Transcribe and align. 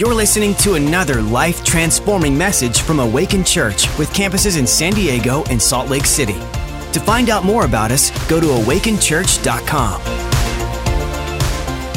You're 0.00 0.14
listening 0.14 0.54
to 0.54 0.76
another 0.76 1.20
life 1.20 1.62
transforming 1.62 2.38
message 2.38 2.80
from 2.80 3.00
Awaken 3.00 3.44
Church 3.44 3.86
with 3.98 4.10
campuses 4.14 4.58
in 4.58 4.66
San 4.66 4.94
Diego 4.94 5.44
and 5.50 5.60
Salt 5.60 5.90
Lake 5.90 6.06
City. 6.06 6.38
To 6.92 7.00
find 7.00 7.28
out 7.28 7.44
more 7.44 7.66
about 7.66 7.90
us, 7.90 8.08
go 8.26 8.40
to 8.40 8.46
awakenchurch.com. 8.46 10.00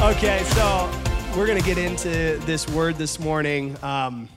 Okay, 0.02 0.44
so 0.44 0.92
we're 1.38 1.48
going 1.48 1.58
to 1.58 1.64
get 1.64 1.78
into 1.78 2.42
this 2.46 2.68
word 2.68 2.96
this 2.96 3.22
morning. 3.22 3.82
Um, 3.82 4.28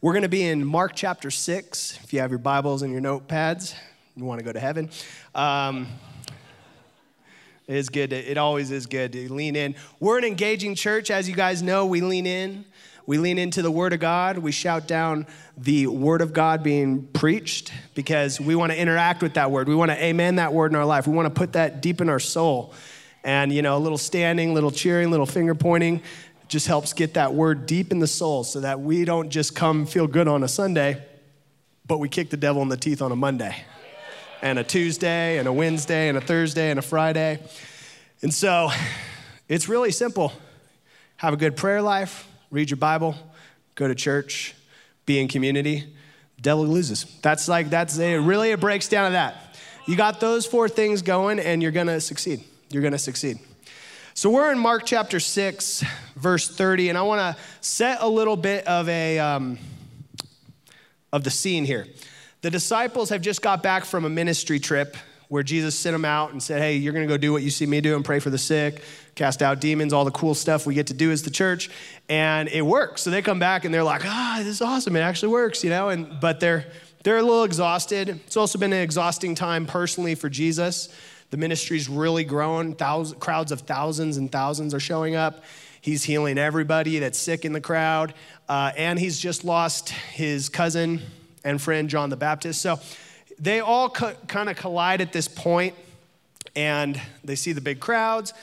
we're 0.00 0.14
going 0.14 0.22
to 0.22 0.30
be 0.30 0.44
in 0.44 0.64
Mark 0.64 0.92
chapter 0.94 1.30
6. 1.30 2.00
If 2.04 2.14
you 2.14 2.20
have 2.20 2.30
your 2.30 2.38
Bibles 2.38 2.80
and 2.80 2.90
your 2.90 3.02
notepads, 3.02 3.74
you 4.16 4.24
want 4.24 4.38
to 4.38 4.46
go 4.46 4.54
to 4.54 4.60
heaven. 4.60 4.88
Um, 5.34 5.88
it 7.66 7.76
is 7.76 7.88
good. 7.88 8.10
To, 8.10 8.16
it 8.16 8.38
always 8.38 8.70
is 8.70 8.86
good 8.86 9.12
to 9.12 9.32
lean 9.32 9.56
in. 9.56 9.74
We're 9.98 10.18
an 10.18 10.24
engaging 10.24 10.74
church. 10.74 11.10
As 11.10 11.28
you 11.28 11.34
guys 11.34 11.62
know, 11.62 11.86
we 11.86 12.00
lean 12.00 12.26
in. 12.26 12.64
We 13.06 13.18
lean 13.18 13.38
into 13.38 13.62
the 13.62 13.70
Word 13.70 13.92
of 13.92 14.00
God. 14.00 14.38
We 14.38 14.50
shout 14.52 14.88
down 14.88 15.26
the 15.56 15.86
Word 15.86 16.20
of 16.20 16.32
God 16.32 16.62
being 16.62 17.06
preached 17.08 17.72
because 17.94 18.40
we 18.40 18.54
want 18.56 18.72
to 18.72 18.78
interact 18.78 19.22
with 19.22 19.34
that 19.34 19.50
Word. 19.50 19.68
We 19.68 19.76
want 19.76 19.92
to 19.92 20.04
amen 20.04 20.36
that 20.36 20.52
Word 20.52 20.72
in 20.72 20.76
our 20.76 20.84
life. 20.84 21.06
We 21.06 21.14
want 21.14 21.32
to 21.32 21.38
put 21.38 21.52
that 21.52 21.80
deep 21.80 22.00
in 22.00 22.08
our 22.08 22.18
soul. 22.18 22.74
And, 23.22 23.52
you 23.52 23.62
know, 23.62 23.76
a 23.76 23.78
little 23.78 23.98
standing, 23.98 24.54
little 24.54 24.72
cheering, 24.72 25.10
little 25.10 25.26
finger 25.26 25.54
pointing 25.54 26.02
just 26.48 26.68
helps 26.68 26.92
get 26.92 27.14
that 27.14 27.34
Word 27.34 27.66
deep 27.66 27.90
in 27.90 27.98
the 27.98 28.06
soul 28.06 28.44
so 28.44 28.60
that 28.60 28.80
we 28.80 29.04
don't 29.04 29.30
just 29.30 29.54
come 29.54 29.86
feel 29.86 30.06
good 30.06 30.28
on 30.28 30.44
a 30.44 30.48
Sunday, 30.48 31.04
but 31.86 31.98
we 31.98 32.08
kick 32.08 32.30
the 32.30 32.36
devil 32.36 32.62
in 32.62 32.68
the 32.68 32.76
teeth 32.76 33.02
on 33.02 33.10
a 33.10 33.16
Monday 33.16 33.64
and 34.42 34.58
a 34.58 34.64
Tuesday 34.64 35.38
and 35.38 35.48
a 35.48 35.52
Wednesday 35.52 36.08
and 36.08 36.18
a 36.18 36.20
Thursday 36.20 36.70
and 36.70 36.78
a 36.78 36.82
Friday. 36.82 37.38
And 38.22 38.32
so 38.32 38.70
it's 39.48 39.68
really 39.68 39.92
simple 39.92 40.32
have 41.16 41.32
a 41.32 41.36
good 41.36 41.56
prayer 41.56 41.80
life, 41.80 42.28
read 42.50 42.68
your 42.68 42.76
Bible, 42.76 43.14
go 43.74 43.88
to 43.88 43.94
church, 43.94 44.54
be 45.06 45.18
in 45.18 45.28
community. 45.28 45.84
Devil 46.40 46.66
loses. 46.66 47.04
That's 47.22 47.48
like, 47.48 47.70
that's 47.70 47.96
really, 47.96 48.50
it 48.50 48.60
breaks 48.60 48.88
down 48.88 49.06
to 49.06 49.12
that. 49.12 49.56
You 49.86 49.96
got 49.96 50.20
those 50.20 50.44
four 50.44 50.68
things 50.68 51.00
going 51.00 51.38
and 51.38 51.62
you're 51.62 51.72
gonna 51.72 52.00
succeed. 52.00 52.44
You're 52.70 52.82
gonna 52.82 52.98
succeed. 52.98 53.38
So 54.12 54.28
we're 54.30 54.52
in 54.52 54.58
Mark 54.58 54.84
chapter 54.84 55.20
6, 55.20 55.84
verse 56.16 56.48
30, 56.48 56.90
and 56.90 56.98
I 56.98 57.02
wanna 57.02 57.36
set 57.60 57.98
a 58.02 58.08
little 58.08 58.36
bit 58.36 58.66
of 58.66 58.88
a, 58.88 59.18
um, 59.18 59.58
of 61.12 61.24
the 61.24 61.30
scene 61.30 61.64
here. 61.64 61.86
The 62.46 62.50
disciples 62.52 63.08
have 63.08 63.22
just 63.22 63.42
got 63.42 63.60
back 63.60 63.84
from 63.84 64.04
a 64.04 64.08
ministry 64.08 64.60
trip 64.60 64.96
where 65.26 65.42
Jesus 65.42 65.76
sent 65.76 65.94
them 65.94 66.04
out 66.04 66.30
and 66.30 66.40
said, 66.40 66.62
Hey, 66.62 66.76
you're 66.76 66.92
going 66.92 67.04
to 67.04 67.12
go 67.12 67.18
do 67.18 67.32
what 67.32 67.42
you 67.42 67.50
see 67.50 67.66
me 67.66 67.80
do 67.80 67.96
and 67.96 68.04
pray 68.04 68.20
for 68.20 68.30
the 68.30 68.38
sick, 68.38 68.84
cast 69.16 69.42
out 69.42 69.60
demons, 69.60 69.92
all 69.92 70.04
the 70.04 70.12
cool 70.12 70.32
stuff 70.32 70.64
we 70.64 70.72
get 70.72 70.86
to 70.86 70.94
do 70.94 71.10
as 71.10 71.24
the 71.24 71.30
church. 71.30 71.68
And 72.08 72.48
it 72.48 72.62
works. 72.62 73.02
So 73.02 73.10
they 73.10 73.20
come 73.20 73.40
back 73.40 73.64
and 73.64 73.74
they're 73.74 73.82
like, 73.82 74.02
Ah, 74.04 74.36
this 74.38 74.46
is 74.46 74.62
awesome. 74.62 74.94
It 74.94 75.00
actually 75.00 75.32
works, 75.32 75.64
you 75.64 75.70
know? 75.70 75.88
And, 75.88 76.20
but 76.20 76.38
they're, 76.38 76.66
they're 77.02 77.16
a 77.16 77.22
little 77.22 77.42
exhausted. 77.42 78.10
It's 78.10 78.36
also 78.36 78.60
been 78.60 78.72
an 78.72 78.80
exhausting 78.80 79.34
time 79.34 79.66
personally 79.66 80.14
for 80.14 80.28
Jesus. 80.28 80.88
The 81.30 81.38
ministry's 81.38 81.88
really 81.88 82.22
grown. 82.22 82.76
Thousands, 82.76 83.18
crowds 83.18 83.50
of 83.50 83.62
thousands 83.62 84.18
and 84.18 84.30
thousands 84.30 84.72
are 84.72 84.78
showing 84.78 85.16
up. 85.16 85.42
He's 85.80 86.04
healing 86.04 86.38
everybody 86.38 87.00
that's 87.00 87.18
sick 87.18 87.44
in 87.44 87.52
the 87.52 87.60
crowd. 87.60 88.14
Uh, 88.48 88.70
and 88.76 89.00
he's 89.00 89.18
just 89.18 89.42
lost 89.42 89.88
his 89.88 90.48
cousin 90.48 91.02
and 91.46 91.62
friend 91.62 91.88
John 91.88 92.10
the 92.10 92.16
Baptist. 92.16 92.60
So 92.60 92.78
they 93.38 93.60
all 93.60 93.88
co- 93.88 94.16
kind 94.26 94.50
of 94.50 94.56
collide 94.56 95.00
at 95.00 95.12
this 95.12 95.28
point 95.28 95.74
and 96.54 97.00
they 97.24 97.36
see 97.36 97.52
the 97.52 97.60
big 97.60 97.80
crowds. 97.80 98.34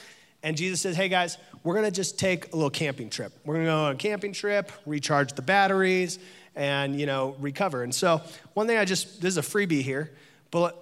And 0.42 0.58
Jesus 0.58 0.82
says, 0.82 0.96
Hey 0.96 1.10
guys, 1.10 1.38
we're 1.64 1.76
gonna 1.76 1.92
just 1.92 2.18
take 2.18 2.52
a 2.54 2.56
little 2.56 2.70
camping 2.70 3.10
trip. 3.10 3.34
We're 3.46 3.56
gonna 3.56 3.66
go 3.66 3.84
on 3.86 3.92
a 3.92 3.96
camping 3.96 4.34
trip, 4.34 4.72
recharge 4.86 5.34
the 5.34 5.42
batteries, 5.42 6.18
and 6.56 7.00
you 7.00 7.06
know, 7.06 7.36
recover. 7.40 7.84
And 7.84 7.94
so, 7.94 8.22
one 8.54 8.68
thing 8.68 8.78
I 8.78 8.86
just 8.86 9.22
this 9.22 9.34
is 9.34 9.38
a 9.38 9.42
freebie 9.42 9.82
here, 9.82 10.12
but 10.50 10.80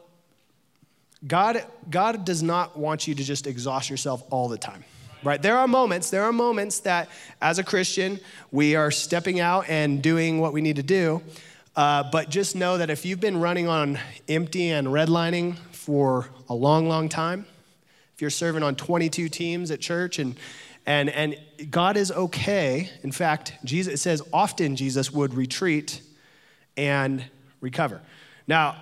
God, 1.25 1.63
God 1.89 2.25
does 2.25 2.41
not 2.41 2.77
want 2.77 3.07
you 3.07 3.15
to 3.15 3.23
just 3.23 3.45
exhaust 3.47 3.89
yourself 3.89 4.23
all 4.29 4.47
the 4.47 4.57
time 4.57 4.83
right? 5.23 5.41
There 5.41 5.57
are 5.57 5.67
moments, 5.67 6.09
there 6.09 6.23
are 6.23 6.33
moments 6.33 6.79
that 6.79 7.09
as 7.41 7.59
a 7.59 7.63
Christian, 7.63 8.19
we 8.51 8.75
are 8.75 8.91
stepping 8.91 9.39
out 9.39 9.69
and 9.69 10.01
doing 10.01 10.39
what 10.39 10.53
we 10.53 10.61
need 10.61 10.77
to 10.77 10.83
do. 10.83 11.21
Uh, 11.75 12.03
but 12.11 12.29
just 12.29 12.55
know 12.55 12.77
that 12.77 12.89
if 12.89 13.05
you've 13.05 13.19
been 13.19 13.39
running 13.39 13.67
on 13.67 13.97
empty 14.27 14.69
and 14.69 14.87
redlining 14.87 15.57
for 15.71 16.27
a 16.49 16.53
long, 16.53 16.87
long 16.87 17.07
time, 17.07 17.45
if 18.13 18.21
you're 18.21 18.29
serving 18.29 18.61
on 18.61 18.75
22 18.75 19.29
teams 19.29 19.71
at 19.71 19.79
church 19.79 20.19
and 20.19 20.35
and 20.85 21.09
and 21.09 21.37
God 21.69 21.95
is 21.95 22.11
okay. 22.11 22.89
In 23.03 23.11
fact, 23.11 23.53
Jesus 23.63 23.93
it 23.93 23.97
says 23.97 24.21
often 24.33 24.75
Jesus 24.75 25.11
would 25.11 25.33
retreat 25.33 26.01
and 26.75 27.23
recover. 27.61 28.01
Now, 28.47 28.75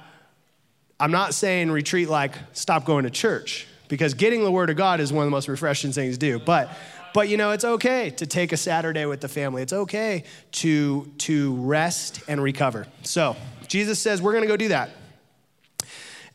I'm 1.00 1.12
not 1.12 1.34
saying 1.34 1.72
retreat 1.72 2.10
like 2.10 2.34
stop 2.54 2.86
going 2.86 3.04
to 3.04 3.10
church 3.10 3.68
because 3.88 4.14
getting 4.14 4.44
the 4.44 4.52
word 4.52 4.70
of 4.70 4.78
God 4.78 5.00
is 5.00 5.12
one 5.12 5.24
of 5.24 5.28
the 5.28 5.32
most 5.32 5.48
refreshing 5.48 5.92
things 5.92 6.18
to 6.18 6.20
do. 6.20 6.40
But 6.40 6.70
but 7.14 7.30
you 7.30 7.38
know, 7.38 7.52
it's 7.52 7.66
okay 7.66 8.10
to 8.12 8.26
take 8.26 8.52
a 8.52 8.58
Saturday 8.58 9.06
with 9.06 9.22
the 9.22 9.28
family. 9.28 9.62
It's 9.62 9.74
okay 9.74 10.24
to, 10.54 11.12
to 11.20 11.56
rest 11.56 12.22
and 12.28 12.42
recover. 12.42 12.88
So 13.04 13.36
Jesus 13.68 14.00
says 14.00 14.22
we're 14.22 14.34
going 14.34 14.44
to 14.44 14.48
go 14.48 14.58
do 14.58 14.70
that. 14.70 14.92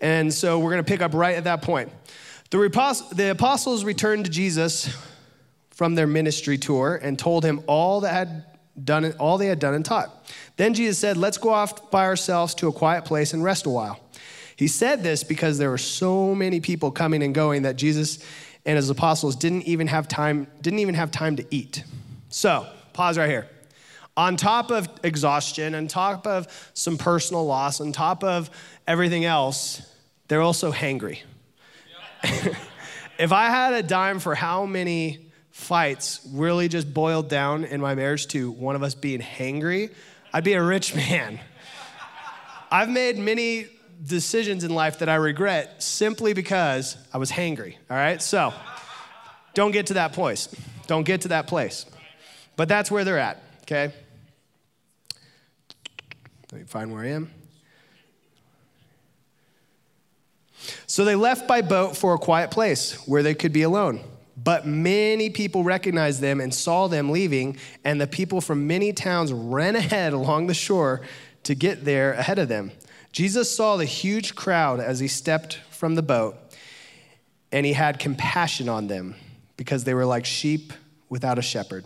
And 0.00 0.32
so 0.32 0.58
we're 0.58 0.72
going 0.72 0.84
to 0.84 0.88
pick 0.88 1.00
up 1.00 1.14
right 1.14 1.36
at 1.36 1.44
that 1.44 1.62
point. 1.62 1.90
The, 2.50 3.30
apostles 3.30 3.84
returned 3.84 4.26
to 4.26 4.30
Jesus 4.30 4.94
from 5.70 5.94
their 5.94 6.06
ministry 6.06 6.56
tour 6.56 7.00
and 7.02 7.18
told 7.18 7.44
him 7.44 7.62
all 7.66 8.00
that 8.00 8.12
had 8.12 8.44
done 8.82 9.12
all 9.18 9.38
they 9.38 9.46
had 9.46 9.58
done 9.58 9.74
and 9.74 9.84
taught. 9.84 10.30
Then 10.56 10.74
Jesus 10.74 10.98
said, 10.98 11.16
"Let's 11.16 11.38
go 11.38 11.50
off 11.50 11.90
by 11.90 12.04
ourselves 12.04 12.54
to 12.56 12.68
a 12.68 12.72
quiet 12.72 13.04
place 13.04 13.32
and 13.32 13.42
rest 13.42 13.66
a 13.66 13.70
while." 13.70 14.00
He 14.56 14.68
said 14.68 15.02
this 15.02 15.24
because 15.24 15.58
there 15.58 15.70
were 15.70 15.78
so 15.78 16.34
many 16.34 16.60
people 16.60 16.90
coming 16.90 17.22
and 17.22 17.34
going 17.34 17.62
that 17.62 17.76
Jesus 17.76 18.18
and 18.66 18.76
his 18.76 18.90
apostles 18.90 19.36
didn't 19.36 19.62
even 19.62 19.86
have 19.88 20.08
time, 20.08 20.46
didn't 20.60 20.78
even 20.78 20.94
have 20.94 21.10
time 21.10 21.36
to 21.36 21.44
eat. 21.50 21.84
So, 22.28 22.66
pause 22.92 23.18
right 23.18 23.28
here. 23.28 23.48
On 24.16 24.36
top 24.36 24.70
of 24.70 24.88
exhaustion, 25.02 25.74
on 25.74 25.88
top 25.88 26.26
of 26.26 26.70
some 26.74 26.96
personal 26.96 27.44
loss, 27.44 27.80
on 27.80 27.92
top 27.92 28.22
of 28.22 28.48
everything 28.86 29.24
else, 29.24 29.82
they're 30.28 30.40
also 30.40 30.72
hangry. 30.72 31.18
if 33.18 33.32
I 33.32 33.46
had 33.50 33.74
a 33.74 33.82
dime 33.82 34.20
for 34.20 34.34
how 34.34 34.66
many 34.66 35.32
fights 35.50 36.20
really 36.32 36.68
just 36.68 36.92
boiled 36.92 37.28
down 37.28 37.64
in 37.64 37.80
my 37.80 37.94
marriage 37.94 38.26
to 38.28 38.50
one 38.52 38.76
of 38.76 38.82
us 38.82 38.94
being 38.94 39.20
hangry, 39.20 39.92
I'd 40.32 40.44
be 40.44 40.54
a 40.54 40.62
rich 40.62 40.94
man. 40.96 41.40
I've 42.70 42.88
made 42.88 43.18
many 43.18 43.66
decisions 44.02 44.64
in 44.64 44.74
life 44.74 44.98
that 44.98 45.08
I 45.08 45.14
regret 45.16 45.82
simply 45.82 46.32
because 46.32 46.96
I 47.12 47.18
was 47.18 47.30
hangry, 47.30 47.76
all 47.90 47.96
right? 47.96 48.20
So 48.20 48.52
don't 49.54 49.72
get 49.72 49.86
to 49.86 49.94
that 49.94 50.12
place. 50.12 50.48
Don't 50.86 51.04
get 51.04 51.22
to 51.22 51.28
that 51.28 51.46
place. 51.46 51.86
But 52.56 52.68
that's 52.68 52.90
where 52.90 53.04
they're 53.04 53.18
at, 53.18 53.42
okay? 53.62 53.92
Let 56.52 56.60
me 56.60 56.66
find 56.66 56.92
where 56.92 57.02
I 57.02 57.08
am. 57.08 57.30
So 60.86 61.04
they 61.04 61.14
left 61.14 61.48
by 61.48 61.62
boat 61.62 61.96
for 61.96 62.14
a 62.14 62.18
quiet 62.18 62.50
place 62.50 62.94
where 63.06 63.22
they 63.22 63.34
could 63.34 63.52
be 63.52 63.62
alone. 63.62 64.00
But 64.36 64.66
many 64.66 65.30
people 65.30 65.62
recognized 65.62 66.20
them 66.20 66.40
and 66.40 66.52
saw 66.52 66.88
them 66.88 67.10
leaving, 67.10 67.56
and 67.84 68.00
the 68.00 68.06
people 68.06 68.40
from 68.40 68.66
many 68.66 68.92
towns 68.92 69.32
ran 69.32 69.76
ahead 69.76 70.12
along 70.12 70.48
the 70.48 70.54
shore 70.54 71.02
to 71.44 71.54
get 71.54 71.84
there 71.84 72.12
ahead 72.14 72.38
of 72.38 72.48
them. 72.48 72.72
Jesus 73.14 73.54
saw 73.54 73.76
the 73.76 73.84
huge 73.84 74.34
crowd 74.34 74.80
as 74.80 74.98
he 74.98 75.06
stepped 75.06 75.60
from 75.70 75.94
the 75.94 76.02
boat, 76.02 76.36
and 77.52 77.64
he 77.64 77.72
had 77.72 78.00
compassion 78.00 78.68
on 78.68 78.88
them 78.88 79.14
because 79.56 79.84
they 79.84 79.94
were 79.94 80.04
like 80.04 80.24
sheep 80.24 80.72
without 81.08 81.38
a 81.38 81.42
shepherd. 81.42 81.84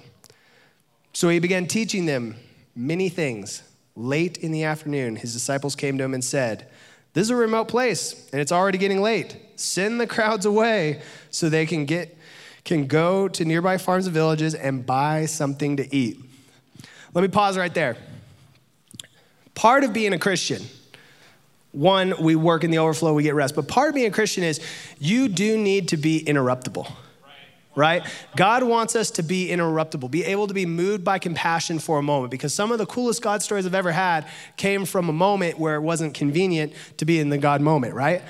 So 1.12 1.28
he 1.28 1.38
began 1.38 1.66
teaching 1.66 2.06
them 2.06 2.36
many 2.74 3.10
things. 3.10 3.62
Late 3.94 4.38
in 4.38 4.52
the 4.52 4.64
afternoon, 4.64 5.16
his 5.16 5.34
disciples 5.34 5.76
came 5.76 5.98
to 5.98 6.04
him 6.04 6.14
and 6.14 6.24
said, 6.24 6.66
This 7.12 7.24
is 7.24 7.30
a 7.30 7.36
remote 7.36 7.68
place, 7.68 8.26
and 8.32 8.40
it's 8.40 8.52
already 8.52 8.78
getting 8.78 9.02
late. 9.02 9.36
Send 9.56 10.00
the 10.00 10.06
crowds 10.06 10.46
away 10.46 11.02
so 11.28 11.50
they 11.50 11.66
can 11.66 11.84
get 11.84 12.16
can 12.64 12.86
go 12.86 13.28
to 13.28 13.44
nearby 13.44 13.76
farms 13.76 14.06
and 14.06 14.14
villages 14.14 14.54
and 14.54 14.86
buy 14.86 15.26
something 15.26 15.76
to 15.76 15.94
eat. 15.94 16.18
Let 17.12 17.20
me 17.20 17.28
pause 17.28 17.58
right 17.58 17.72
there. 17.74 17.98
Part 19.54 19.84
of 19.84 19.92
being 19.92 20.14
a 20.14 20.18
Christian 20.18 20.62
one, 21.78 22.12
we 22.20 22.34
work 22.34 22.64
in 22.64 22.72
the 22.72 22.78
overflow, 22.78 23.14
we 23.14 23.22
get 23.22 23.36
rest. 23.36 23.54
But 23.54 23.68
part 23.68 23.90
of 23.90 23.94
being 23.94 24.08
a 24.08 24.10
Christian 24.10 24.42
is 24.42 24.60
you 24.98 25.28
do 25.28 25.56
need 25.56 25.88
to 25.88 25.96
be 25.96 26.24
interruptible. 26.24 26.90
Right? 27.76 28.02
God 28.34 28.64
wants 28.64 28.96
us 28.96 29.12
to 29.12 29.22
be 29.22 29.50
interruptible, 29.50 30.10
be 30.10 30.24
able 30.24 30.48
to 30.48 30.54
be 30.54 30.66
moved 30.66 31.04
by 31.04 31.20
compassion 31.20 31.78
for 31.78 32.00
a 32.00 32.02
moment 32.02 32.32
because 32.32 32.52
some 32.52 32.72
of 32.72 32.78
the 32.78 32.86
coolest 32.86 33.22
God 33.22 33.40
stories 33.40 33.64
I've 33.66 33.74
ever 33.76 33.92
had 33.92 34.26
came 34.56 34.84
from 34.84 35.08
a 35.08 35.12
moment 35.12 35.60
where 35.60 35.76
it 35.76 35.82
wasn't 35.82 36.14
convenient 36.14 36.72
to 36.96 37.04
be 37.04 37.20
in 37.20 37.28
the 37.28 37.38
God 37.38 37.60
moment, 37.60 37.94
right? 37.94 38.22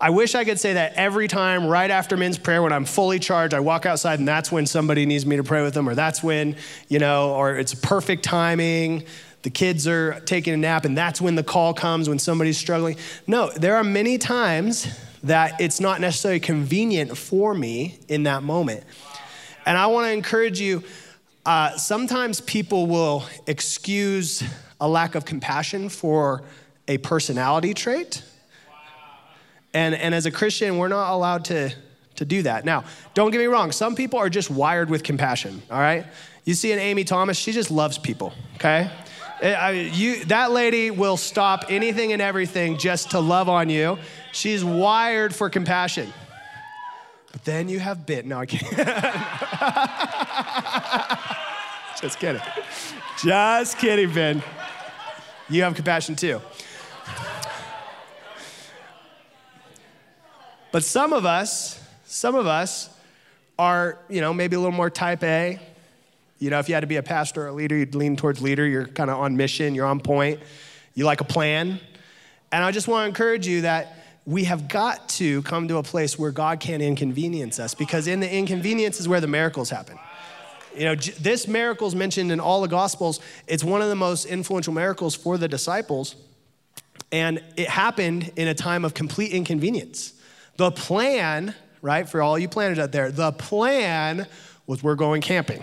I 0.00 0.08
wish 0.08 0.34
I 0.34 0.44
could 0.46 0.58
say 0.58 0.72
that 0.72 0.94
every 0.94 1.28
time 1.28 1.66
right 1.66 1.90
after 1.90 2.16
men's 2.16 2.38
prayer 2.38 2.62
when 2.62 2.72
I'm 2.72 2.86
fully 2.86 3.18
charged, 3.18 3.52
I 3.52 3.60
walk 3.60 3.84
outside 3.84 4.18
and 4.18 4.26
that's 4.26 4.50
when 4.50 4.64
somebody 4.64 5.04
needs 5.04 5.26
me 5.26 5.36
to 5.36 5.44
pray 5.44 5.62
with 5.62 5.74
them, 5.74 5.86
or 5.86 5.94
that's 5.94 6.22
when, 6.22 6.56
you 6.88 6.98
know, 6.98 7.34
or 7.34 7.56
it's 7.56 7.74
perfect 7.74 8.22
timing. 8.22 9.04
The 9.44 9.50
kids 9.50 9.86
are 9.86 10.20
taking 10.26 10.52
a 10.52 10.56
nap 10.56 10.84
and 10.84 10.98
that's 10.98 11.20
when 11.20 11.36
the 11.36 11.42
call 11.42 11.72
comes 11.72 12.08
when 12.08 12.18
somebody's 12.18 12.58
struggling. 12.58 12.96
No, 13.26 13.50
there 13.50 13.76
are 13.76 13.84
many 13.84 14.18
times 14.18 14.86
that 15.22 15.60
it's 15.60 15.80
not 15.80 16.00
necessarily 16.00 16.40
convenient 16.40 17.16
for 17.16 17.54
me 17.54 17.98
in 18.08 18.24
that 18.24 18.42
moment. 18.42 18.84
And 19.64 19.78
I 19.78 19.86
want 19.86 20.06
to 20.06 20.12
encourage 20.12 20.60
you 20.60 20.82
uh, 21.46 21.76
sometimes 21.76 22.40
people 22.40 22.86
will 22.86 23.24
excuse 23.46 24.42
a 24.80 24.88
lack 24.88 25.14
of 25.14 25.24
compassion 25.24 25.88
for 25.88 26.42
a 26.88 26.98
personality 26.98 27.72
trait 27.72 28.22
and, 29.74 29.94
and 29.96 30.14
as 30.14 30.24
a 30.24 30.30
Christian, 30.30 30.78
we're 30.78 30.88
not 30.88 31.12
allowed 31.12 31.44
to, 31.46 31.74
to 32.14 32.24
do 32.24 32.42
that. 32.42 32.64
Now, 32.64 32.84
don't 33.12 33.32
get 33.32 33.38
me 33.38 33.46
wrong, 33.46 33.72
some 33.72 33.96
people 33.96 34.20
are 34.20 34.30
just 34.30 34.48
wired 34.48 34.88
with 34.88 35.02
compassion, 35.02 35.60
all 35.70 35.80
right? 35.80 36.06
You 36.44 36.54
see 36.54 36.72
an 36.72 36.78
Amy 36.78 37.04
Thomas, 37.04 37.36
she 37.36 37.50
just 37.50 37.70
loves 37.70 37.98
people, 37.98 38.32
okay? 38.54 38.90
Eh, 39.40 39.52
I, 39.52 39.70
you, 39.72 40.24
that 40.26 40.52
lady 40.52 40.90
will 40.90 41.16
stop 41.16 41.64
anything 41.68 42.12
and 42.12 42.22
everything 42.22 42.78
just 42.78 43.10
to 43.12 43.20
love 43.20 43.48
on 43.48 43.68
you. 43.68 43.98
She's 44.32 44.64
wired 44.64 45.34
for 45.34 45.50
compassion. 45.50 46.12
But 47.32 47.44
then 47.44 47.68
you 47.68 47.80
have 47.80 48.06
bit. 48.06 48.26
No, 48.26 48.38
I 48.38 48.46
can't. 48.46 48.62
just 52.00 52.20
kidding. 52.20 52.42
Just 53.22 53.78
kidding, 53.78 54.12
Ben. 54.12 54.42
You 55.48 55.64
have 55.64 55.74
compassion 55.74 56.14
too. 56.14 56.40
But 60.70 60.84
some 60.84 61.12
of 61.12 61.24
us, 61.24 61.82
some 62.04 62.34
of 62.34 62.46
us 62.46 62.90
are, 63.58 63.98
you 64.08 64.20
know, 64.20 64.34
maybe 64.34 64.56
a 64.56 64.58
little 64.58 64.72
more 64.72 64.90
type 64.90 65.22
A. 65.22 65.60
You 66.38 66.50
know, 66.50 66.58
if 66.58 66.68
you 66.68 66.74
had 66.74 66.80
to 66.80 66.86
be 66.86 66.96
a 66.96 67.02
pastor 67.02 67.44
or 67.44 67.46
a 67.48 67.52
leader, 67.52 67.76
you'd 67.76 67.94
lean 67.94 68.16
towards 68.16 68.42
leader. 68.42 68.66
You're 68.66 68.86
kind 68.86 69.10
of 69.10 69.18
on 69.18 69.36
mission, 69.36 69.74
you're 69.74 69.86
on 69.86 70.00
point, 70.00 70.40
you 70.94 71.04
like 71.04 71.20
a 71.20 71.24
plan. 71.24 71.80
And 72.52 72.64
I 72.64 72.70
just 72.70 72.88
want 72.88 73.04
to 73.04 73.08
encourage 73.08 73.46
you 73.46 73.62
that 73.62 74.04
we 74.26 74.44
have 74.44 74.68
got 74.68 75.08
to 75.10 75.42
come 75.42 75.68
to 75.68 75.76
a 75.76 75.82
place 75.82 76.18
where 76.18 76.30
God 76.30 76.60
can't 76.60 76.82
inconvenience 76.82 77.58
us 77.58 77.74
because 77.74 78.06
in 78.06 78.20
the 78.20 78.32
inconvenience 78.32 79.00
is 79.00 79.08
where 79.08 79.20
the 79.20 79.26
miracles 79.26 79.70
happen. 79.70 79.98
You 80.74 80.84
know, 80.84 80.94
this 80.94 81.46
miracle 81.46 81.86
is 81.86 81.94
mentioned 81.94 82.32
in 82.32 82.40
all 82.40 82.60
the 82.60 82.68
Gospels. 82.68 83.20
It's 83.46 83.62
one 83.62 83.80
of 83.80 83.88
the 83.88 83.94
most 83.94 84.24
influential 84.24 84.72
miracles 84.72 85.14
for 85.14 85.38
the 85.38 85.46
disciples. 85.46 86.16
And 87.12 87.42
it 87.56 87.68
happened 87.68 88.32
in 88.36 88.48
a 88.48 88.54
time 88.54 88.84
of 88.84 88.92
complete 88.92 89.32
inconvenience. 89.32 90.14
The 90.56 90.72
plan, 90.72 91.54
right, 91.80 92.08
for 92.08 92.22
all 92.22 92.38
you 92.38 92.48
planners 92.48 92.78
out 92.78 92.92
there, 92.92 93.12
the 93.12 93.30
plan 93.32 94.26
was 94.66 94.82
we're 94.82 94.96
going 94.96 95.20
camping. 95.20 95.62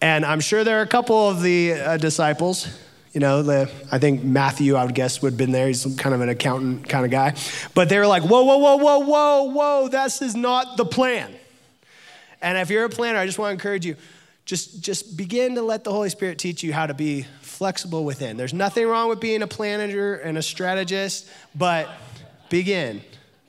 And 0.00 0.24
I'm 0.24 0.40
sure 0.40 0.64
there 0.64 0.78
are 0.78 0.82
a 0.82 0.86
couple 0.86 1.28
of 1.28 1.42
the 1.42 1.72
uh, 1.72 1.96
disciples, 1.98 2.68
you 3.12 3.20
know, 3.20 3.42
the, 3.42 3.70
I 3.90 3.98
think 3.98 4.22
Matthew, 4.22 4.76
I 4.76 4.84
would 4.84 4.94
guess, 4.94 5.20
would 5.20 5.32
have 5.32 5.38
been 5.38 5.52
there. 5.52 5.66
He's 5.66 5.84
kind 5.96 6.14
of 6.14 6.20
an 6.20 6.28
accountant 6.28 6.88
kind 6.88 7.04
of 7.04 7.10
guy. 7.10 7.34
But 7.74 7.88
they 7.88 7.98
were 7.98 8.06
like, 8.06 8.22
whoa, 8.22 8.44
whoa, 8.44 8.56
whoa, 8.56 8.76
whoa, 8.76 8.98
whoa, 9.00 9.42
whoa, 9.44 9.88
this 9.88 10.22
is 10.22 10.36
not 10.36 10.76
the 10.76 10.84
plan. 10.84 11.34
And 12.40 12.56
if 12.56 12.70
you're 12.70 12.84
a 12.84 12.88
planner, 12.88 13.18
I 13.18 13.26
just 13.26 13.38
want 13.38 13.50
to 13.50 13.52
encourage 13.52 13.84
you, 13.84 13.96
just, 14.46 14.80
just 14.80 15.16
begin 15.16 15.56
to 15.56 15.62
let 15.62 15.84
the 15.84 15.92
Holy 15.92 16.08
Spirit 16.08 16.38
teach 16.38 16.62
you 16.62 16.72
how 16.72 16.86
to 16.86 16.94
be 16.94 17.26
flexible 17.42 18.04
within. 18.04 18.36
There's 18.36 18.54
nothing 18.54 18.86
wrong 18.86 19.08
with 19.08 19.20
being 19.20 19.42
a 19.42 19.46
planner 19.46 20.14
and 20.14 20.38
a 20.38 20.42
strategist, 20.42 21.28
but 21.54 21.88
begin 22.48 23.02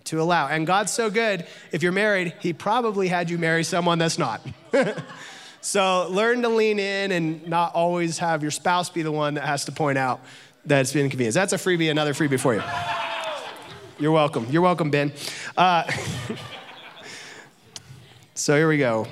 to 0.06 0.22
allow. 0.22 0.48
And 0.48 0.68
God's 0.68 0.92
so 0.92 1.10
good, 1.10 1.46
if 1.72 1.82
you're 1.82 1.92
married, 1.94 2.34
He 2.40 2.52
probably 2.52 3.08
had 3.08 3.30
you 3.30 3.38
marry 3.38 3.64
someone 3.64 4.00
that's 4.00 4.18
not. 4.18 4.42
so 5.62 6.08
learn 6.10 6.42
to 6.42 6.50
lean 6.50 6.80
in 6.80 7.12
and 7.12 7.48
not 7.48 7.76
always 7.76 8.18
have 8.18 8.42
your 8.42 8.52
spouse 8.52 8.90
be 8.90 9.04
the 9.04 9.12
one 9.12 9.36
that 9.36 9.46
has 9.46 9.66
to 9.66 9.72
point 9.72 9.98
out 9.98 10.20
that 10.66 10.82
it's 10.82 10.92
been 10.92 11.06
inconvenience. 11.06 11.36
That's 11.36 11.54
a 11.54 11.58
freebie, 11.58 11.90
another 11.90 12.14
freebie 12.14 12.40
for 12.40 12.54
you. 12.56 12.64
You're 14.00 14.12
welcome. 14.12 14.48
You're 14.50 14.64
welcome, 14.64 14.90
Ben. 14.90 15.14
Uh, 15.56 15.84
so 18.34 18.56
here 18.56 18.68
we 18.68 18.80
go. 18.80 19.08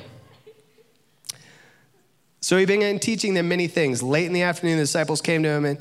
So 2.41 2.57
he 2.57 2.65
began 2.65 2.97
teaching 2.97 3.35
them 3.35 3.47
many 3.47 3.67
things. 3.67 4.01
Late 4.01 4.25
in 4.25 4.33
the 4.33 4.41
afternoon, 4.41 4.77
the 4.77 4.83
disciples 4.83 5.21
came 5.21 5.43
to 5.43 5.49
him 5.49 5.65
and 5.65 5.79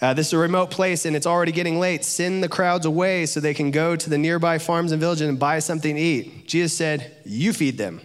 uh, 0.00 0.12
this 0.14 0.28
is 0.28 0.32
a 0.34 0.38
remote 0.38 0.70
place 0.70 1.06
and 1.06 1.16
it's 1.16 1.26
already 1.26 1.52
getting 1.52 1.80
late. 1.80 2.04
Send 2.04 2.44
the 2.44 2.48
crowds 2.48 2.86
away 2.86 3.26
so 3.26 3.40
they 3.40 3.54
can 3.54 3.70
go 3.70 3.96
to 3.96 4.10
the 4.10 4.18
nearby 4.18 4.58
farms 4.58 4.92
and 4.92 5.00
villages 5.00 5.26
and 5.26 5.38
buy 5.38 5.58
something 5.58 5.96
to 5.96 6.00
eat. 6.00 6.46
Jesus 6.46 6.76
said, 6.76 7.16
You 7.24 7.52
feed 7.52 7.78
them. 7.78 8.00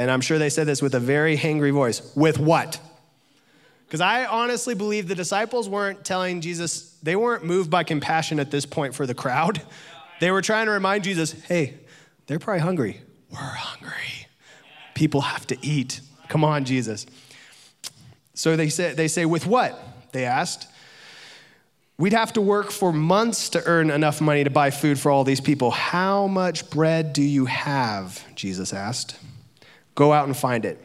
And 0.00 0.10
I'm 0.10 0.22
sure 0.22 0.38
they 0.38 0.48
said 0.48 0.66
this 0.66 0.80
with 0.80 0.94
a 0.94 0.98
very 0.98 1.36
hangry 1.36 1.74
voice. 1.74 2.00
With 2.16 2.38
what? 2.38 2.80
Because 3.84 4.00
I 4.00 4.24
honestly 4.24 4.74
believe 4.74 5.08
the 5.08 5.14
disciples 5.14 5.68
weren't 5.68 6.06
telling 6.06 6.40
Jesus, 6.40 6.96
they 7.02 7.16
weren't 7.16 7.44
moved 7.44 7.70
by 7.70 7.84
compassion 7.84 8.40
at 8.40 8.50
this 8.50 8.64
point 8.64 8.94
for 8.94 9.06
the 9.06 9.12
crowd. 9.12 9.60
They 10.18 10.30
were 10.30 10.40
trying 10.40 10.66
to 10.66 10.72
remind 10.72 11.04
Jesus, 11.04 11.32
hey, 11.32 11.74
they're 12.26 12.38
probably 12.38 12.62
hungry. 12.62 13.02
We're 13.30 13.36
hungry. 13.40 14.26
People 14.94 15.20
have 15.20 15.46
to 15.48 15.58
eat. 15.60 16.00
Come 16.30 16.44
on, 16.44 16.64
Jesus. 16.64 17.04
So 18.32 18.56
they 18.56 18.70
say, 18.70 18.94
they 18.94 19.06
say, 19.06 19.26
with 19.26 19.46
what? 19.46 19.78
They 20.12 20.24
asked. 20.24 20.66
We'd 21.98 22.14
have 22.14 22.32
to 22.32 22.40
work 22.40 22.70
for 22.70 22.90
months 22.90 23.50
to 23.50 23.62
earn 23.66 23.90
enough 23.90 24.22
money 24.22 24.44
to 24.44 24.50
buy 24.50 24.70
food 24.70 24.98
for 24.98 25.10
all 25.10 25.24
these 25.24 25.42
people. 25.42 25.70
How 25.70 26.26
much 26.26 26.70
bread 26.70 27.12
do 27.12 27.22
you 27.22 27.44
have? 27.44 28.24
Jesus 28.34 28.72
asked. 28.72 29.18
Go 30.00 30.14
out 30.14 30.24
and 30.24 30.34
find 30.34 30.64
it. 30.64 30.82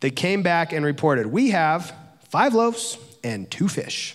They 0.00 0.10
came 0.10 0.42
back 0.42 0.74
and 0.74 0.84
reported, 0.84 1.24
We 1.24 1.52
have 1.52 1.94
five 2.28 2.52
loaves 2.52 2.98
and 3.24 3.50
two 3.50 3.66
fish. 3.66 4.14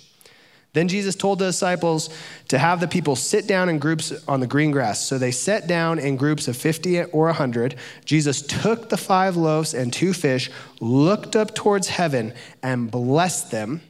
Then 0.73 0.87
Jesus 0.87 1.15
told 1.15 1.39
the 1.39 1.47
disciples 1.47 2.11
to 2.49 2.59
have 2.59 2.79
the 2.79 2.87
people 2.87 3.15
sit 3.15 3.47
down 3.47 3.67
in 3.67 3.79
groups 3.79 4.13
on 4.27 4.39
the 4.39 4.45
green 4.45 4.69
grass. 4.69 5.03
So 5.03 5.17
they 5.17 5.31
sat 5.31 5.65
down 5.65 5.97
in 5.97 6.17
groups 6.17 6.47
of 6.47 6.55
50 6.55 7.05
or 7.05 7.25
100. 7.25 7.77
Jesus 8.05 8.43
took 8.43 8.89
the 8.89 8.95
five 8.95 9.37
loaves 9.37 9.73
and 9.73 9.91
two 9.91 10.13
fish, 10.13 10.51
looked 10.79 11.35
up 11.35 11.55
towards 11.55 11.87
heaven, 11.87 12.35
and 12.61 12.91
blessed 12.91 13.49
them 13.49 13.81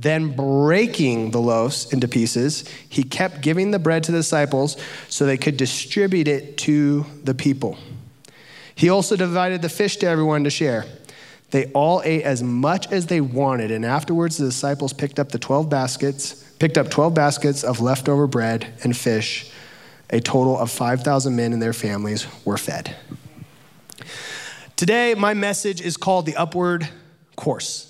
then, 0.00 0.34
breaking 0.34 1.30
the 1.30 1.42
loaves 1.42 1.92
into 1.92 2.08
pieces, 2.08 2.64
he 2.88 3.02
kept 3.02 3.42
giving 3.42 3.70
the 3.70 3.78
bread 3.78 4.02
to 4.04 4.12
the 4.12 4.18
disciples 4.18 4.78
so 5.10 5.26
they 5.26 5.36
could 5.36 5.58
distribute 5.58 6.26
it 6.26 6.56
to 6.58 7.04
the 7.22 7.34
people. 7.34 7.76
He 8.80 8.88
also 8.88 9.14
divided 9.14 9.60
the 9.60 9.68
fish 9.68 9.98
to 9.98 10.06
everyone 10.06 10.44
to 10.44 10.50
share. 10.50 10.86
They 11.50 11.66
all 11.72 12.00
ate 12.02 12.22
as 12.22 12.42
much 12.42 12.90
as 12.90 13.08
they 13.08 13.20
wanted, 13.20 13.70
and 13.70 13.84
afterwards 13.84 14.38
the 14.38 14.46
disciples 14.46 14.94
picked 14.94 15.18
up 15.18 15.32
the 15.32 15.38
12 15.38 15.68
baskets, 15.68 16.32
picked 16.58 16.78
up 16.78 16.88
12 16.88 17.12
baskets 17.12 17.62
of 17.62 17.82
leftover 17.82 18.26
bread 18.26 18.72
and 18.82 18.96
fish. 18.96 19.52
A 20.08 20.18
total 20.18 20.58
of 20.58 20.70
5,000 20.70 21.36
men 21.36 21.52
and 21.52 21.60
their 21.60 21.74
families 21.74 22.26
were 22.46 22.56
fed. 22.56 22.96
Today, 24.76 25.14
my 25.14 25.34
message 25.34 25.82
is 25.82 25.98
called 25.98 26.24
the 26.24 26.36
Upward 26.36 26.88
Course. 27.36 27.89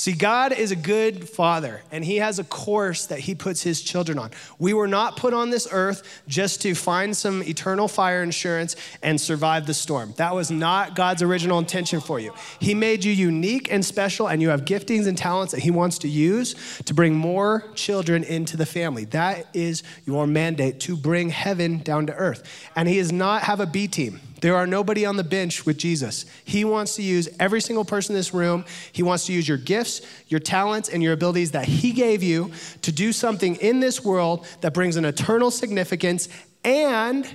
See, 0.00 0.12
God 0.12 0.52
is 0.54 0.70
a 0.70 0.76
good 0.76 1.28
father, 1.28 1.82
and 1.92 2.02
He 2.02 2.16
has 2.16 2.38
a 2.38 2.44
course 2.44 3.04
that 3.04 3.18
He 3.18 3.34
puts 3.34 3.62
His 3.62 3.82
children 3.82 4.18
on. 4.18 4.30
We 4.58 4.72
were 4.72 4.88
not 4.88 5.18
put 5.18 5.34
on 5.34 5.50
this 5.50 5.68
earth 5.70 6.22
just 6.26 6.62
to 6.62 6.74
find 6.74 7.14
some 7.14 7.42
eternal 7.42 7.86
fire 7.86 8.22
insurance 8.22 8.76
and 9.02 9.20
survive 9.20 9.66
the 9.66 9.74
storm. 9.74 10.14
That 10.16 10.34
was 10.34 10.50
not 10.50 10.96
God's 10.96 11.20
original 11.20 11.58
intention 11.58 12.00
for 12.00 12.18
you. 12.18 12.32
He 12.60 12.74
made 12.74 13.04
you 13.04 13.12
unique 13.12 13.70
and 13.70 13.84
special, 13.84 14.26
and 14.26 14.40
you 14.40 14.48
have 14.48 14.64
giftings 14.64 15.06
and 15.06 15.18
talents 15.18 15.52
that 15.52 15.60
He 15.60 15.70
wants 15.70 15.98
to 15.98 16.08
use 16.08 16.54
to 16.86 16.94
bring 16.94 17.14
more 17.14 17.64
children 17.74 18.24
into 18.24 18.56
the 18.56 18.64
family. 18.64 19.04
That 19.04 19.48
is 19.52 19.82
your 20.06 20.26
mandate 20.26 20.80
to 20.80 20.96
bring 20.96 21.28
heaven 21.28 21.80
down 21.82 22.06
to 22.06 22.14
earth. 22.14 22.70
And 22.74 22.88
He 22.88 22.96
does 22.96 23.12
not 23.12 23.42
have 23.42 23.60
a 23.60 23.66
B 23.66 23.86
team. 23.86 24.18
There 24.40 24.56
are 24.56 24.66
nobody 24.66 25.04
on 25.04 25.16
the 25.16 25.24
bench 25.24 25.66
with 25.66 25.76
Jesus. 25.76 26.24
He 26.44 26.64
wants 26.64 26.96
to 26.96 27.02
use 27.02 27.28
every 27.38 27.60
single 27.60 27.84
person 27.84 28.14
in 28.14 28.18
this 28.18 28.32
room. 28.32 28.64
He 28.92 29.02
wants 29.02 29.26
to 29.26 29.32
use 29.32 29.46
your 29.46 29.58
gifts, 29.58 30.00
your 30.28 30.40
talents, 30.40 30.88
and 30.88 31.02
your 31.02 31.12
abilities 31.12 31.52
that 31.52 31.66
He 31.66 31.92
gave 31.92 32.22
you 32.22 32.52
to 32.82 32.92
do 32.92 33.12
something 33.12 33.56
in 33.56 33.80
this 33.80 34.04
world 34.04 34.46
that 34.62 34.72
brings 34.72 34.96
an 34.96 35.04
eternal 35.04 35.50
significance, 35.50 36.28
and 36.64 37.28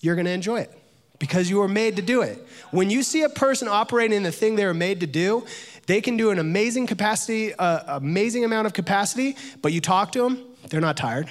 you're 0.00 0.16
going 0.16 0.26
to 0.26 0.32
enjoy 0.32 0.60
it 0.60 0.72
because 1.18 1.48
you 1.48 1.58
were 1.58 1.68
made 1.68 1.96
to 1.96 2.02
do 2.02 2.22
it. 2.22 2.44
When 2.70 2.90
you 2.90 3.02
see 3.02 3.22
a 3.22 3.28
person 3.28 3.68
operating 3.68 4.16
in 4.16 4.22
the 4.24 4.32
thing 4.32 4.56
they 4.56 4.66
were 4.66 4.74
made 4.74 5.00
to 5.00 5.06
do, 5.06 5.46
they 5.86 6.00
can 6.00 6.16
do 6.16 6.30
an 6.30 6.38
amazing 6.38 6.86
capacity, 6.86 7.54
uh, 7.54 7.98
amazing 7.98 8.44
amount 8.44 8.66
of 8.66 8.72
capacity, 8.72 9.36
but 9.62 9.72
you 9.72 9.80
talk 9.80 10.12
to 10.12 10.22
them, 10.22 10.44
they're 10.68 10.80
not 10.80 10.96
tired, 10.96 11.30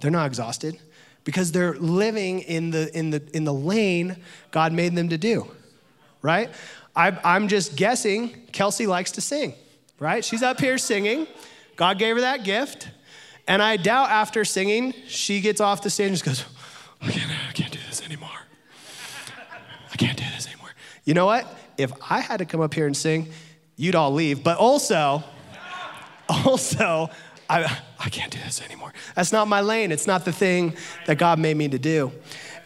they're 0.00 0.10
not 0.10 0.26
exhausted 0.26 0.78
because 1.28 1.52
they're 1.52 1.74
living 1.74 2.38
in 2.38 2.70
the, 2.70 2.90
in 2.96 3.10
the, 3.10 3.22
in 3.34 3.44
the 3.44 3.52
lane 3.52 4.16
God 4.50 4.72
made 4.72 4.94
them 4.94 5.10
to 5.10 5.18
do, 5.18 5.46
right? 6.22 6.48
I, 6.96 7.18
I'm 7.22 7.48
just 7.48 7.76
guessing 7.76 8.46
Kelsey 8.50 8.86
likes 8.86 9.10
to 9.12 9.20
sing, 9.20 9.52
right? 9.98 10.24
She's 10.24 10.42
up 10.42 10.58
here 10.58 10.78
singing. 10.78 11.26
God 11.76 11.98
gave 11.98 12.14
her 12.14 12.22
that 12.22 12.44
gift. 12.44 12.88
And 13.46 13.62
I 13.62 13.76
doubt 13.76 14.08
after 14.08 14.42
singing, 14.42 14.94
she 15.06 15.42
gets 15.42 15.60
off 15.60 15.82
the 15.82 15.90
stage 15.90 16.06
and 16.06 16.14
just 16.14 16.24
goes, 16.24 16.44
I 17.02 17.10
can't, 17.10 17.30
I 17.46 17.52
can't 17.52 17.72
do 17.72 17.78
this 17.90 18.02
anymore. 18.02 18.30
I 19.92 19.96
can't 19.96 20.16
do 20.16 20.24
this 20.34 20.46
anymore. 20.46 20.70
You 21.04 21.12
know 21.12 21.26
what? 21.26 21.46
If 21.76 21.92
I 22.10 22.20
had 22.20 22.38
to 22.38 22.46
come 22.46 22.62
up 22.62 22.72
here 22.72 22.86
and 22.86 22.96
sing, 22.96 23.28
you'd 23.76 23.94
all 23.94 24.12
leave. 24.14 24.42
But 24.42 24.56
also, 24.56 25.22
also, 26.30 27.10
I, 27.48 27.78
I 27.98 28.08
can't 28.10 28.30
do 28.30 28.38
this 28.44 28.62
anymore. 28.62 28.92
That's 29.14 29.32
not 29.32 29.48
my 29.48 29.60
lane. 29.60 29.90
It's 29.92 30.06
not 30.06 30.24
the 30.24 30.32
thing 30.32 30.76
that 31.06 31.16
God 31.16 31.38
made 31.38 31.56
me 31.56 31.68
to 31.68 31.78
do. 31.78 32.12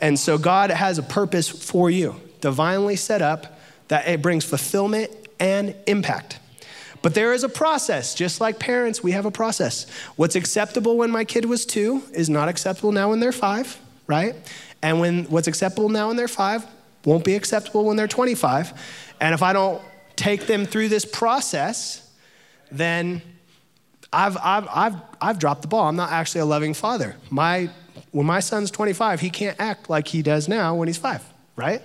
And 0.01 0.19
so 0.19 0.39
God 0.39 0.71
has 0.71 0.99
a 0.99 1.03
purpose 1.03 1.49
for 1.49 1.91
you, 1.91 2.21
divinely 2.41 2.97
set 2.97 3.23
up, 3.23 3.59
that 3.89 4.09
it 4.09 4.21
brings 4.23 4.45
fulfillment 4.45 5.11
and 5.39 5.77
impact. 5.87 6.39
But 7.03 7.15
there 7.15 7.33
is 7.33 7.43
a 7.45 7.49
process, 7.49 8.15
just 8.15 8.41
like 8.41 8.59
parents, 8.59 9.03
we 9.03 9.13
have 9.13 9.27
a 9.27 9.31
process. 9.31 9.89
What's 10.17 10.37
acceptable 10.37 10.97
when 10.97 11.11
my 11.11 11.25
kid 11.25 11.45
was 11.45 11.67
two 11.67 12.03
is 12.13 12.31
not 12.31 12.49
acceptable 12.49 12.93
now 12.93 13.11
when 13.11 13.21
they're 13.21 13.33
five, 13.33 13.79
right? 14.07 14.35
And 14.83 15.01
when 15.01 15.25
what's 15.25 15.49
acceptable 15.49 15.89
now 15.89 16.09
when 16.09 16.17
they're 16.17 16.29
five 16.29 16.65
won't 17.05 17.25
be 17.25 17.35
acceptable 17.35 17.85
when 17.85 17.97
they're 17.97 18.09
25. 18.09 18.73
And 19.21 19.35
if 19.35 19.43
I 19.43 19.53
don't 19.53 19.83
take 20.15 20.47
them 20.47 20.65
through 20.65 20.89
this 20.89 21.05
process, 21.05 22.09
then 22.71 23.23
I've, 24.13 24.37
I've, 24.37 24.69
I've, 24.73 24.97
I've 25.21 25.39
dropped 25.39 25.63
the 25.63 25.69
ball. 25.69 25.89
I'm 25.89 25.97
not 25.97 26.13
actually 26.13 26.43
a 26.43 26.47
loving 26.47 26.75
father. 26.75 27.17
My, 27.31 27.71
when 28.11 28.27
my 28.27 28.41
son's 28.41 28.71
25, 28.71 29.21
he 29.21 29.31
can't 29.31 29.59
act 29.59 29.89
like 29.89 30.09
he 30.09 30.23
does 30.23 30.49
now 30.49 30.75
when 30.75 30.89
he's 30.89 30.99
five, 30.99 31.25
right? 31.57 31.83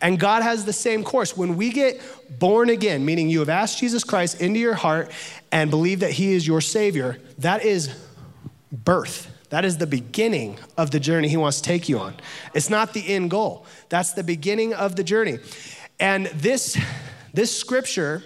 And 0.00 0.20
God 0.20 0.42
has 0.42 0.64
the 0.64 0.72
same 0.72 1.04
course. 1.04 1.36
When 1.36 1.56
we 1.56 1.70
get 1.70 2.00
born 2.38 2.68
again, 2.68 3.04
meaning 3.04 3.28
you 3.28 3.38
have 3.40 3.48
asked 3.48 3.78
Jesus 3.78 4.04
Christ 4.04 4.40
into 4.40 4.60
your 4.60 4.74
heart 4.74 5.10
and 5.50 5.70
believe 5.70 6.00
that 6.00 6.12
He 6.12 6.34
is 6.34 6.46
your 6.46 6.60
Savior, 6.60 7.18
that 7.38 7.64
is 7.64 7.94
birth. 8.70 9.32
That 9.50 9.64
is 9.64 9.78
the 9.78 9.86
beginning 9.86 10.58
of 10.76 10.90
the 10.90 11.00
journey 11.00 11.28
He 11.28 11.36
wants 11.36 11.60
to 11.60 11.62
take 11.62 11.88
you 11.88 11.98
on. 11.98 12.14
It's 12.52 12.68
not 12.68 12.92
the 12.92 13.06
end 13.08 13.30
goal, 13.30 13.66
that's 13.88 14.12
the 14.12 14.24
beginning 14.24 14.74
of 14.74 14.96
the 14.96 15.04
journey. 15.04 15.38
And 15.98 16.26
this, 16.26 16.78
this 17.32 17.56
scripture, 17.56 18.22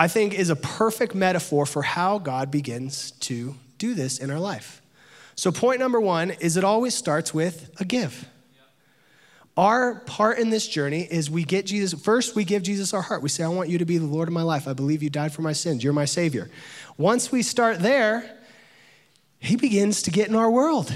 I 0.00 0.08
think, 0.08 0.32
is 0.32 0.48
a 0.48 0.56
perfect 0.56 1.14
metaphor 1.14 1.66
for 1.66 1.82
how 1.82 2.18
God 2.18 2.50
begins 2.50 3.10
to 3.20 3.54
do 3.76 3.92
this 3.92 4.16
in 4.16 4.30
our 4.30 4.38
life. 4.40 4.80
So, 5.34 5.52
point 5.52 5.78
number 5.78 6.00
one 6.00 6.30
is 6.30 6.56
it 6.56 6.64
always 6.64 6.94
starts 6.94 7.34
with 7.34 7.70
a 7.78 7.84
give. 7.84 8.26
Our 9.58 9.96
part 9.96 10.38
in 10.38 10.48
this 10.48 10.66
journey 10.66 11.02
is 11.02 11.30
we 11.30 11.44
get 11.44 11.66
Jesus, 11.66 12.00
first, 12.00 12.34
we 12.34 12.44
give 12.44 12.62
Jesus 12.62 12.94
our 12.94 13.02
heart. 13.02 13.20
We 13.20 13.28
say, 13.28 13.44
I 13.44 13.48
want 13.48 13.68
you 13.68 13.76
to 13.76 13.84
be 13.84 13.98
the 13.98 14.06
Lord 14.06 14.26
of 14.26 14.32
my 14.32 14.40
life. 14.40 14.66
I 14.66 14.72
believe 14.72 15.02
you 15.02 15.10
died 15.10 15.34
for 15.34 15.42
my 15.42 15.52
sins. 15.52 15.84
You're 15.84 15.92
my 15.92 16.06
Savior. 16.06 16.48
Once 16.96 17.30
we 17.30 17.42
start 17.42 17.80
there, 17.80 18.38
He 19.38 19.54
begins 19.54 20.00
to 20.04 20.10
get 20.10 20.28
in 20.28 20.34
our 20.34 20.50
world. 20.50 20.94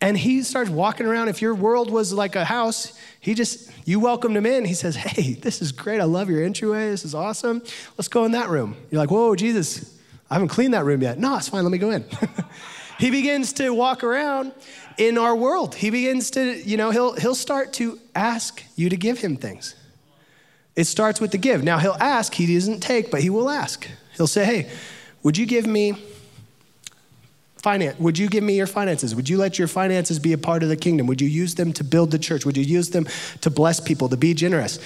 And 0.00 0.16
He 0.16 0.42
starts 0.42 0.70
walking 0.70 1.06
around. 1.06 1.28
If 1.28 1.42
your 1.42 1.54
world 1.54 1.90
was 1.90 2.12
like 2.12 2.36
a 2.36 2.44
house, 2.44 2.98
He 3.20 3.34
just, 3.34 3.70
you 3.84 4.00
welcomed 4.00 4.36
Him 4.36 4.46
in. 4.46 4.64
He 4.64 4.74
says, 4.74 4.96
Hey, 4.96 5.34
this 5.34 5.60
is 5.60 5.72
great. 5.72 6.00
I 6.00 6.04
love 6.04 6.30
your 6.30 6.42
entryway. 6.42 6.90
This 6.90 7.04
is 7.04 7.14
awesome. 7.14 7.62
Let's 7.96 8.08
go 8.08 8.24
in 8.24 8.32
that 8.32 8.48
room. 8.48 8.76
You're 8.90 9.00
like, 9.00 9.10
Whoa, 9.10 9.34
Jesus, 9.34 9.98
I 10.30 10.34
haven't 10.34 10.48
cleaned 10.48 10.74
that 10.74 10.84
room 10.84 11.02
yet. 11.02 11.18
No, 11.18 11.36
it's 11.36 11.48
fine. 11.48 11.62
Let 11.64 11.72
me 11.72 11.78
go 11.78 11.90
in. 11.90 12.04
he 12.98 13.10
begins 13.10 13.52
to 13.54 13.70
walk 13.70 14.04
around 14.04 14.52
in 14.98 15.16
our 15.16 15.34
world. 15.34 15.74
He 15.74 15.90
begins 15.90 16.30
to, 16.32 16.56
you 16.68 16.76
know, 16.76 16.90
he'll, 16.90 17.14
he'll 17.14 17.34
start 17.34 17.72
to 17.74 17.98
ask 18.14 18.62
you 18.76 18.90
to 18.90 18.96
give 18.96 19.20
him 19.20 19.36
things. 19.36 19.74
It 20.76 20.84
starts 20.84 21.20
with 21.20 21.32
the 21.32 21.38
give. 21.38 21.64
Now, 21.64 21.78
he'll 21.78 21.96
ask, 21.98 22.34
he 22.34 22.52
doesn't 22.54 22.80
take, 22.80 23.10
but 23.10 23.22
he 23.22 23.30
will 23.30 23.48
ask. 23.48 23.88
He'll 24.16 24.26
say, 24.26 24.44
hey, 24.44 24.70
would 25.22 25.36
you 25.36 25.46
give 25.46 25.66
me 25.66 26.00
finance? 27.62 27.98
Would 27.98 28.18
you 28.18 28.28
give 28.28 28.44
me 28.44 28.56
your 28.56 28.66
finances? 28.66 29.14
Would 29.14 29.28
you 29.28 29.36
let 29.36 29.58
your 29.58 29.68
finances 29.68 30.18
be 30.18 30.32
a 30.32 30.38
part 30.38 30.62
of 30.62 30.68
the 30.68 30.76
kingdom? 30.76 31.06
Would 31.06 31.20
you 31.20 31.28
use 31.28 31.54
them 31.54 31.72
to 31.74 31.84
build 31.84 32.10
the 32.10 32.18
church? 32.18 32.46
Would 32.46 32.56
you 32.56 32.64
use 32.64 32.90
them 32.90 33.06
to 33.40 33.50
bless 33.50 33.80
people, 33.80 34.08
to 34.08 34.16
be 34.16 34.34
generous? 34.34 34.78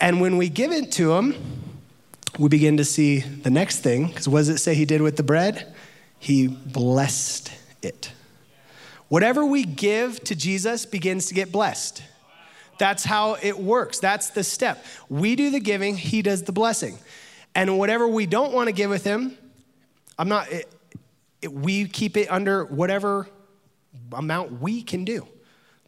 And 0.00 0.20
when 0.20 0.36
we 0.36 0.48
give 0.48 0.72
it 0.72 0.92
to 0.92 1.12
him, 1.14 1.34
we 2.38 2.48
begin 2.48 2.76
to 2.76 2.84
see 2.84 3.20
the 3.20 3.50
next 3.50 3.80
thing, 3.80 4.06
because 4.06 4.28
what 4.28 4.38
does 4.38 4.48
it 4.48 4.58
say 4.58 4.74
he 4.74 4.84
did 4.84 5.02
with 5.02 5.16
the 5.16 5.22
bread? 5.22 5.74
He 6.18 6.46
blessed 6.46 7.52
it. 7.82 8.12
Whatever 9.08 9.44
we 9.44 9.64
give 9.64 10.22
to 10.24 10.36
Jesus 10.36 10.86
begins 10.86 11.26
to 11.26 11.34
get 11.34 11.50
blessed. 11.50 12.02
That's 12.78 13.04
how 13.04 13.36
it 13.42 13.58
works. 13.58 13.98
That's 13.98 14.30
the 14.30 14.42
step. 14.44 14.82
We 15.08 15.36
do 15.36 15.50
the 15.50 15.60
giving, 15.60 15.96
He 15.96 16.22
does 16.22 16.44
the 16.44 16.52
blessing. 16.52 16.98
And 17.54 17.76
whatever 17.76 18.08
we 18.08 18.24
don't 18.24 18.52
want 18.52 18.68
to 18.68 18.72
give 18.72 18.88
with 18.88 19.04
Him, 19.04 19.36
I'm 20.18 20.28
not, 20.28 20.50
it, 20.50 20.72
we 21.48 21.86
keep 21.86 22.16
it 22.16 22.30
under 22.30 22.64
whatever 22.64 23.28
amount 24.12 24.60
we 24.60 24.82
can 24.82 25.04
do. 25.04 25.26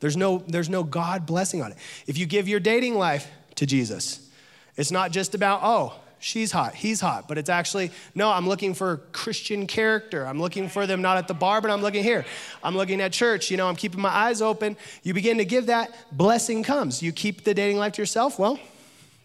There's 0.00 0.16
no, 0.16 0.38
there's 0.48 0.68
no 0.68 0.82
God 0.82 1.26
blessing 1.26 1.62
on 1.62 1.72
it. 1.72 1.78
If 2.06 2.18
you 2.18 2.26
give 2.26 2.48
your 2.48 2.60
dating 2.60 2.96
life 2.96 3.30
to 3.56 3.66
Jesus, 3.66 4.28
it's 4.76 4.90
not 4.90 5.12
just 5.12 5.34
about, 5.34 5.60
oh, 5.62 5.94
she's 6.18 6.50
hot, 6.50 6.74
he's 6.74 7.00
hot, 7.00 7.28
but 7.28 7.38
it's 7.38 7.50
actually, 7.50 7.90
no, 8.14 8.30
I'm 8.30 8.48
looking 8.48 8.74
for 8.74 8.98
Christian 9.12 9.66
character. 9.66 10.26
I'm 10.26 10.40
looking 10.40 10.68
for 10.68 10.86
them 10.86 11.02
not 11.02 11.18
at 11.18 11.28
the 11.28 11.34
bar, 11.34 11.60
but 11.60 11.70
I'm 11.70 11.82
looking 11.82 12.02
here. 12.02 12.24
I'm 12.64 12.76
looking 12.76 13.00
at 13.00 13.12
church, 13.12 13.50
you 13.50 13.56
know, 13.56 13.68
I'm 13.68 13.76
keeping 13.76 14.00
my 14.00 14.08
eyes 14.08 14.42
open. 14.42 14.76
You 15.02 15.14
begin 15.14 15.38
to 15.38 15.44
give 15.44 15.66
that, 15.66 15.94
blessing 16.10 16.62
comes. 16.62 17.02
You 17.02 17.12
keep 17.12 17.44
the 17.44 17.54
dating 17.54 17.76
life 17.76 17.92
to 17.94 18.02
yourself, 18.02 18.38
well, 18.38 18.58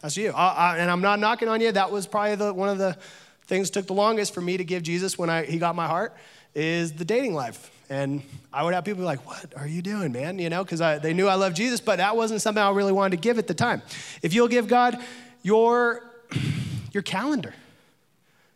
that's 0.02 0.18
you. 0.18 0.32
I, 0.32 0.48
I, 0.48 0.78
and 0.78 0.92
I'm 0.92 1.02
not 1.02 1.20
knocking 1.20 1.48
on 1.48 1.60
you. 1.60 1.72
That 1.72 1.92
was 1.92 2.06
probably 2.06 2.36
the, 2.36 2.54
one 2.54 2.70
of 2.70 2.78
the 2.78 2.98
things 3.48 3.70
took 3.70 3.88
the 3.88 3.94
longest 3.94 4.34
for 4.34 4.42
me 4.42 4.58
to 4.58 4.64
give 4.64 4.84
Jesus 4.84 5.18
when 5.18 5.30
I, 5.30 5.46
he 5.46 5.58
got 5.58 5.76
my 5.76 5.88
heart 5.88 6.16
is 6.54 6.94
the 6.94 7.06
dating 7.06 7.34
life. 7.34 7.72
And 7.90 8.22
I 8.52 8.64
would 8.64 8.74
have 8.74 8.84
people 8.84 9.00
be 9.00 9.06
like, 9.06 9.26
What 9.26 9.54
are 9.56 9.68
you 9.68 9.82
doing, 9.82 10.12
man? 10.12 10.40
You 10.40 10.50
know, 10.50 10.64
because 10.64 10.82
I 10.82 10.98
they 10.98 11.14
knew 11.14 11.28
I 11.28 11.36
loved 11.36 11.56
Jesus, 11.56 11.80
but 11.80 11.98
that 11.98 12.16
wasn't 12.16 12.42
something 12.42 12.62
I 12.62 12.70
really 12.72 12.92
wanted 12.92 13.16
to 13.18 13.22
give 13.22 13.38
at 13.38 13.48
the 13.48 13.54
time. 13.54 13.82
If 14.22 14.34
you'll 14.34 14.50
give 14.50 14.68
God 14.68 14.98
your 15.42 16.04
your 16.94 17.04
calendar. 17.04 17.54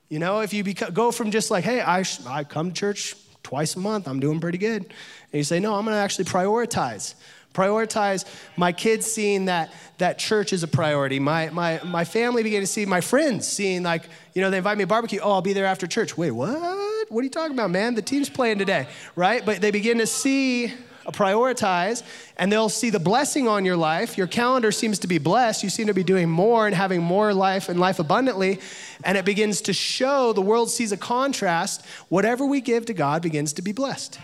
You 0.10 0.19
know, 0.19 0.41
if 0.41 0.51
you 0.53 0.63
beca- 0.65 0.93
go 0.93 1.12
from 1.12 1.31
just 1.31 1.50
like, 1.51 1.63
hey, 1.63 1.79
I, 1.79 2.01
sh- 2.01 2.19
I 2.27 2.43
come 2.43 2.71
to 2.71 2.75
church 2.77 3.15
twice 3.43 3.77
a 3.77 3.79
month, 3.79 4.10
I'm 4.10 4.19
doing 4.19 4.41
pretty 4.41 4.57
good. 4.57 4.81
And 4.81 4.91
you 5.31 5.43
say, 5.43 5.62
no, 5.62 5.75
I'm 5.75 5.86
gonna 5.86 5.98
actually 5.98 6.25
prioritize. 6.25 7.15
Prioritize 7.53 8.25
my 8.55 8.72
kids 8.72 9.05
seeing 9.05 9.46
that 9.46 9.74
that 9.98 10.17
church 10.17 10.53
is 10.53 10.63
a 10.63 10.67
priority. 10.67 11.20
My, 11.20 11.50
my, 11.50 11.81
my 11.84 12.05
family 12.05 12.43
began 12.43 12.62
to 12.62 12.67
see 12.67 12.86
my 12.86 13.01
friends 13.01 13.48
seeing, 13.48 13.84
like, 13.84 14.03
you 14.34 14.41
know, 14.41 14.50
they 14.50 14.58
invite 14.58 14.77
me 14.77 14.84
to 14.84 14.88
barbecue. 14.88 15.20
Oh, 15.22 15.34
I'll 15.34 15.41
be 15.41 15.53
there 15.53 15.65
after 15.65 15.86
church. 15.86 16.17
Wait, 16.17 16.31
what? 16.31 17.12
What 17.12 17.20
are 17.20 17.24
you 17.24 17.29
talking 17.29 17.53
about, 17.53 17.70
man? 17.70 17.96
The 17.96 18.01
team's 18.01 18.29
playing 18.29 18.58
today, 18.58 18.88
right? 19.15 19.46
But 19.46 19.60
they 19.60 19.72
begin 19.72 19.98
to 19.98 20.08
see 20.08 20.67
uh, 21.05 21.12
prioritize, 21.12 22.03
and 22.38 22.51
they'll 22.51 22.70
see 22.70 22.89
the 22.89 23.00
blessing 23.00 23.50
on 23.50 23.65
your 23.65 23.75
life. 23.75 24.17
Your 24.17 24.27
calendar 24.27 24.72
seems 24.72 25.00
to 25.00 25.08
be 25.08 25.17
blessed. 25.17 25.62
You 25.62 25.70
seem 25.70 25.88
to 25.88 25.93
be 25.93 26.03
doing 26.03 26.29
more 26.29 26.67
and 26.67 26.75
having 26.75 27.01
more 27.01 27.34
life 27.34 27.67
and 27.67 27.79
life 27.79 28.00
abundantly. 28.00 28.60
And 29.03 29.17
it 29.17 29.25
begins 29.25 29.62
to 29.63 29.74
show, 29.74 30.31
the 30.31 30.41
world 30.41 30.72
sees 30.72 30.91
a 30.93 30.98
contrast. 30.98 31.86
Whatever 32.08 32.46
we 32.46 32.62
give 32.62 32.86
to 32.86 32.93
God 32.93 33.22
begins 33.22 33.51
to 33.53 33.62
be 33.62 33.74
blessed. 33.74 34.20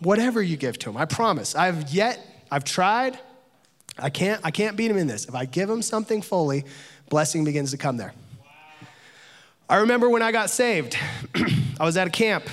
Whatever 0.00 0.42
you 0.42 0.56
give 0.56 0.78
to 0.80 0.90
Him, 0.90 0.96
I 0.96 1.04
promise. 1.04 1.54
I've 1.54 1.90
yet, 1.90 2.44
I've 2.50 2.64
tried. 2.64 3.18
I 3.98 4.10
can't, 4.10 4.40
I 4.44 4.50
can't 4.50 4.76
beat 4.76 4.90
Him 4.90 4.96
in 4.96 5.06
this. 5.06 5.26
If 5.26 5.34
I 5.34 5.44
give 5.44 5.68
Him 5.68 5.82
something 5.82 6.22
fully, 6.22 6.64
blessing 7.08 7.44
begins 7.44 7.72
to 7.72 7.76
come 7.76 7.96
there. 7.96 8.12
I 9.68 9.76
remember 9.76 10.08
when 10.08 10.22
I 10.22 10.32
got 10.32 10.50
saved, 10.50 10.96
I 11.80 11.84
was 11.84 11.96
at 11.96 12.06
a 12.06 12.10
camp 12.10 12.48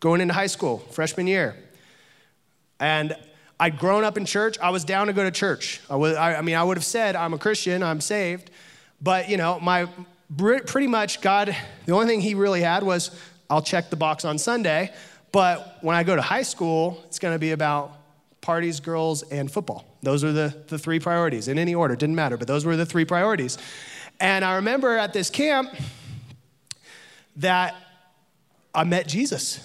going 0.00 0.20
into 0.20 0.34
high 0.34 0.46
school, 0.46 0.78
freshman 0.90 1.26
year. 1.26 1.56
And 2.78 3.16
I'd 3.58 3.78
grown 3.78 4.04
up 4.04 4.16
in 4.16 4.26
church. 4.26 4.58
I 4.60 4.70
was 4.70 4.84
down 4.84 5.06
to 5.06 5.12
go 5.12 5.24
to 5.24 5.30
church. 5.30 5.80
I, 5.88 5.96
was, 5.96 6.14
I, 6.14 6.36
I 6.36 6.42
mean, 6.42 6.54
I 6.54 6.62
would 6.62 6.76
have 6.76 6.84
said, 6.84 7.16
I'm 7.16 7.32
a 7.32 7.38
Christian, 7.38 7.82
I'm 7.82 8.00
saved. 8.00 8.50
But, 9.00 9.28
you 9.28 9.36
know, 9.36 9.58
my 9.60 9.88
pretty 10.36 10.86
much 10.86 11.20
God, 11.20 11.56
the 11.86 11.92
only 11.92 12.06
thing 12.06 12.20
He 12.20 12.34
really 12.34 12.60
had 12.60 12.82
was, 12.82 13.10
I'll 13.48 13.62
check 13.62 13.90
the 13.90 13.96
box 13.96 14.24
on 14.24 14.38
Sunday. 14.38 14.92
But 15.36 15.76
when 15.82 15.94
I 15.94 16.02
go 16.02 16.16
to 16.16 16.22
high 16.22 16.44
school, 16.44 16.98
it's 17.08 17.18
going 17.18 17.34
to 17.34 17.38
be 17.38 17.50
about 17.50 17.92
parties, 18.40 18.80
girls, 18.80 19.22
and 19.22 19.52
football. 19.52 19.84
Those 20.00 20.24
are 20.24 20.32
the, 20.32 20.56
the 20.68 20.78
three 20.78 20.98
priorities 20.98 21.46
in 21.46 21.58
any 21.58 21.74
order, 21.74 21.94
didn't 21.94 22.14
matter, 22.14 22.38
but 22.38 22.48
those 22.48 22.64
were 22.64 22.74
the 22.74 22.86
three 22.86 23.04
priorities. 23.04 23.58
And 24.18 24.46
I 24.46 24.54
remember 24.54 24.96
at 24.96 25.12
this 25.12 25.28
camp 25.28 25.68
that 27.36 27.76
I 28.74 28.84
met 28.84 29.08
Jesus. 29.08 29.60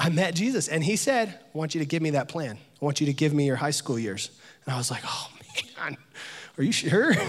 I 0.00 0.08
met 0.08 0.34
Jesus 0.34 0.66
and 0.66 0.82
he 0.82 0.96
said, 0.96 1.28
I 1.28 1.56
want 1.56 1.76
you 1.76 1.78
to 1.78 1.86
give 1.86 2.02
me 2.02 2.10
that 2.10 2.26
plan. 2.26 2.58
I 2.82 2.84
want 2.84 2.98
you 3.00 3.06
to 3.06 3.12
give 3.12 3.32
me 3.32 3.46
your 3.46 3.54
high 3.54 3.70
school 3.70 4.00
years. 4.00 4.32
And 4.66 4.74
I 4.74 4.78
was 4.78 4.90
like, 4.90 5.04
oh 5.06 5.28
man, 5.78 5.96
are 6.58 6.64
you 6.64 6.72
sure? 6.72 7.14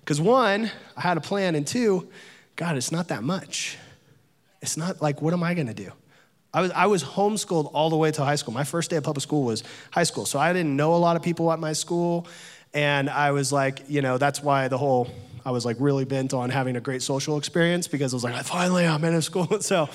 Because 0.00 0.20
one, 0.20 0.72
I 0.96 1.02
had 1.02 1.18
a 1.18 1.20
plan, 1.20 1.54
and 1.54 1.66
two, 1.66 2.08
God, 2.56 2.78
it's 2.78 2.90
not 2.90 3.08
that 3.08 3.22
much. 3.22 3.76
It's 4.62 4.78
not 4.78 5.02
like, 5.02 5.20
what 5.20 5.34
am 5.34 5.42
I 5.42 5.52
gonna 5.52 5.74
do? 5.74 5.92
I 6.52 6.62
was, 6.62 6.70
I 6.70 6.86
was 6.86 7.04
homeschooled 7.04 7.70
all 7.74 7.90
the 7.90 7.96
way 7.96 8.10
to 8.12 8.24
high 8.24 8.36
school. 8.36 8.54
My 8.54 8.64
first 8.64 8.90
day 8.90 8.96
of 8.96 9.04
public 9.04 9.22
school 9.22 9.44
was 9.44 9.62
high 9.90 10.04
school. 10.04 10.24
So 10.24 10.38
I 10.38 10.52
didn't 10.52 10.76
know 10.76 10.94
a 10.94 10.96
lot 10.96 11.16
of 11.16 11.22
people 11.22 11.52
at 11.52 11.58
my 11.58 11.72
school. 11.74 12.26
And 12.72 13.10
I 13.10 13.32
was 13.32 13.52
like, 13.52 13.84
you 13.88 14.02
know, 14.02 14.18
that's 14.18 14.42
why 14.42 14.68
the 14.68 14.78
whole, 14.78 15.10
I 15.44 15.50
was 15.50 15.64
like 15.64 15.76
really 15.78 16.04
bent 16.04 16.32
on 16.32 16.50
having 16.50 16.76
a 16.76 16.80
great 16.80 17.02
social 17.02 17.36
experience 17.36 17.86
because 17.86 18.14
I 18.14 18.16
was 18.16 18.24
like, 18.24 18.34
I 18.34 18.42
finally, 18.42 18.86
I'm 18.86 19.04
in 19.04 19.14
a 19.14 19.22
school. 19.22 19.46
So, 19.60 19.88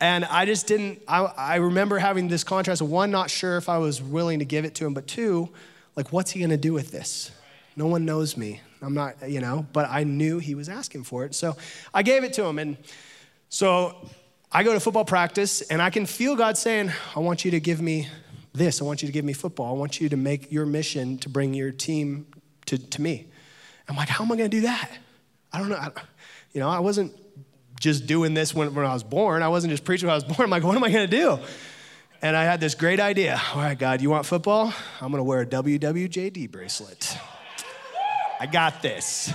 and 0.00 0.24
I 0.24 0.44
just 0.44 0.66
didn't, 0.66 1.02
I, 1.08 1.20
I 1.24 1.56
remember 1.56 1.98
having 1.98 2.28
this 2.28 2.44
contrast 2.44 2.80
of 2.80 2.90
one, 2.90 3.10
not 3.10 3.30
sure 3.30 3.56
if 3.56 3.68
I 3.68 3.78
was 3.78 4.02
willing 4.02 4.40
to 4.40 4.44
give 4.44 4.64
it 4.64 4.74
to 4.76 4.86
him, 4.86 4.92
but 4.92 5.06
two, 5.06 5.48
like, 5.96 6.12
what's 6.12 6.32
he 6.32 6.40
gonna 6.40 6.56
do 6.56 6.72
with 6.72 6.90
this? 6.90 7.30
No 7.76 7.86
one 7.86 8.04
knows 8.04 8.36
me. 8.36 8.60
I'm 8.82 8.94
not, 8.94 9.28
you 9.28 9.40
know, 9.40 9.66
but 9.72 9.88
I 9.88 10.04
knew 10.04 10.38
he 10.38 10.54
was 10.54 10.68
asking 10.68 11.04
for 11.04 11.24
it. 11.24 11.34
So 11.34 11.56
I 11.92 12.02
gave 12.02 12.22
it 12.22 12.32
to 12.34 12.44
him. 12.44 12.58
And 12.58 12.76
so 13.48 14.08
I 14.56 14.62
go 14.62 14.72
to 14.72 14.78
football 14.78 15.04
practice 15.04 15.62
and 15.62 15.82
I 15.82 15.90
can 15.90 16.06
feel 16.06 16.36
God 16.36 16.56
saying, 16.56 16.92
I 17.16 17.18
want 17.18 17.44
you 17.44 17.50
to 17.50 17.60
give 17.60 17.82
me 17.82 18.06
this. 18.52 18.80
I 18.80 18.84
want 18.84 19.02
you 19.02 19.08
to 19.08 19.12
give 19.12 19.24
me 19.24 19.32
football. 19.32 19.74
I 19.74 19.76
want 19.76 20.00
you 20.00 20.08
to 20.08 20.16
make 20.16 20.52
your 20.52 20.64
mission 20.64 21.18
to 21.18 21.28
bring 21.28 21.54
your 21.54 21.72
team 21.72 22.28
to, 22.66 22.78
to 22.78 23.02
me. 23.02 23.26
I'm 23.88 23.96
like, 23.96 24.08
how 24.08 24.24
am 24.24 24.30
I 24.30 24.36
going 24.36 24.48
to 24.48 24.56
do 24.56 24.60
that? 24.62 24.90
I 25.52 25.58
don't 25.58 25.70
know. 25.70 25.74
I, 25.74 25.90
you 26.52 26.60
know, 26.60 26.68
I 26.68 26.78
wasn't 26.78 27.12
just 27.80 28.06
doing 28.06 28.32
this 28.32 28.54
when, 28.54 28.72
when 28.76 28.86
I 28.86 28.94
was 28.94 29.02
born. 29.02 29.42
I 29.42 29.48
wasn't 29.48 29.72
just 29.72 29.84
preaching 29.84 30.06
when 30.06 30.12
I 30.12 30.14
was 30.14 30.24
born. 30.24 30.42
I'm 30.44 30.50
like, 30.50 30.62
what 30.62 30.76
am 30.76 30.84
I 30.84 30.90
going 30.90 31.10
to 31.10 31.16
do? 31.16 31.40
And 32.22 32.36
I 32.36 32.44
had 32.44 32.60
this 32.60 32.76
great 32.76 33.00
idea. 33.00 33.42
All 33.54 33.60
right, 33.60 33.76
God, 33.76 34.00
you 34.00 34.08
want 34.08 34.24
football? 34.24 34.72
I'm 35.00 35.10
going 35.10 35.18
to 35.18 35.24
wear 35.24 35.40
a 35.40 35.46
WWJD 35.46 36.48
bracelet. 36.52 37.18
I 38.38 38.46
got 38.46 38.82
this. 38.82 39.32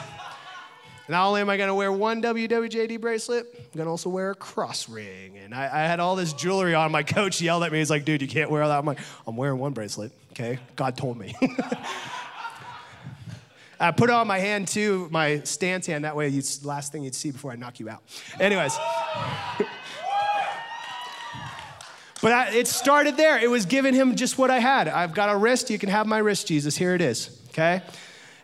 Not 1.10 1.28
only 1.28 1.42
am 1.42 1.50
I 1.50 1.58
going 1.58 1.70
to 1.70 1.74
wear 1.74 1.92
one 1.92 2.22
WWJD 2.22 3.02
bracelet, 3.02 3.48
I'm 3.52 3.64
going 3.76 3.86
to 3.88 3.90
also 3.90 4.10
wear 4.10 4.30
a 4.30 4.36
cross 4.36 4.88
ring. 4.88 5.40
And 5.40 5.56
I, 5.56 5.64
I, 5.64 5.80
had 5.88 6.00
all 6.00 6.16
this 6.16 6.34
jewelry 6.34 6.76
on. 6.76 6.92
My 6.92 7.02
coach 7.02 7.42
yelled 7.42 7.64
at 7.64 7.72
me. 7.72 7.80
He's 7.80 7.90
like, 7.90 8.06
dude, 8.06 8.22
you 8.22 8.28
can't 8.28 8.52
wear 8.52 8.62
all 8.62 8.70
that. 8.70 8.78
I'm 8.78 8.86
like, 8.86 9.00
I'm 9.26 9.36
wearing 9.36 9.58
one 9.58 9.74
bracelet, 9.74 10.12
okay? 10.34 10.60
God 10.76 10.96
told 10.96 11.18
me. 11.18 11.36
I 13.80 13.90
put 13.92 14.12
it 14.12 14.14
on 14.14 14.28
my 14.28 14.38
hand 14.38 14.68
too, 14.68 15.08
my 15.10 15.40
stance 15.40 15.88
hand. 15.88 16.06
That 16.06 16.16
way, 16.16 16.28
you 16.28 16.44
last 16.64 16.92
thing 16.92 17.04
you'd 17.04 17.16
see 17.16 17.32
before 17.32 17.52
I 17.52 17.56
knock 17.56 17.80
you 17.80 17.90
out. 17.90 18.04
Anyways. 18.40 18.78
but 22.22 22.34
I, 22.34 22.52
it 22.54 22.68
started 22.68 23.18
there. 23.18 23.40
It 23.40 23.50
was 23.50 23.66
giving 23.66 23.96
him 23.96 24.16
just 24.16 24.38
what 24.38 24.52
I 24.52 24.60
had. 24.60 24.88
I've 24.88 25.16
got 25.16 25.34
a 25.34 25.38
wrist. 25.38 25.72
You 25.72 25.80
can 25.80 25.90
have 25.90 26.06
my 26.06 26.20
wrist, 26.20 26.46
Jesus. 26.46 26.78
Here 26.78 26.94
it 26.94 27.02
is, 27.02 27.40
okay? 27.50 27.82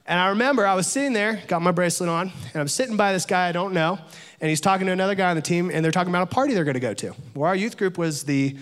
And 0.08 0.20
I 0.20 0.28
remember 0.30 0.68
I 0.68 0.76
was 0.76 0.86
sitting 0.86 1.14
there, 1.14 1.42
got 1.48 1.64
my 1.64 1.72
bracelet 1.72 2.10
on, 2.10 2.32
and 2.54 2.62
I'm 2.62 2.68
sitting 2.68 2.96
by 2.96 3.12
this 3.12 3.26
guy 3.26 3.48
I 3.48 3.52
don't 3.52 3.74
know, 3.74 3.98
and 4.40 4.50
he's 4.50 4.62
talking 4.62 4.86
to 4.86 4.92
another 4.92 5.16
guy 5.16 5.32
on 5.32 5.36
the 5.36 5.42
team, 5.42 5.72
and 5.74 5.84
they're 5.84 5.92
talking 5.92 6.12
about 6.12 6.22
a 6.22 6.28
party 6.28 6.54
they're 6.54 6.64
gonna 6.64 6.80
go 6.80 6.94
to. 6.94 7.16
Well, 7.34 7.48
our 7.48 7.56
youth 7.56 7.76
group 7.76 7.98
was 7.98 8.24
the 8.24 8.56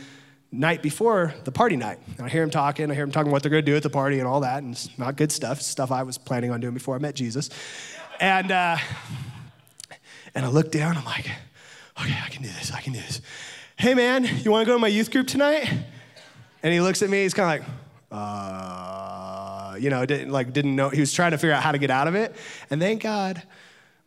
night 0.54 0.82
before 0.82 1.34
the 1.44 1.52
party 1.52 1.76
night. 1.76 2.00
And 2.18 2.26
I 2.26 2.30
hear 2.30 2.44
him 2.44 2.50
talking, 2.50 2.90
I 2.90 2.94
hear 2.94 3.04
him 3.04 3.12
talking 3.12 3.30
what 3.30 3.44
they're 3.44 3.50
gonna 3.50 3.62
do 3.62 3.76
at 3.76 3.84
the 3.84 3.90
party 3.90 4.20
and 4.20 4.28
all 4.28 4.40
that, 4.40 4.64
and 4.64 4.74
it's 4.74 4.98
not 4.98 5.18
good 5.18 5.34
stuff, 5.34 5.62
stuff 5.62 5.92
I 5.92 6.04
was 6.04 6.18
planning 6.18 6.50
on 6.50 6.62
doing 6.62 6.74
before 6.74 6.96
I 6.96 7.00
met 7.00 7.14
Jesus. 7.14 7.50
And, 8.22 8.50
uh, 8.50 8.78
and 10.34 10.46
I 10.46 10.48
look 10.48 10.72
down, 10.72 10.96
I'm 10.96 11.04
like, 11.04 11.30
okay, 12.00 12.18
I 12.24 12.30
can 12.30 12.42
do 12.42 12.50
this, 12.50 12.72
I 12.72 12.80
can 12.80 12.94
do 12.94 13.00
this. 13.00 13.20
Hey 13.76 13.96
man, 13.96 14.24
you 14.44 14.52
wanna 14.52 14.66
go 14.66 14.74
to 14.74 14.80
my 14.80 14.88
youth 14.88 15.12
group 15.12 15.28
tonight? 15.28 15.70
And 16.62 16.72
he 16.72 16.80
looks 16.80 17.02
at 17.02 17.10
me, 17.10 17.24
he's 17.24 17.34
kind 17.34 17.62
of 17.62 17.68
like, 17.68 17.76
uh, 18.12 18.93
you 19.76 19.90
know, 19.90 20.06
didn't 20.06 20.32
like 20.32 20.54
didn't 20.54 20.76
know. 20.76 20.90
He 20.90 21.00
was 21.00 21.14
trying 21.14 21.32
to 21.32 21.38
figure 21.38 21.54
out 21.54 21.64
how 21.64 21.72
to 21.72 21.78
get 21.78 21.92
out 21.92 22.08
of 22.08 22.16
it. 22.16 22.36
And 22.70 22.82
thank 22.82 23.04
God, 23.04 23.44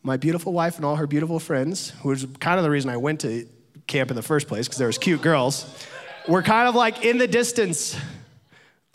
my 0.03 0.17
beautiful 0.17 0.53
wife 0.53 0.77
and 0.77 0.85
all 0.85 0.97
her 0.97 1.07
beautiful 1.07 1.39
friends, 1.39 1.91
who 2.03 2.11
was 2.11 2.27
kind 2.41 2.59
of 2.59 2.65
the 2.65 2.71
reason 2.71 2.91
I 2.91 2.97
went 2.97 3.21
to 3.21 3.47
camp 3.87 4.11
in 4.11 4.17
the 4.17 4.23
first 4.23 4.49
place 4.49 4.67
because 4.67 4.79
there 4.79 4.87
was 4.87 4.99
cute 4.99 5.23
girls, 5.23 5.87
were 6.29 6.43
kind 6.43 6.69
of 6.69 6.75
like 6.75 7.05
in 7.05 7.19
the 7.19 7.29
distance. 7.29 7.99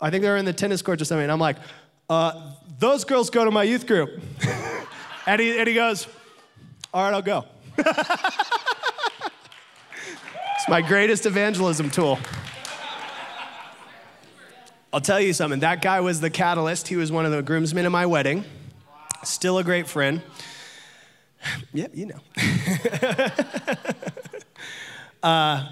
I 0.00 0.10
think 0.10 0.22
they 0.22 0.28
were 0.28 0.36
in 0.36 0.44
the 0.44 0.52
tennis 0.52 0.82
courts 0.82 1.00
or 1.00 1.04
something. 1.04 1.22
And 1.22 1.32
I'm 1.32 1.38
like, 1.38 1.56
uh, 2.10 2.52
those 2.78 3.04
girls 3.04 3.30
go 3.30 3.44
to 3.44 3.50
my 3.50 3.62
youth 3.62 3.86
group. 3.86 4.20
and, 5.26 5.40
he, 5.40 5.58
and 5.58 5.68
he 5.68 5.74
goes, 5.74 6.08
all 6.92 7.04
right, 7.04 7.14
I'll 7.14 7.22
go. 7.22 7.46
it's 7.78 7.88
my 10.68 10.82
greatest 10.82 11.24
evangelism 11.26 11.90
tool. 11.90 12.18
I'll 14.94 15.00
tell 15.00 15.20
you 15.20 15.32
something. 15.32 15.60
That 15.60 15.80
guy 15.80 16.00
was 16.00 16.20
the 16.20 16.28
catalyst. 16.28 16.86
He 16.88 16.96
was 16.96 17.10
one 17.10 17.24
of 17.24 17.32
the 17.32 17.40
groomsmen 17.40 17.86
of 17.86 17.92
my 17.92 18.04
wedding. 18.04 18.44
Still 19.24 19.56
a 19.56 19.64
great 19.64 19.88
friend. 19.88 20.20
Yep, 21.72 21.92
you 21.94 22.06
know. 22.06 22.20
uh, 25.22 25.66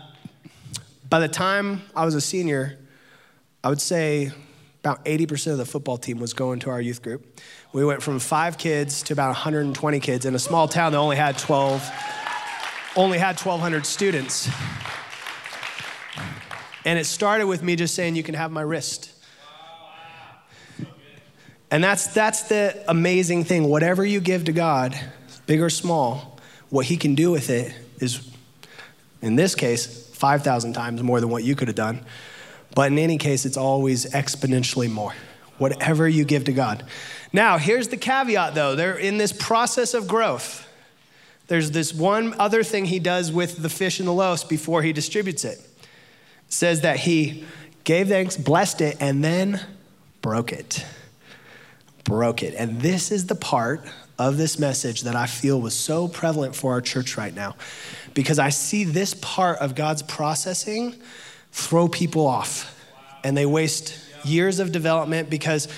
by 1.11 1.21
the 1.21 1.29
time 1.29 1.83
I 1.95 2.07
was 2.07 2.15
a 2.15 2.21
senior, 2.21 2.79
I 3.63 3.69
would 3.69 3.83
say 3.83 4.33
about 4.83 5.05
80% 5.05 5.53
of 5.53 5.59
the 5.59 5.67
football 5.67 5.99
team 5.99 6.19
was 6.19 6.33
going 6.33 6.61
to 6.61 6.71
our 6.71 6.81
youth 6.81 7.03
group. 7.03 7.41
We 7.75 7.85
went 7.85 8.03
from 8.03 8.21
five 8.21 8.57
kids 8.57 9.03
to 9.03 9.13
about 9.13 9.29
120 9.29 10.01
kids 10.01 10.25
in 10.25 10.35
a 10.35 10.39
small 10.39 10.67
town 10.67 10.93
that 10.93 10.99
only 10.99 11.17
had 11.17 11.37
12, 11.37 11.87
only 12.97 13.19
had 13.19 13.39
1,200 13.39 13.85
students. 13.85 14.49
And 16.87 16.99
it 16.99 17.05
started 17.05 17.47
with 17.47 17.63
me 17.63 17.77
just 17.77 17.95
saying, 17.95 18.17
You 18.17 18.23
can 18.23 18.35
have 18.35 18.51
my 18.51 18.63
wrist. 18.63 19.13
And 21.71 21.83
that's, 21.83 22.09
that's 22.09 22.45
the 22.45 22.83
amazing 22.89 23.45
thing. 23.45 23.69
Whatever 23.69 24.05
you 24.05 24.21
give 24.21 24.45
to 24.45 24.53
God, 24.53 24.99
big 25.47 25.61
or 25.61 25.71
small, 25.71 26.39
what 26.69 26.87
He 26.87 26.97
can 26.97 27.15
do 27.15 27.31
with 27.31 27.51
it 27.51 27.75
is, 27.99 28.29
in 29.23 29.37
this 29.37 29.55
case, 29.55 30.09
5,000 30.15 30.73
times 30.73 31.03
more 31.03 31.21
than 31.21 31.31
what 31.31 31.45
you 31.45 31.55
could 31.55 31.69
have 31.69 31.77
done. 31.77 32.05
But 32.75 32.93
in 32.93 32.99
any 32.99 33.19
case, 33.19 33.47
it's 33.47 33.57
always 33.57 34.07
exponentially 34.07 34.91
more. 34.91 35.15
Whatever 35.59 36.09
you 36.09 36.25
give 36.25 36.45
to 36.45 36.53
God. 36.53 36.85
Now, 37.33 37.59
here's 37.59 37.89
the 37.89 37.97
caveat 37.97 38.55
though. 38.55 38.75
They're 38.75 38.97
in 38.97 39.19
this 39.19 39.33
process 39.33 39.93
of 39.93 40.09
growth. 40.09 40.67
There's 41.49 41.73
this 41.73 41.93
one 41.93 42.35
other 42.41 42.63
thing 42.63 42.87
he 42.87 42.99
does 42.99 43.31
with 43.31 43.61
the 43.61 43.69
fish 43.69 43.99
and 43.99 44.09
the 44.09 44.13
loaves 44.13 44.43
before 44.45 44.83
he 44.83 44.93
distributes 44.93 45.45
it 45.45 45.61
says 46.51 46.83
that 46.83 46.99
he 46.99 47.45
gave 47.85 48.09
thanks, 48.09 48.37
blessed 48.37 48.83
it, 48.83 48.97
and 49.01 49.25
then 49.25 49.65
broke 50.21 50.53
it. 50.53 50.85
Broke 52.11 52.43
it. 52.43 52.55
And 52.55 52.81
this 52.81 53.13
is 53.13 53.27
the 53.27 53.37
part 53.37 53.85
of 54.19 54.37
this 54.37 54.59
message 54.59 55.03
that 55.03 55.15
I 55.15 55.27
feel 55.27 55.61
was 55.61 55.75
so 55.75 56.09
prevalent 56.09 56.57
for 56.57 56.73
our 56.73 56.81
church 56.81 57.17
right 57.17 57.33
now 57.33 57.55
because 58.15 58.41
I 58.41 58.49
see 58.49 58.83
this 58.83 59.15
part 59.15 59.59
of 59.59 59.77
God's 59.77 60.03
processing 60.03 60.97
throw 61.53 61.87
people 61.87 62.27
off 62.27 62.77
and 63.23 63.37
they 63.37 63.47
waste 63.47 63.97
years 64.25 64.59
of 64.59 64.73
development 64.73 65.31
because 65.31 65.69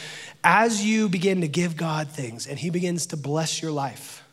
as 0.43 0.83
you 0.83 1.11
begin 1.11 1.43
to 1.43 1.49
give 1.49 1.77
God 1.77 2.09
things 2.09 2.47
and 2.47 2.59
He 2.59 2.71
begins 2.71 3.09
to 3.09 3.19
bless 3.19 3.61
your 3.61 3.71
life, 3.71 4.25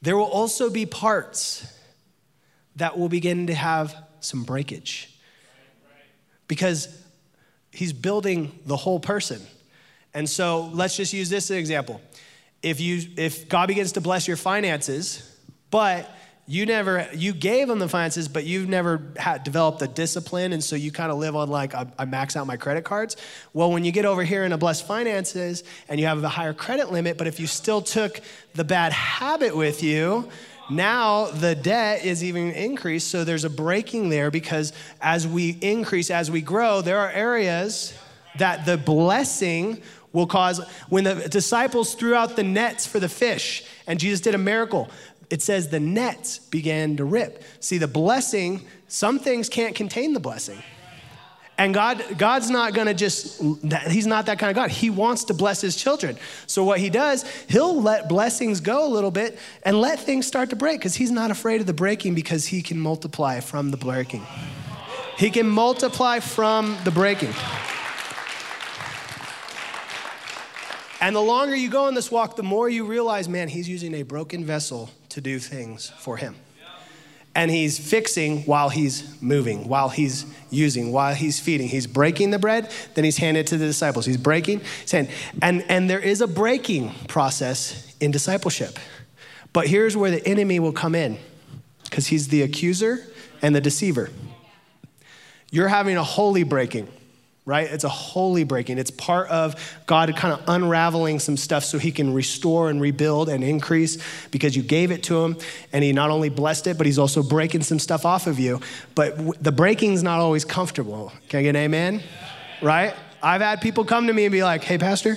there 0.00 0.16
will 0.16 0.24
also 0.24 0.70
be 0.70 0.86
parts 0.86 1.70
that 2.76 2.98
will 2.98 3.10
begin 3.10 3.48
to 3.48 3.54
have 3.54 3.94
some 4.20 4.42
breakage 4.42 5.14
because 6.48 6.98
he's 7.70 7.92
building 7.92 8.58
the 8.64 8.76
whole 8.78 8.98
person. 8.98 9.42
And 10.14 10.28
so 10.28 10.70
let's 10.72 10.96
just 10.96 11.12
use 11.12 11.28
this 11.28 11.46
as 11.46 11.50
an 11.50 11.58
example. 11.58 12.00
If 12.62 12.80
you 12.80 13.02
if 13.16 13.48
God 13.48 13.68
begins 13.68 13.92
to 13.92 14.00
bless 14.00 14.28
your 14.28 14.36
finances, 14.36 15.38
but 15.70 16.10
you 16.46 16.66
never 16.66 17.08
you 17.14 17.32
gave 17.32 17.70
him 17.70 17.78
the 17.78 17.88
finances, 17.88 18.26
but 18.26 18.44
you've 18.44 18.68
never 18.68 19.12
had 19.16 19.44
developed 19.44 19.78
the 19.78 19.86
discipline, 19.86 20.52
and 20.52 20.62
so 20.62 20.74
you 20.74 20.90
kind 20.90 21.12
of 21.12 21.18
live 21.18 21.36
on 21.36 21.48
like 21.48 21.74
I, 21.74 21.86
I 21.96 22.04
max 22.06 22.36
out 22.36 22.46
my 22.46 22.56
credit 22.56 22.84
cards. 22.84 23.16
Well, 23.52 23.70
when 23.70 23.84
you 23.84 23.92
get 23.92 24.04
over 24.04 24.24
here 24.24 24.44
in 24.44 24.52
a 24.52 24.58
blessed 24.58 24.86
finances 24.86 25.62
and 25.88 26.00
you 26.00 26.06
have 26.06 26.22
a 26.24 26.28
higher 26.28 26.52
credit 26.52 26.90
limit, 26.90 27.18
but 27.18 27.28
if 27.28 27.38
you 27.38 27.46
still 27.46 27.80
took 27.80 28.20
the 28.54 28.64
bad 28.64 28.92
habit 28.92 29.56
with 29.56 29.82
you, 29.82 30.28
now 30.70 31.26
the 31.26 31.54
debt 31.54 32.04
is 32.04 32.24
even 32.24 32.50
increased, 32.50 33.08
so 33.08 33.22
there's 33.22 33.44
a 33.44 33.50
breaking 33.50 34.08
there 34.08 34.30
because 34.30 34.72
as 35.00 35.26
we 35.28 35.50
increase, 35.50 36.10
as 36.10 36.30
we 36.30 36.40
grow, 36.40 36.80
there 36.80 36.98
are 36.98 37.10
areas 37.10 37.94
that 38.38 38.64
the 38.66 38.76
blessing 38.76 39.82
will 40.12 40.26
cause. 40.26 40.60
When 40.88 41.04
the 41.04 41.28
disciples 41.28 41.94
threw 41.94 42.14
out 42.14 42.36
the 42.36 42.42
nets 42.42 42.86
for 42.86 43.00
the 43.00 43.08
fish 43.08 43.64
and 43.86 43.98
Jesus 43.98 44.20
did 44.20 44.34
a 44.34 44.38
miracle, 44.38 44.90
it 45.30 45.42
says 45.42 45.68
the 45.68 45.80
nets 45.80 46.38
began 46.38 46.96
to 46.96 47.04
rip. 47.04 47.42
See, 47.60 47.78
the 47.78 47.88
blessing, 47.88 48.66
some 48.88 49.18
things 49.18 49.48
can't 49.48 49.74
contain 49.74 50.12
the 50.12 50.20
blessing. 50.20 50.62
And 51.56 51.74
God, 51.74 52.02
God's 52.16 52.48
not 52.48 52.72
gonna 52.72 52.94
just, 52.94 53.40
He's 53.88 54.06
not 54.06 54.26
that 54.26 54.38
kind 54.38 54.50
of 54.50 54.56
God. 54.56 54.70
He 54.70 54.88
wants 54.88 55.24
to 55.24 55.34
bless 55.34 55.60
His 55.60 55.76
children. 55.76 56.16
So 56.46 56.64
what 56.64 56.80
He 56.80 56.88
does, 56.88 57.22
He'll 57.48 57.80
let 57.80 58.08
blessings 58.08 58.60
go 58.60 58.86
a 58.86 58.88
little 58.88 59.10
bit 59.10 59.38
and 59.62 59.78
let 59.78 60.00
things 60.00 60.26
start 60.26 60.48
to 60.50 60.56
break 60.56 60.80
because 60.80 60.94
He's 60.94 61.10
not 61.10 61.30
afraid 61.30 61.60
of 61.60 61.66
the 61.66 61.74
breaking 61.74 62.14
because 62.14 62.46
He 62.46 62.62
can 62.62 62.80
multiply 62.80 63.40
from 63.40 63.72
the 63.72 63.76
breaking. 63.76 64.26
He 65.18 65.28
can 65.28 65.46
multiply 65.46 66.20
from 66.20 66.78
the 66.84 66.90
breaking. 66.90 67.34
And 71.00 71.16
the 71.16 71.20
longer 71.20 71.56
you 71.56 71.70
go 71.70 71.86
on 71.86 71.94
this 71.94 72.10
walk, 72.10 72.36
the 72.36 72.42
more 72.42 72.68
you 72.68 72.84
realize, 72.84 73.28
man, 73.28 73.48
He's 73.48 73.68
using 73.68 73.94
a 73.94 74.02
broken 74.02 74.44
vessel 74.44 74.90
to 75.10 75.20
do 75.20 75.38
things 75.38 75.90
for 75.98 76.16
Him. 76.16 76.36
And 77.34 77.50
He's 77.50 77.78
fixing 77.78 78.42
while 78.42 78.68
He's 78.68 79.20
moving, 79.22 79.68
while 79.68 79.88
He's 79.88 80.26
using 80.50 80.92
while 80.92 81.14
he's 81.14 81.40
feeding. 81.40 81.68
He's 81.68 81.86
breaking 81.86 82.30
the 82.30 82.38
bread, 82.38 82.70
then 82.94 83.04
he's 83.04 83.16
handing 83.16 83.40
it 83.40 83.46
to 83.48 83.56
the 83.56 83.66
disciples. 83.66 84.04
He's 84.04 84.16
breaking, 84.16 84.62
saying, 84.84 85.08
and, 85.40 85.64
and 85.68 85.88
there 85.88 86.00
is 86.00 86.20
a 86.20 86.26
breaking 86.26 86.92
process 87.08 87.94
in 88.00 88.10
discipleship. 88.10 88.78
But 89.52 89.66
here's 89.66 89.96
where 89.96 90.10
the 90.10 90.26
enemy 90.26 90.60
will 90.60 90.72
come 90.72 90.94
in 90.94 91.18
because 91.84 92.08
he's 92.08 92.28
the 92.28 92.42
accuser 92.42 93.04
and 93.42 93.54
the 93.54 93.60
deceiver. 93.60 94.10
You're 95.50 95.68
having 95.68 95.96
a 95.96 96.04
holy 96.04 96.44
breaking 96.44 96.88
right? 97.44 97.66
It's 97.66 97.84
a 97.84 97.88
holy 97.88 98.44
breaking. 98.44 98.78
It's 98.78 98.90
part 98.90 99.28
of 99.28 99.56
God 99.86 100.14
kind 100.16 100.34
of 100.34 100.42
unraveling 100.46 101.18
some 101.18 101.36
stuff 101.36 101.64
so 101.64 101.78
he 101.78 101.90
can 101.90 102.12
restore 102.12 102.70
and 102.70 102.80
rebuild 102.80 103.28
and 103.28 103.42
increase 103.42 103.98
because 104.30 104.54
you 104.54 104.62
gave 104.62 104.90
it 104.90 105.02
to 105.04 105.24
him 105.24 105.36
and 105.72 105.82
he 105.82 105.92
not 105.92 106.10
only 106.10 106.28
blessed 106.28 106.66
it, 106.66 106.76
but 106.76 106.86
he's 106.86 106.98
also 106.98 107.22
breaking 107.22 107.62
some 107.62 107.78
stuff 107.78 108.04
off 108.04 108.26
of 108.26 108.38
you. 108.38 108.60
But 108.94 109.42
the 109.42 109.52
breaking's 109.52 110.02
not 110.02 110.20
always 110.20 110.44
comfortable. 110.44 111.12
Can 111.28 111.40
I 111.40 111.42
get 111.42 111.50
an 111.50 111.56
amen? 111.56 112.02
Right? 112.62 112.94
I've 113.22 113.40
had 113.40 113.60
people 113.60 113.84
come 113.84 114.06
to 114.06 114.12
me 114.12 114.26
and 114.26 114.32
be 114.32 114.42
like, 114.42 114.62
hey, 114.62 114.78
Pastor, 114.78 115.16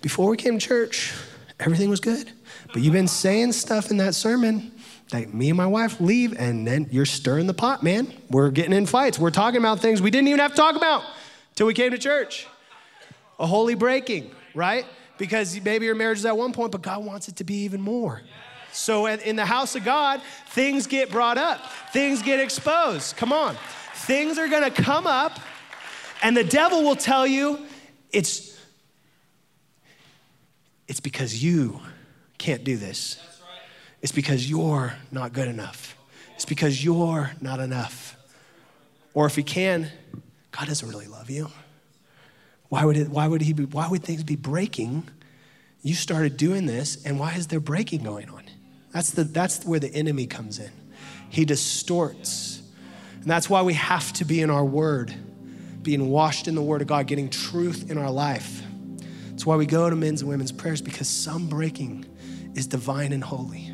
before 0.00 0.28
we 0.28 0.36
came 0.36 0.58
to 0.58 0.66
church, 0.66 1.12
everything 1.60 1.90
was 1.90 2.00
good. 2.00 2.30
But 2.72 2.82
you've 2.82 2.92
been 2.92 3.08
saying 3.08 3.52
stuff 3.52 3.90
in 3.90 3.98
that 3.98 4.14
sermon 4.14 4.72
that 5.10 5.34
me 5.34 5.50
and 5.50 5.56
my 5.56 5.66
wife 5.66 6.00
leave, 6.00 6.32
and 6.38 6.66
then 6.66 6.88
you're 6.90 7.06
stirring 7.06 7.46
the 7.46 7.54
pot, 7.54 7.82
man. 7.82 8.12
We're 8.30 8.50
getting 8.50 8.72
in 8.72 8.86
fights. 8.86 9.18
We're 9.18 9.30
talking 9.30 9.58
about 9.58 9.80
things 9.80 10.00
we 10.00 10.10
didn't 10.10 10.28
even 10.28 10.40
have 10.40 10.52
to 10.52 10.56
talk 10.56 10.76
about 10.76 11.04
till 11.54 11.66
we 11.66 11.74
came 11.74 11.90
to 11.90 11.98
church. 11.98 12.46
A 13.38 13.46
holy 13.46 13.74
breaking, 13.74 14.30
right? 14.54 14.86
Because 15.18 15.60
maybe 15.60 15.86
your 15.86 15.94
marriage 15.94 16.18
is 16.18 16.26
at 16.26 16.36
one 16.36 16.52
point, 16.52 16.72
but 16.72 16.82
God 16.82 17.04
wants 17.04 17.28
it 17.28 17.36
to 17.36 17.44
be 17.44 17.64
even 17.64 17.80
more. 17.80 18.22
So 18.72 19.06
in 19.06 19.36
the 19.36 19.46
house 19.46 19.76
of 19.76 19.84
God, 19.84 20.20
things 20.48 20.86
get 20.86 21.10
brought 21.10 21.38
up, 21.38 21.60
things 21.92 22.22
get 22.22 22.40
exposed. 22.40 23.16
Come 23.16 23.32
on. 23.32 23.56
Things 23.94 24.36
are 24.38 24.48
gonna 24.48 24.70
come 24.70 25.06
up, 25.06 25.38
and 26.22 26.36
the 26.36 26.44
devil 26.44 26.82
will 26.82 26.96
tell 26.96 27.26
you 27.26 27.64
it's, 28.12 28.58
it's 30.88 31.00
because 31.00 31.42
you 31.42 31.80
can't 32.36 32.64
do 32.64 32.76
this. 32.76 33.18
It's 34.02 34.12
because 34.12 34.50
you're 34.50 34.94
not 35.10 35.32
good 35.32 35.48
enough. 35.48 35.96
It's 36.34 36.44
because 36.44 36.84
you're 36.84 37.30
not 37.40 37.60
enough. 37.60 38.16
Or 39.14 39.26
if 39.26 39.36
he 39.36 39.42
can, 39.42 39.90
God 40.56 40.68
doesn't 40.68 40.88
really 40.88 41.08
love 41.08 41.30
you. 41.30 41.50
Why 42.68 42.84
would, 42.84 42.96
it, 42.96 43.08
why 43.08 43.26
would, 43.26 43.40
he 43.40 43.52
be, 43.52 43.64
why 43.64 43.88
would 43.88 44.04
things 44.04 44.22
be 44.22 44.36
breaking? 44.36 45.08
You 45.82 45.94
started 45.94 46.36
doing 46.36 46.66
this, 46.66 47.04
and 47.04 47.18
why 47.18 47.34
is 47.34 47.48
there 47.48 47.58
breaking 47.58 48.04
going 48.04 48.28
on? 48.30 48.44
That's, 48.92 49.10
the, 49.10 49.24
that's 49.24 49.64
where 49.64 49.80
the 49.80 49.92
enemy 49.92 50.26
comes 50.26 50.60
in. 50.60 50.70
He 51.28 51.44
distorts. 51.44 52.62
And 53.20 53.24
that's 53.24 53.50
why 53.50 53.62
we 53.62 53.74
have 53.74 54.12
to 54.14 54.24
be 54.24 54.40
in 54.40 54.50
our 54.50 54.64
word, 54.64 55.12
being 55.82 56.08
washed 56.08 56.46
in 56.46 56.54
the 56.54 56.62
word 56.62 56.82
of 56.82 56.86
God, 56.86 57.08
getting 57.08 57.30
truth 57.30 57.90
in 57.90 57.98
our 57.98 58.10
life. 58.10 58.62
That's 59.30 59.44
why 59.44 59.56
we 59.56 59.66
go 59.66 59.90
to 59.90 59.96
men's 59.96 60.20
and 60.20 60.30
women's 60.30 60.52
prayers 60.52 60.80
because 60.80 61.08
some 61.08 61.48
breaking 61.48 62.06
is 62.54 62.68
divine 62.68 63.12
and 63.12 63.24
holy. 63.24 63.72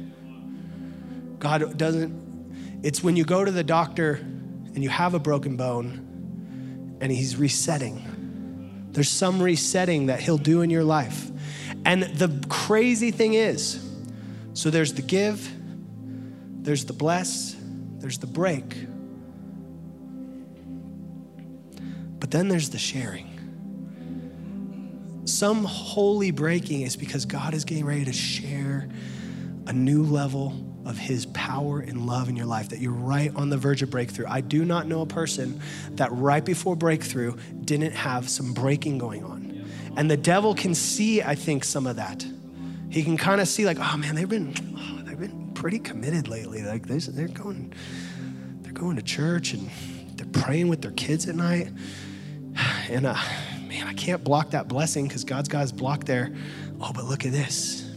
God 1.38 1.77
doesn't, 1.77 2.81
it's 2.83 3.03
when 3.03 3.16
you 3.16 3.25
go 3.25 3.45
to 3.45 3.51
the 3.51 3.64
doctor 3.64 4.14
and 4.14 4.83
you 4.83 4.88
have 4.88 5.12
a 5.12 5.19
broken 5.19 5.59
bone 5.59 6.07
and 7.01 7.11
He's 7.11 7.37
resetting. 7.37 8.89
There's 8.93 9.09
some 9.09 9.43
resetting 9.43 10.07
that 10.07 10.21
He'll 10.21 10.39
do 10.39 10.63
in 10.63 10.71
your 10.71 10.85
life. 10.85 11.31
And 11.85 12.03
the 12.03 12.45
crazy 12.49 13.11
thing 13.11 13.35
is 13.35 13.87
so 14.53 14.71
there's 14.71 14.93
the 14.93 15.03
give, 15.03 15.51
there's 16.63 16.85
the 16.85 16.93
bless, 16.93 17.57
there's 17.99 18.19
the 18.19 18.27
break. 18.27 18.77
But 22.19 22.31
then 22.31 22.49
there's 22.49 22.71
the 22.71 22.79
sharing. 22.79 23.27
Some 25.25 25.65
holy 25.65 26.31
breaking 26.33 26.83
is 26.83 26.97
because 26.97 27.25
God 27.25 27.55
is 27.55 27.65
getting 27.65 27.87
ready 27.87 28.05
to 28.05 28.13
share 28.13 28.89
a 29.67 29.73
new 29.73 30.03
level 30.03 30.70
of 30.87 30.97
his 30.97 31.27
power 31.27 31.81
and 31.81 32.07
love 32.07 32.29
in 32.29 32.37
your 32.37 32.47
life, 32.47 32.71
that 32.71 32.79
you're 32.81 32.93
right 32.93 33.35
on 33.35 33.51
the 33.51 33.57
verge 33.57 33.83
of 33.83 33.90
breakthrough. 33.90 34.27
I 34.29 34.40
do 34.40 34.64
not 34.64 34.87
know 34.87 35.03
a 35.03 35.07
person 35.07 35.61
that 35.93 36.11
right 36.12 36.45
before 36.45 36.77
breakthrough 36.77 37.37
didn't 37.64 37.93
have 37.93 38.29
some 38.29 38.53
breaking 38.53 38.99
going 38.99 39.25
on. 39.25 39.64
And 39.97 40.11
the 40.11 40.16
devil 40.16 40.55
can 40.55 40.75
see, 40.75 41.23
I 41.23 41.35
think, 41.35 41.64
some 41.64 41.87
of 41.87 41.97
that. 41.97 42.25
He 42.88 43.03
can 43.03 43.16
kind 43.16 43.40
of 43.40 43.49
see, 43.49 43.66
like, 43.66 43.79
oh 43.79 43.97
man, 43.97 44.14
they've 44.14 44.29
been, 44.29 44.55
oh, 44.77 45.03
they've 45.05 45.19
been 45.19 45.53
pretty 45.55 45.79
committed 45.79 46.29
lately. 46.29 46.62
Like 46.62 46.87
they're 46.87 47.29
going, 47.29 47.73
they're 48.62 48.73
going 48.73 48.97
to 48.97 49.03
church 49.03 49.53
and 49.53 49.71
they're 50.14 50.43
praying 50.43 50.69
with 50.69 50.83
their 50.83 50.93
kids 50.93 51.29
at 51.29 51.35
night. 51.35 51.71
And 52.90 53.07
uh, 53.07 53.14
man, 53.69 53.87
I 53.87 53.95
can't 53.95 54.25
block 54.25 54.51
that 54.51 54.66
blessing 54.66 55.07
because 55.07 55.23
God's 55.23 55.49
got 55.49 55.61
his 55.61 55.71
block 55.71 56.07
there. 56.07 56.35
Oh, 56.81 56.93
but 56.93 57.05
look 57.05 57.25
at 57.25 57.31
this. 57.31 57.88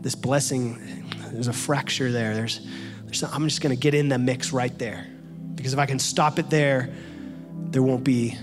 This 0.00 0.14
blessing 0.14 1.03
there's 1.34 1.48
a 1.48 1.52
fracture 1.52 2.12
there. 2.12 2.34
There's, 2.34 2.60
there's 3.04 3.22
I'm 3.22 3.48
just 3.48 3.60
going 3.60 3.74
to 3.74 3.80
get 3.80 3.94
in 3.94 4.08
the 4.08 4.18
mix 4.18 4.52
right 4.52 4.76
there. 4.78 5.06
Because 5.54 5.72
if 5.72 5.78
I 5.78 5.86
can 5.86 5.98
stop 5.98 6.38
it 6.38 6.50
there, 6.50 6.90
there 7.70 7.82
won't 7.82 8.04
be 8.04 8.36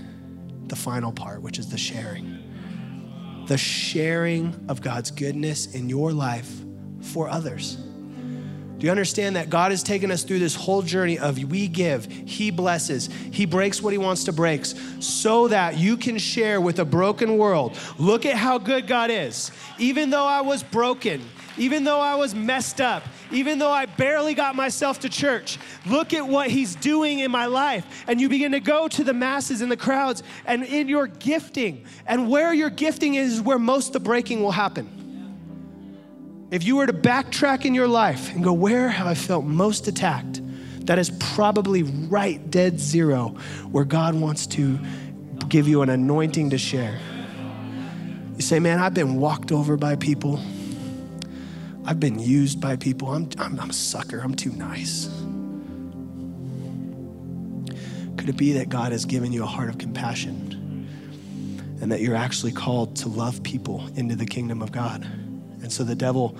the 0.66 0.76
final 0.76 1.12
part, 1.12 1.42
which 1.42 1.58
is 1.58 1.70
the 1.70 1.78
sharing. 1.78 3.44
The 3.46 3.58
sharing 3.58 4.66
of 4.68 4.80
God's 4.80 5.10
goodness 5.10 5.74
in 5.74 5.88
your 5.88 6.12
life 6.12 6.50
for 7.00 7.28
others. 7.28 7.76
Do 8.82 8.86
you 8.86 8.90
understand 8.90 9.36
that 9.36 9.48
God 9.48 9.70
has 9.70 9.84
taken 9.84 10.10
us 10.10 10.24
through 10.24 10.40
this 10.40 10.56
whole 10.56 10.82
journey 10.82 11.16
of 11.16 11.38
we 11.44 11.68
give, 11.68 12.10
He 12.10 12.50
blesses, 12.50 13.06
He 13.30 13.46
breaks 13.46 13.80
what 13.80 13.92
He 13.92 13.98
wants 13.98 14.24
to 14.24 14.32
break, 14.32 14.64
so 14.64 15.46
that 15.48 15.78
you 15.78 15.96
can 15.96 16.18
share 16.18 16.60
with 16.60 16.80
a 16.80 16.84
broken 16.84 17.38
world. 17.38 17.78
Look 17.96 18.26
at 18.26 18.34
how 18.34 18.58
good 18.58 18.88
God 18.88 19.08
is. 19.08 19.52
Even 19.78 20.10
though 20.10 20.26
I 20.26 20.40
was 20.40 20.64
broken, 20.64 21.22
even 21.56 21.84
though 21.84 22.00
I 22.00 22.14
was 22.14 22.34
messed 22.34 22.80
up, 22.80 23.02
even 23.30 23.58
though 23.58 23.70
I 23.70 23.86
barely 23.86 24.34
got 24.34 24.54
myself 24.54 25.00
to 25.00 25.08
church, 25.08 25.58
look 25.86 26.12
at 26.14 26.26
what 26.26 26.50
He's 26.50 26.74
doing 26.74 27.20
in 27.20 27.30
my 27.30 27.46
life. 27.46 28.04
And 28.06 28.20
you 28.20 28.28
begin 28.28 28.52
to 28.52 28.60
go 28.60 28.88
to 28.88 29.04
the 29.04 29.12
masses 29.12 29.60
and 29.60 29.70
the 29.70 29.76
crowds 29.76 30.22
and 30.46 30.62
in 30.64 30.88
your 30.88 31.06
gifting. 31.06 31.84
And 32.06 32.30
where 32.30 32.52
your 32.52 32.70
gifting 32.70 33.14
is, 33.14 33.40
where 33.40 33.58
most 33.58 33.88
of 33.88 33.92
the 33.94 34.00
breaking 34.00 34.42
will 34.42 34.52
happen. 34.52 34.98
If 36.50 36.64
you 36.64 36.76
were 36.76 36.86
to 36.86 36.92
backtrack 36.92 37.64
in 37.64 37.74
your 37.74 37.88
life 37.88 38.34
and 38.34 38.44
go, 38.44 38.52
where 38.52 38.88
have 38.88 39.06
I 39.06 39.14
felt 39.14 39.44
most 39.44 39.88
attacked? 39.88 40.40
That 40.86 40.98
is 40.98 41.10
probably 41.10 41.82
right 41.82 42.50
dead 42.50 42.78
zero 42.78 43.36
where 43.70 43.84
God 43.84 44.14
wants 44.14 44.46
to 44.48 44.78
give 45.48 45.68
you 45.68 45.82
an 45.82 45.88
anointing 45.88 46.50
to 46.50 46.58
share. 46.58 46.98
You 48.36 48.42
say, 48.42 48.58
man, 48.58 48.80
I've 48.80 48.94
been 48.94 49.16
walked 49.16 49.52
over 49.52 49.76
by 49.76 49.96
people. 49.96 50.40
I've 51.84 51.98
been 51.98 52.18
used 52.18 52.60
by 52.60 52.76
people. 52.76 53.08
I'm, 53.08 53.28
I'm, 53.38 53.58
I'm 53.58 53.70
a 53.70 53.72
sucker. 53.72 54.20
I'm 54.20 54.34
too 54.34 54.52
nice. 54.52 55.06
Could 58.16 58.28
it 58.28 58.36
be 58.36 58.52
that 58.52 58.68
God 58.68 58.92
has 58.92 59.04
given 59.04 59.32
you 59.32 59.42
a 59.42 59.46
heart 59.46 59.68
of 59.68 59.78
compassion 59.78 60.88
and 61.80 61.90
that 61.90 62.00
you're 62.00 62.14
actually 62.14 62.52
called 62.52 62.94
to 62.96 63.08
love 63.08 63.42
people 63.42 63.84
into 63.96 64.14
the 64.14 64.26
kingdom 64.26 64.62
of 64.62 64.70
God? 64.70 65.02
And 65.02 65.72
so 65.72 65.82
the 65.82 65.96
devil, 65.96 66.36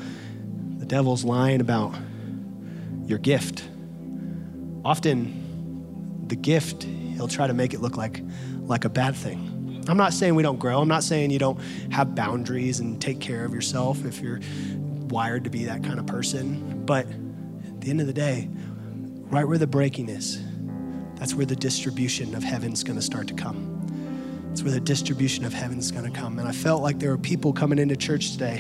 the 0.79 0.87
devil's 0.87 1.25
lying 1.25 1.61
about 1.61 1.93
your 3.07 3.19
gift. 3.19 3.65
Often 4.85 6.27
the 6.29 6.37
gift, 6.37 6.85
he'll 6.85 7.27
try 7.27 7.49
to 7.49 7.55
make 7.55 7.75
it 7.75 7.81
look 7.81 7.97
like, 7.97 8.21
like 8.61 8.85
a 8.85 8.89
bad 8.89 9.17
thing. 9.17 9.85
I'm 9.89 9.97
not 9.97 10.13
saying 10.13 10.37
we 10.37 10.45
don't 10.45 10.61
grow. 10.61 10.81
I'm 10.81 10.89
not 10.89 11.03
saying 11.03 11.33
you 11.33 11.41
don't 11.41 11.59
have 11.91 12.15
boundaries 12.15 12.79
and 12.79 13.03
take 13.03 13.19
care 13.19 13.45
of 13.45 13.53
yourself 13.53 14.05
if 14.05 14.21
you're 14.21 14.39
wired 15.12 15.44
to 15.44 15.51
be 15.51 15.64
that 15.66 15.85
kind 15.85 16.01
of 16.01 16.07
person. 16.07 16.85
But 16.85 17.07
at 17.07 17.81
the 17.81 17.90
end 17.90 18.01
of 18.01 18.09
the 18.09 18.12
day, 18.12 18.48
right 19.31 19.46
where 19.46 19.59
the 19.59 19.66
breaking 19.66 20.09
is, 20.09 20.42
that's 21.16 21.35
where 21.35 21.46
the 21.46 21.55
distribution 21.55 22.35
of 22.35 22.42
heaven's 22.42 22.83
going 22.83 22.96
to 22.96 23.03
start 23.03 23.29
to 23.29 23.35
come. 23.35 23.68
That's 24.48 24.62
where 24.62 24.72
the 24.72 24.81
distribution 24.81 25.44
of 25.44 25.53
heaven's 25.53 25.92
going 25.92 26.11
to 26.11 26.18
come. 26.18 26.38
And 26.38 26.48
I 26.48 26.53
felt 26.53 26.83
like 26.83 26.98
there 26.98 27.11
were 27.11 27.18
people 27.18 27.53
coming 27.53 27.79
into 27.79 27.94
church 27.94 28.33
today, 28.33 28.59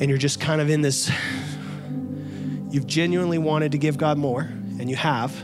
and 0.00 0.08
you're 0.08 0.18
just 0.18 0.40
kind 0.40 0.60
of 0.60 0.70
in 0.70 0.80
this, 0.80 1.10
you've 2.70 2.86
genuinely 2.86 3.38
wanted 3.38 3.72
to 3.72 3.78
give 3.78 3.98
God 3.98 4.16
more, 4.16 4.42
and 4.42 4.88
you 4.88 4.96
have 4.96 5.34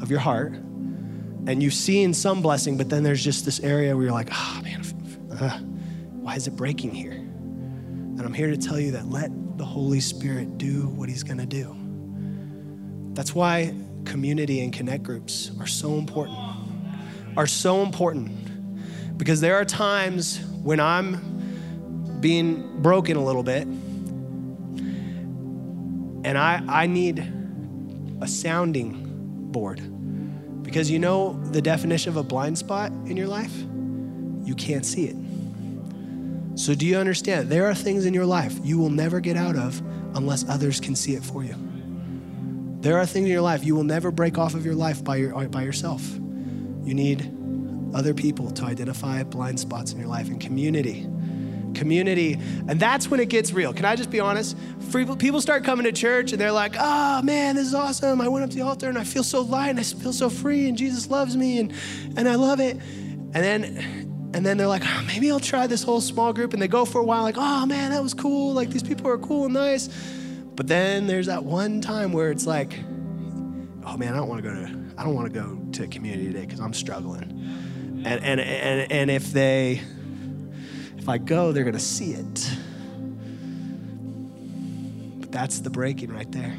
of 0.00 0.10
your 0.10 0.20
heart, 0.20 0.52
and 0.52 1.62
you've 1.62 1.74
seen 1.74 2.14
some 2.14 2.40
blessing, 2.40 2.78
but 2.78 2.88
then 2.88 3.02
there's 3.02 3.22
just 3.22 3.44
this 3.44 3.60
area 3.60 3.94
where 3.94 4.06
you're 4.06 4.12
like, 4.12 4.30
oh 4.32 4.60
man, 4.62 4.82
uh, 5.32 5.58
why 6.20 6.36
is 6.36 6.46
it 6.46 6.56
breaking 6.56 6.94
here? 6.94 7.23
I'm 8.24 8.34
here 8.34 8.50
to 8.50 8.56
tell 8.56 8.78
you 8.78 8.92
that 8.92 9.08
let 9.08 9.30
the 9.58 9.64
Holy 9.64 10.00
Spirit 10.00 10.58
do 10.58 10.88
what 10.88 11.08
He's 11.08 11.22
going 11.22 11.38
to 11.38 11.46
do. 11.46 11.76
That's 13.14 13.34
why 13.34 13.74
community 14.04 14.62
and 14.62 14.72
connect 14.72 15.02
groups 15.02 15.50
are 15.60 15.66
so 15.66 15.94
important. 15.94 16.38
Are 17.36 17.46
so 17.46 17.82
important 17.82 19.18
because 19.18 19.40
there 19.40 19.56
are 19.56 19.64
times 19.64 20.40
when 20.62 20.80
I'm 20.80 22.20
being 22.20 22.80
broken 22.80 23.16
a 23.16 23.24
little 23.24 23.42
bit 23.42 23.66
and 26.24 26.38
I, 26.38 26.62
I 26.66 26.86
need 26.86 27.18
a 28.20 28.26
sounding 28.26 29.50
board 29.52 29.80
Because 30.62 30.90
you 30.90 30.98
know 30.98 31.40
the 31.50 31.60
definition 31.60 32.10
of 32.10 32.16
a 32.16 32.22
blind 32.22 32.56
spot 32.58 32.90
in 33.06 33.16
your 33.16 33.28
life? 33.28 33.54
You 34.44 34.54
can't 34.56 34.84
see 34.84 35.04
it. 35.04 35.16
So, 36.64 36.74
do 36.74 36.86
you 36.86 36.96
understand? 36.96 37.50
There 37.50 37.66
are 37.66 37.74
things 37.74 38.06
in 38.06 38.14
your 38.14 38.24
life 38.24 38.58
you 38.62 38.78
will 38.78 38.88
never 38.88 39.20
get 39.20 39.36
out 39.36 39.54
of 39.54 39.82
unless 40.14 40.48
others 40.48 40.80
can 40.80 40.96
see 40.96 41.14
it 41.14 41.22
for 41.22 41.44
you. 41.44 41.54
There 42.80 42.96
are 42.96 43.04
things 43.04 43.26
in 43.26 43.30
your 43.30 43.42
life 43.42 43.62
you 43.62 43.74
will 43.74 43.84
never 43.84 44.10
break 44.10 44.38
off 44.38 44.54
of 44.54 44.64
your 44.64 44.74
life 44.74 45.04
by, 45.04 45.16
your, 45.16 45.46
by 45.48 45.62
yourself. 45.62 46.00
You 46.82 46.94
need 46.94 47.30
other 47.92 48.14
people 48.14 48.50
to 48.52 48.64
identify 48.64 49.24
blind 49.24 49.60
spots 49.60 49.92
in 49.92 49.98
your 49.98 50.08
life 50.08 50.28
and 50.28 50.40
community. 50.40 51.06
Community, 51.74 52.38
and 52.66 52.80
that's 52.80 53.10
when 53.10 53.20
it 53.20 53.28
gets 53.28 53.52
real. 53.52 53.74
Can 53.74 53.84
I 53.84 53.94
just 53.94 54.10
be 54.10 54.20
honest? 54.20 54.56
People 55.18 55.42
start 55.42 55.64
coming 55.64 55.84
to 55.84 55.92
church 55.92 56.32
and 56.32 56.40
they're 56.40 56.50
like, 56.50 56.76
oh 56.78 57.20
man, 57.20 57.56
this 57.56 57.66
is 57.66 57.74
awesome. 57.74 58.22
I 58.22 58.28
went 58.28 58.42
up 58.42 58.48
to 58.48 58.56
the 58.56 58.62
altar 58.62 58.88
and 58.88 58.96
I 58.96 59.04
feel 59.04 59.22
so 59.22 59.42
light 59.42 59.68
and 59.68 59.80
I 59.80 59.82
feel 59.82 60.14
so 60.14 60.30
free 60.30 60.66
and 60.66 60.78
Jesus 60.78 61.10
loves 61.10 61.36
me 61.36 61.58
and, 61.58 61.74
and 62.16 62.26
I 62.26 62.36
love 62.36 62.58
it. 62.58 62.76
And 62.76 63.34
then 63.34 64.03
and 64.34 64.44
then 64.44 64.56
they're 64.56 64.66
like, 64.66 64.82
oh, 64.84 65.04
maybe 65.06 65.30
I'll 65.30 65.38
try 65.38 65.68
this 65.68 65.84
whole 65.84 66.00
small 66.00 66.32
group. 66.32 66.52
And 66.54 66.60
they 66.60 66.66
go 66.66 66.84
for 66.84 67.00
a 67.00 67.04
while, 67.04 67.22
like, 67.22 67.36
oh 67.38 67.66
man, 67.66 67.92
that 67.92 68.02
was 68.02 68.14
cool. 68.14 68.52
Like 68.52 68.68
these 68.68 68.82
people 68.82 69.08
are 69.08 69.16
cool 69.16 69.44
and 69.44 69.54
nice. 69.54 69.88
But 70.56 70.66
then 70.66 71.06
there's 71.06 71.26
that 71.26 71.44
one 71.44 71.80
time 71.80 72.12
where 72.12 72.32
it's 72.32 72.44
like, 72.44 72.76
oh 73.86 73.96
man, 73.96 74.12
I 74.12 74.16
don't 74.16 74.28
want 74.28 74.42
to 74.42 74.48
go 74.50 74.54
to, 74.54 74.76
I 74.98 75.04
don't 75.04 75.14
want 75.14 75.32
to 75.32 75.40
go 75.40 75.56
to 75.74 75.86
community 75.86 76.26
today 76.26 76.46
because 76.46 76.58
I'm 76.58 76.74
struggling. 76.74 78.02
And, 78.04 78.24
and, 78.24 78.40
and, 78.40 78.90
and 78.90 79.10
if 79.10 79.32
they, 79.32 79.80
if 80.98 81.08
I 81.08 81.18
go, 81.18 81.52
they're 81.52 81.62
going 81.62 81.74
to 81.74 81.78
see 81.78 82.14
it. 82.14 82.50
But 85.20 85.30
that's 85.30 85.60
the 85.60 85.70
breaking 85.70 86.12
right 86.12 86.30
there. 86.32 86.56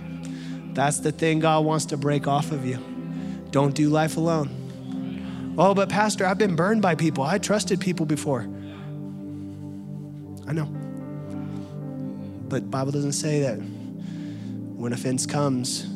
That's 0.72 1.00
the 1.00 1.12
thing 1.12 1.40
God 1.40 1.66
wants 1.66 1.88
to 1.88 1.98
break 1.98 2.26
off 2.26 2.54
of 2.54 2.66
you. 2.66 2.80
Don't 3.52 3.76
do 3.76 3.90
life 3.90 4.16
alone. 4.16 4.65
Oh, 5.58 5.74
but 5.74 5.90
Pastor, 5.90 6.26
I've 6.26 6.38
been 6.38 6.56
burned 6.56 6.82
by 6.82 6.96
people. 6.96 7.24
I 7.24 7.38
trusted 7.38 7.80
people 7.80 8.06
before. 8.06 8.42
I 10.48 10.54
know. 10.54 10.66
But 12.50 12.70
Bible 12.70 12.92
doesn't 12.92 13.14
say 13.14 13.42
that 13.42 13.56
when 13.56 14.94
offense 14.94 15.26
comes, 15.26 15.88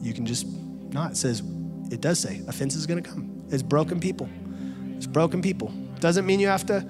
you 0.00 0.12
can 0.12 0.26
just 0.26 0.46
not. 0.92 1.12
It 1.12 1.16
says, 1.16 1.42
it 1.90 2.00
does 2.00 2.18
say 2.18 2.42
offense 2.46 2.74
is 2.74 2.86
going 2.86 3.02
to 3.02 3.08
come. 3.08 3.44
It's 3.50 3.62
broken 3.62 3.98
people. 3.98 4.28
It's 4.96 5.06
broken 5.06 5.40
people. 5.40 5.72
Doesn't 6.00 6.26
mean 6.26 6.40
you 6.40 6.48
have 6.48 6.66
to 6.66 6.86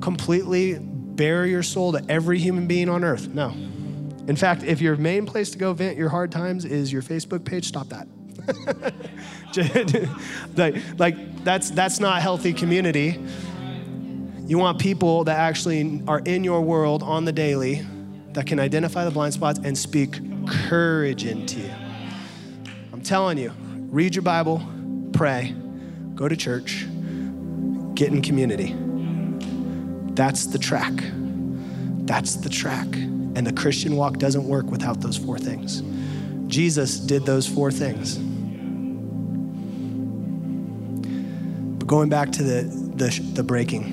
completely 0.00 0.78
bare 0.78 1.46
your 1.46 1.62
soul 1.62 1.92
to 1.92 2.04
every 2.08 2.38
human 2.38 2.66
being 2.66 2.88
on 2.88 3.04
earth. 3.04 3.28
No. 3.28 3.48
In 4.28 4.36
fact, 4.36 4.62
if 4.62 4.80
your 4.80 4.96
main 4.96 5.26
place 5.26 5.50
to 5.50 5.58
go 5.58 5.72
vent 5.72 5.96
your 5.96 6.08
hard 6.08 6.30
times 6.30 6.64
is 6.64 6.92
your 6.92 7.02
Facebook 7.02 7.44
page, 7.44 7.66
stop 7.66 7.88
that. 7.88 8.06
like, 10.56 10.76
like 10.98 11.44
that's 11.44 11.70
that's 11.70 12.00
not 12.00 12.22
healthy 12.22 12.52
community. 12.52 13.20
You 14.46 14.58
want 14.58 14.78
people 14.78 15.24
that 15.24 15.38
actually 15.38 16.02
are 16.08 16.20
in 16.20 16.44
your 16.44 16.62
world 16.62 17.02
on 17.02 17.24
the 17.24 17.32
daily 17.32 17.86
that 18.32 18.46
can 18.46 18.58
identify 18.58 19.04
the 19.04 19.10
blind 19.10 19.34
spots 19.34 19.60
and 19.62 19.76
speak 19.76 20.18
courage 20.48 21.24
into 21.24 21.60
you. 21.60 21.70
I'm 22.92 23.02
telling 23.02 23.38
you, 23.38 23.52
read 23.90 24.14
your 24.14 24.22
Bible, 24.22 24.62
pray, 25.12 25.54
go 26.14 26.28
to 26.28 26.36
church, 26.36 26.86
get 27.94 28.08
in 28.08 28.22
community. 28.22 28.74
That's 30.14 30.46
the 30.46 30.58
track. 30.58 30.92
That's 32.04 32.36
the 32.36 32.48
track. 32.48 32.88
And 33.34 33.46
the 33.46 33.52
Christian 33.52 33.96
walk 33.96 34.18
doesn't 34.18 34.46
work 34.46 34.66
without 34.66 35.00
those 35.00 35.16
four 35.16 35.38
things. 35.38 35.82
Jesus 36.48 36.98
did 36.98 37.24
those 37.24 37.46
four 37.46 37.70
things. 37.70 38.18
Going 41.92 42.08
back 42.08 42.32
to 42.32 42.42
the, 42.42 42.62
the, 42.96 43.20
the 43.34 43.42
breaking, 43.42 43.84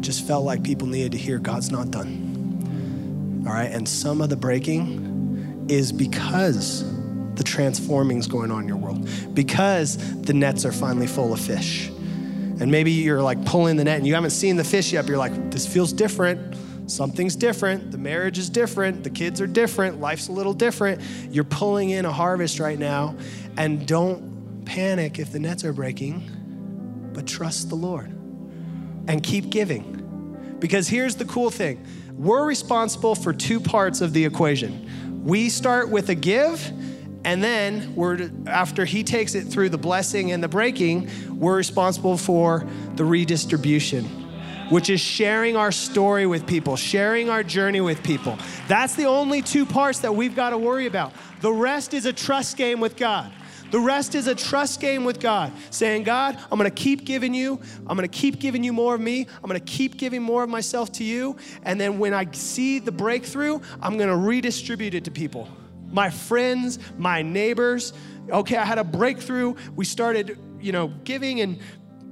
just 0.00 0.26
felt 0.26 0.44
like 0.44 0.64
people 0.64 0.88
needed 0.88 1.12
to 1.12 1.18
hear 1.18 1.38
God's 1.38 1.70
not 1.70 1.92
done. 1.92 3.44
All 3.46 3.52
right, 3.52 3.70
and 3.70 3.88
some 3.88 4.20
of 4.20 4.28
the 4.28 4.34
breaking 4.34 5.66
is 5.68 5.92
because 5.92 6.82
the 7.36 7.44
transforming 7.44 8.18
is 8.18 8.26
going 8.26 8.50
on 8.50 8.62
in 8.62 8.68
your 8.68 8.76
world, 8.76 9.08
because 9.34 9.98
the 10.22 10.32
nets 10.32 10.64
are 10.64 10.72
finally 10.72 11.06
full 11.06 11.32
of 11.32 11.38
fish. 11.38 11.86
And 11.86 12.72
maybe 12.72 12.90
you're 12.90 13.22
like 13.22 13.44
pulling 13.44 13.76
the 13.76 13.84
net 13.84 13.98
and 13.98 14.06
you 14.06 14.14
haven't 14.14 14.30
seen 14.30 14.56
the 14.56 14.64
fish 14.64 14.92
yet, 14.92 15.02
but 15.02 15.10
you're 15.10 15.18
like, 15.18 15.52
this 15.52 15.64
feels 15.64 15.92
different. 15.92 16.56
Something's 16.88 17.36
different. 17.36 17.92
The 17.92 17.98
marriage 17.98 18.38
is 18.38 18.48
different. 18.48 19.04
The 19.04 19.10
kids 19.10 19.40
are 19.40 19.46
different. 19.46 20.00
Life's 20.00 20.28
a 20.28 20.32
little 20.32 20.54
different. 20.54 21.02
You're 21.30 21.44
pulling 21.44 21.90
in 21.90 22.04
a 22.04 22.12
harvest 22.12 22.58
right 22.58 22.78
now. 22.78 23.14
And 23.56 23.86
don't 23.86 24.64
panic 24.64 25.18
if 25.18 25.30
the 25.30 25.38
nets 25.38 25.64
are 25.64 25.72
breaking, 25.72 27.10
but 27.12 27.26
trust 27.26 27.68
the 27.68 27.74
Lord 27.74 28.10
and 29.06 29.22
keep 29.22 29.50
giving. 29.50 30.56
Because 30.58 30.88
here's 30.88 31.16
the 31.16 31.24
cool 31.24 31.50
thing 31.50 31.84
we're 32.12 32.44
responsible 32.44 33.14
for 33.14 33.32
two 33.32 33.60
parts 33.60 34.00
of 34.00 34.12
the 34.12 34.24
equation. 34.24 35.24
We 35.24 35.50
start 35.50 35.88
with 35.88 36.08
a 36.08 36.14
give, 36.14 36.72
and 37.24 37.42
then 37.42 37.94
we're 37.94 38.30
after 38.46 38.84
he 38.84 39.04
takes 39.04 39.34
it 39.34 39.44
through 39.44 39.68
the 39.68 39.78
blessing 39.78 40.32
and 40.32 40.42
the 40.42 40.48
breaking, 40.48 41.10
we're 41.38 41.56
responsible 41.56 42.16
for 42.16 42.66
the 42.96 43.04
redistribution, 43.04 44.27
which 44.70 44.90
is 44.90 45.00
sharing 45.00 45.56
our 45.56 45.72
story 45.72 46.26
with 46.26 46.46
people, 46.46 46.76
sharing 46.76 47.30
our 47.30 47.42
journey 47.42 47.80
with 47.80 48.02
people. 48.02 48.38
That's 48.66 48.94
the 48.94 49.06
only 49.06 49.42
two 49.42 49.64
parts 49.64 50.00
that 50.00 50.14
we've 50.14 50.36
got 50.36 50.50
to 50.50 50.58
worry 50.58 50.86
about. 50.86 51.12
The 51.40 51.52
rest 51.52 51.94
is 51.94 52.06
a 52.06 52.12
trust 52.12 52.56
game 52.56 52.80
with 52.80 52.96
God. 52.96 53.32
The 53.70 53.80
rest 53.80 54.14
is 54.14 54.26
a 54.26 54.34
trust 54.34 54.80
game 54.80 55.04
with 55.04 55.20
God, 55.20 55.52
saying, 55.70 56.04
God, 56.04 56.38
I'm 56.50 56.58
gonna 56.58 56.70
keep 56.70 57.04
giving 57.04 57.34
you. 57.34 57.60
I'm 57.86 57.96
gonna 57.96 58.08
keep 58.08 58.38
giving 58.38 58.64
you 58.64 58.72
more 58.72 58.94
of 58.94 59.00
me. 59.00 59.26
I'm 59.42 59.46
gonna 59.46 59.60
keep 59.60 59.98
giving 59.98 60.22
more 60.22 60.42
of 60.42 60.48
myself 60.48 60.90
to 60.92 61.04
you. 61.04 61.36
And 61.64 61.78
then 61.78 61.98
when 61.98 62.14
I 62.14 62.30
see 62.32 62.78
the 62.78 62.92
breakthrough, 62.92 63.60
I'm 63.82 63.98
gonna 63.98 64.16
redistribute 64.16 64.94
it 64.94 65.04
to 65.04 65.10
people 65.10 65.48
my 65.90 66.10
friends, 66.10 66.78
my 66.98 67.22
neighbors. 67.22 67.92
Okay, 68.30 68.56
I 68.56 68.64
had 68.64 68.78
a 68.78 68.84
breakthrough. 68.84 69.54
We 69.74 69.84
started, 69.84 70.38
you 70.60 70.72
know, 70.72 70.88
giving 71.04 71.40
and 71.40 71.58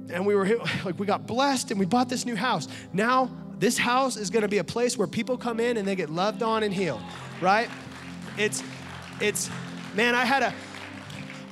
and 0.09 0.25
we 0.25 0.35
were 0.35 0.45
like 0.85 0.99
we 0.99 1.05
got 1.05 1.27
blessed 1.27 1.71
and 1.71 1.79
we 1.79 1.85
bought 1.85 2.09
this 2.09 2.25
new 2.25 2.35
house. 2.35 2.67
Now 2.93 3.29
this 3.59 3.77
house 3.77 4.17
is 4.17 4.29
going 4.29 4.43
to 4.43 4.47
be 4.47 4.59
a 4.59 4.63
place 4.63 4.97
where 4.97 5.07
people 5.07 5.37
come 5.37 5.59
in 5.59 5.77
and 5.77 5.87
they 5.87 5.95
get 5.95 6.09
loved 6.09 6.43
on 6.43 6.63
and 6.63 6.73
healed, 6.73 7.01
right? 7.41 7.69
It's 8.37 8.63
it's 9.19 9.49
man, 9.95 10.15
I 10.15 10.25
had 10.25 10.43
a 10.43 10.53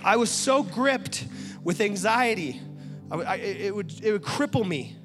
I 0.06 0.18
was 0.18 0.30
so 0.30 0.62
gripped 0.62 1.26
with 1.64 1.82
anxiety. 1.82 2.62
I, 3.12 3.16
I, 3.16 3.36
it, 3.38 3.76
would, 3.76 3.92
it 4.04 4.12
would 4.12 4.22
cripple 4.22 4.66
me. 4.66 4.96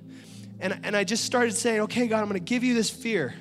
And, 0.60 0.78
and 0.84 0.94
I 0.94 1.04
just 1.04 1.24
started 1.24 1.54
saying, 1.54 1.80
okay, 1.80 2.06
God, 2.06 2.20
I'm 2.20 2.28
going 2.28 2.34
to 2.34 2.44
give 2.44 2.62
you 2.62 2.74
this 2.74 2.90
fear. 2.90 3.34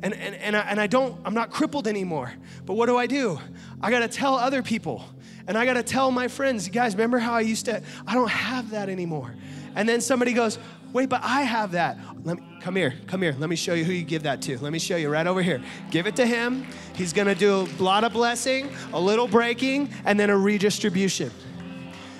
And, 0.00 0.14
and, 0.14 0.36
and, 0.36 0.56
I, 0.56 0.60
and 0.60 0.80
I 0.80 0.86
don't, 0.86 1.20
I'm 1.24 1.34
not 1.34 1.50
crippled 1.50 1.88
anymore. 1.88 2.32
But 2.64 2.74
what 2.74 2.86
do 2.86 2.96
I 2.96 3.08
do? 3.08 3.40
I 3.80 3.90
got 3.90 3.98
to 3.98 4.08
tell 4.08 4.36
other 4.36 4.62
people. 4.62 5.04
And 5.46 5.58
I 5.58 5.64
got 5.64 5.74
to 5.74 5.82
tell 5.82 6.10
my 6.10 6.28
friends, 6.28 6.68
guys, 6.68 6.94
remember 6.94 7.18
how 7.18 7.34
I 7.34 7.40
used 7.40 7.66
to, 7.66 7.82
I 8.06 8.14
don't 8.14 8.30
have 8.30 8.70
that 8.70 8.88
anymore. 8.88 9.34
And 9.74 9.88
then 9.88 10.00
somebody 10.00 10.32
goes, 10.32 10.58
wait, 10.92 11.08
but 11.08 11.22
I 11.24 11.42
have 11.42 11.72
that. 11.72 11.98
Let 12.24 12.38
me, 12.38 12.44
come 12.60 12.76
here, 12.76 12.94
come 13.06 13.22
here. 13.22 13.34
Let 13.38 13.48
me 13.48 13.56
show 13.56 13.74
you 13.74 13.84
who 13.84 13.92
you 13.92 14.04
give 14.04 14.24
that 14.24 14.42
to. 14.42 14.58
Let 14.58 14.72
me 14.72 14.78
show 14.78 14.96
you 14.96 15.08
right 15.08 15.26
over 15.26 15.42
here. 15.42 15.62
Give 15.90 16.06
it 16.06 16.16
to 16.16 16.26
him. 16.26 16.66
He's 16.94 17.12
going 17.12 17.28
to 17.28 17.34
do 17.34 17.66
a 17.78 17.82
lot 17.82 18.04
of 18.04 18.12
blessing, 18.12 18.68
a 18.92 19.00
little 19.00 19.26
breaking, 19.26 19.90
and 20.04 20.20
then 20.20 20.30
a 20.30 20.36
redistribution. 20.36 21.30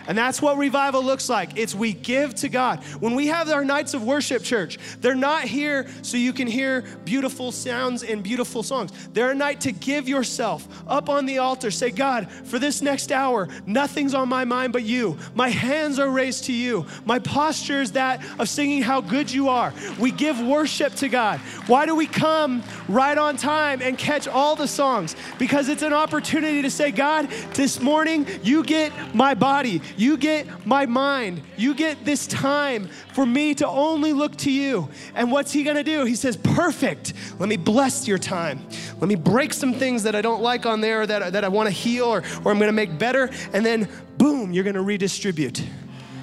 And 0.07 0.17
that's 0.17 0.43
what 0.43 0.57
revival 0.57 1.03
looks 1.03 1.29
like. 1.29 1.57
It's 1.57 1.75
we 1.75 1.93
give 1.93 2.35
to 2.37 2.49
God. 2.49 2.83
When 3.01 3.15
we 3.15 3.29
have 3.29 3.49
our 3.51 3.65
nights 3.65 3.95
of 3.95 4.03
worship, 4.03 4.43
church, 4.43 4.79
they're 5.01 5.15
not 5.15 5.45
here 5.45 5.87
so 6.03 6.17
you 6.17 6.33
can 6.33 6.47
hear 6.47 6.83
beautiful 7.05 7.53
sounds 7.53 8.03
and 8.03 8.23
beautiful 8.23 8.62
songs. 8.62 8.91
They're 9.12 9.31
a 9.31 9.35
night 9.35 9.61
to 9.62 9.73
give 9.73 10.09
yourself 10.09 10.67
up 10.87 11.09
on 11.09 11.27
the 11.27 11.38
altar. 11.38 11.71
Say, 11.71 11.91
God, 11.91 12.31
for 12.31 12.59
this 12.59 12.83
next 12.83 13.12
hour, 13.12 13.49
nothing's 13.67 14.15
on 14.15 14.29
my 14.29 14.45
mind 14.45 14.73
but 14.73 14.83
you. 14.83 15.19
My 15.35 15.49
hands 15.49 15.99
are 15.99 16.11
raised 16.11 16.45
to 16.45 16.53
you. 16.53 16.87
My 17.05 17.19
posture 17.19 17.81
is 17.81 17.93
that 17.93 18.25
of 18.38 18.49
singing 18.49 18.83
how 18.83 19.01
good 19.01 19.31
you 19.31 19.49
are. 19.49 19.73
We 19.99 20.11
give 20.11 20.41
worship 20.41 20.95
to 20.97 21.09
God. 21.09 21.41
Why 21.67 21.87
do 21.87 21.95
we 21.95 22.07
come 22.07 22.62
right 22.88 23.17
on 23.17 23.37
time 23.37 23.81
and 23.83 23.97
catch 23.97 24.29
all 24.29 24.57
the 24.57 24.69
songs? 24.69 25.17
Because 25.38 25.69
it's 25.69 25.83
an 25.83 25.93
opportunity 25.93 26.62
to 26.62 26.71
say, 26.71 26.91
God, 26.91 27.29
this 27.55 27.81
morning 27.81 28.27
you 28.43 28.65
get 28.65 28.93
my 29.15 29.35
body. 29.35 29.81
You 29.96 30.16
get 30.16 30.66
my 30.66 30.87
mind. 30.87 31.42
You 31.57 31.74
get 31.74 32.05
this 32.05 32.26
time 32.26 32.88
for 33.12 33.26
me 33.26 33.55
to 33.57 33.66
only 33.66 34.12
look 34.12 34.37
to 34.38 34.50
you. 34.50 34.88
And 35.14 35.31
what's 35.31 35.52
he 35.52 35.62
gonna 35.62 35.85
do? 35.85 36.05
He 36.05 36.14
says, 36.14 36.37
Perfect. 36.37 37.12
Let 37.38 37.48
me 37.48 37.57
bless 37.57 38.09
your 38.09 38.18
time. 38.18 38.66
Let 39.00 39.09
me 39.09 39.14
break 39.14 39.52
some 39.52 39.74
things 39.74 40.02
that 40.05 40.14
I 40.14 40.22
don't 40.22 40.42
like 40.42 40.66
on 40.66 40.81
there 40.81 41.07
that, 41.07 41.33
that 41.33 41.44
I 41.44 41.48
wanna 41.48 41.70
heal 41.70 42.05
or, 42.05 42.22
or 42.44 42.52
I'm 42.52 42.59
gonna 42.59 42.72
make 42.72 42.98
better. 42.98 43.31
And 43.52 43.64
then, 43.64 43.88
boom, 44.18 44.52
you're 44.52 44.64
gonna 44.64 44.83
redistribute. 44.83 45.62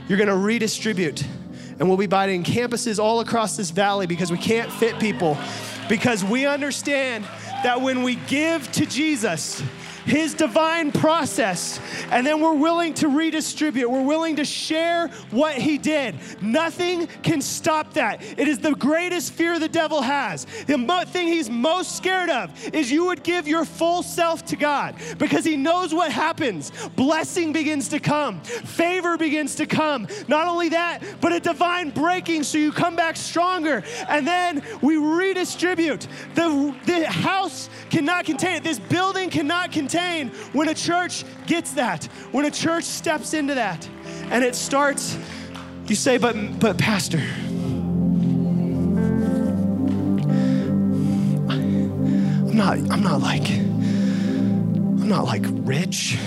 You're 0.07 0.17
gonna 0.17 0.37
redistribute. 0.37 1.23
And 1.79 1.87
we'll 1.87 1.97
be 1.97 2.07
buying 2.07 2.43
campuses 2.43 2.99
all 2.99 3.21
across 3.21 3.55
this 3.55 3.69
valley 3.69 4.05
because 4.05 4.31
we 4.31 4.37
can't 4.37 4.71
fit 4.71 4.99
people. 4.99 5.37
Because 5.87 6.23
we 6.23 6.45
understand 6.45 7.23
that 7.63 7.81
when 7.81 8.03
we 8.03 8.15
give 8.15 8.69
to 8.73 8.85
Jesus, 8.85 9.63
His 10.05 10.33
divine 10.33 10.91
process, 10.91 11.79
and 12.11 12.25
then 12.25 12.41
we're 12.41 12.53
willing 12.53 12.93
to 12.95 13.07
redistribute. 13.07 13.89
We're 13.89 14.03
willing 14.03 14.37
to 14.37 14.45
share 14.45 15.09
what 15.31 15.55
He 15.55 15.77
did. 15.77 16.15
Nothing 16.41 17.07
can 17.23 17.41
stop 17.41 17.93
that. 17.93 18.21
It 18.37 18.47
is 18.47 18.59
the 18.59 18.75
greatest 18.75 19.33
fear 19.33 19.59
the 19.59 19.67
devil 19.67 20.01
has. 20.01 20.45
The 20.67 20.77
thing 21.09 21.27
he's 21.27 21.49
most 21.49 21.97
scared 21.97 22.29
of 22.29 22.51
is 22.73 22.91
you 22.91 23.05
would 23.05 23.23
give 23.23 23.47
your 23.47 23.65
full 23.65 24.03
self 24.03 24.45
to 24.45 24.55
God 24.55 24.95
because 25.17 25.45
He 25.45 25.57
knows 25.57 25.93
what 25.93 26.11
happens. 26.11 26.71
Blessing 26.95 27.53
begins 27.53 27.89
to 27.89 27.99
come, 27.99 28.41
favor 28.41 29.17
begins 29.17 29.55
to 29.55 29.65
come. 29.65 30.07
Not 30.27 30.47
only 30.47 30.69
that, 30.69 31.03
but 31.21 31.33
a 31.33 31.39
divine 31.39 31.89
breaking 31.89 32.43
so 32.43 32.57
you 32.57 32.71
come 32.71 32.95
back 32.95 33.15
stronger. 33.15 33.83
And 34.07 34.25
then 34.25 34.63
we 34.81 34.97
redistribute. 34.97 36.07
The, 36.35 36.75
the 36.85 37.05
house 37.05 37.69
cannot 37.89 38.25
contain 38.25 38.55
it. 38.57 38.63
This 38.63 38.79
building 38.79 39.29
cannot 39.29 39.71
contain 39.71 39.88
when 40.53 40.69
a 40.69 40.73
church 40.73 41.25
gets 41.47 41.73
that, 41.73 42.05
when 42.31 42.45
a 42.45 42.51
church 42.51 42.83
steps 42.83 43.33
into 43.33 43.55
that. 43.55 43.87
And 44.31 44.43
it 44.43 44.55
starts, 44.55 45.17
you 45.87 45.95
say, 45.95 46.17
but, 46.17 46.59
but 46.59 46.77
Pastor, 46.77 47.21
I'm 51.49 52.55
not, 52.55 52.77
I'm 52.91 53.01
not 53.01 53.21
like, 53.21 53.49
I'm 53.49 55.07
not 55.07 55.25
like 55.25 55.45
rich. 55.49 56.17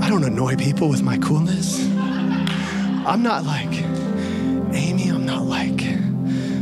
I 0.00 0.08
don't 0.08 0.24
annoy 0.24 0.56
people 0.56 0.88
with 0.88 1.02
my 1.02 1.18
coolness. 1.18 1.84
I'm 3.04 3.22
not 3.22 3.44
like 3.44 3.72
Amy. 4.74 5.08
I'm 5.08 5.26
not 5.26 5.44
like 5.44 5.78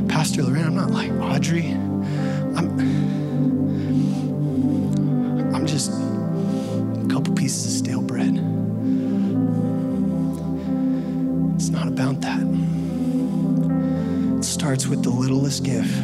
Pastor 0.09 0.43
Lorraine. 0.43 0.67
I'm 0.67 0.75
not 0.75 0.91
like 0.91 1.13
Audrey. 1.13 1.71
I'm, 1.71 3.10
just 5.71 5.93
a 5.93 7.07
couple 7.09 7.33
pieces 7.35 7.65
of 7.67 7.73
stale 7.87 8.03
bread. 8.03 8.35
It's 11.55 11.69
not 11.69 11.87
about 11.87 12.21
that. 12.23 12.41
It 14.39 14.45
starts 14.45 14.89
with 14.89 15.05
the 15.05 15.11
littlest 15.11 15.63
gift. 15.63 15.95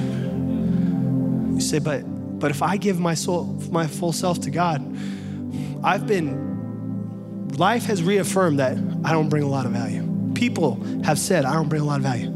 You 1.55 1.61
say, 1.61 1.81
but 1.81 2.05
but 2.39 2.51
if 2.51 2.63
I 2.63 2.77
give 2.77 3.01
my 3.01 3.15
soul, 3.15 3.61
my 3.71 3.87
full 3.87 4.13
self 4.13 4.41
to 4.43 4.51
God, 4.51 4.83
I've 5.83 6.07
been, 6.07 7.49
life 7.57 7.87
has 7.87 8.03
reaffirmed 8.03 8.61
that 8.61 8.77
I 9.05 9.13
don't 9.13 9.29
bring 9.29 9.43
a 9.43 9.49
lot 9.49 9.67
of 9.67 9.73
value. 9.73 10.33
People 10.35 10.81
have 11.03 11.19
said 11.19 11.45
I 11.45 11.55
don't 11.55 11.69
bring 11.69 11.83
a 11.83 11.85
lot 11.85 11.97
of 11.97 12.03
value. 12.03 12.31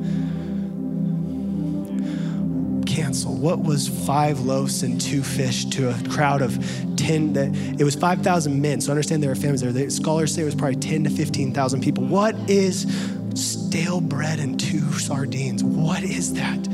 Cancel. 2.87 3.35
What 3.37 3.63
was 3.63 3.89
five 4.07 4.41
loaves 4.41 4.83
and 4.83 5.01
two 5.01 5.23
fish 5.23 5.67
to 5.67 5.91
a 5.91 6.09
crowd 6.09 6.43
of 6.43 6.59
10? 7.01 7.33
That 7.33 7.81
it 7.81 7.85
was 7.85 7.95
5,000 7.95 8.61
men. 8.61 8.81
So 8.81 8.91
understand 8.91 9.23
there 9.23 9.31
were 9.31 9.37
families 9.37 9.63
there. 9.63 9.73
The 9.73 9.91
scholars 9.91 10.35
say 10.35 10.43
it 10.43 10.45
was 10.45 10.55
probably 10.55 10.77
10 10.77 11.05
to 11.05 11.11
15,000 11.11 11.81
people. 11.81 12.05
What 12.05 12.35
is 12.49 12.87
stale 13.35 14.01
bread 14.01 14.39
and 14.39 14.59
two 14.59 14.93
sardines? 14.99 15.65
What 15.65 16.03
is 16.03 16.35
that? 16.35 16.69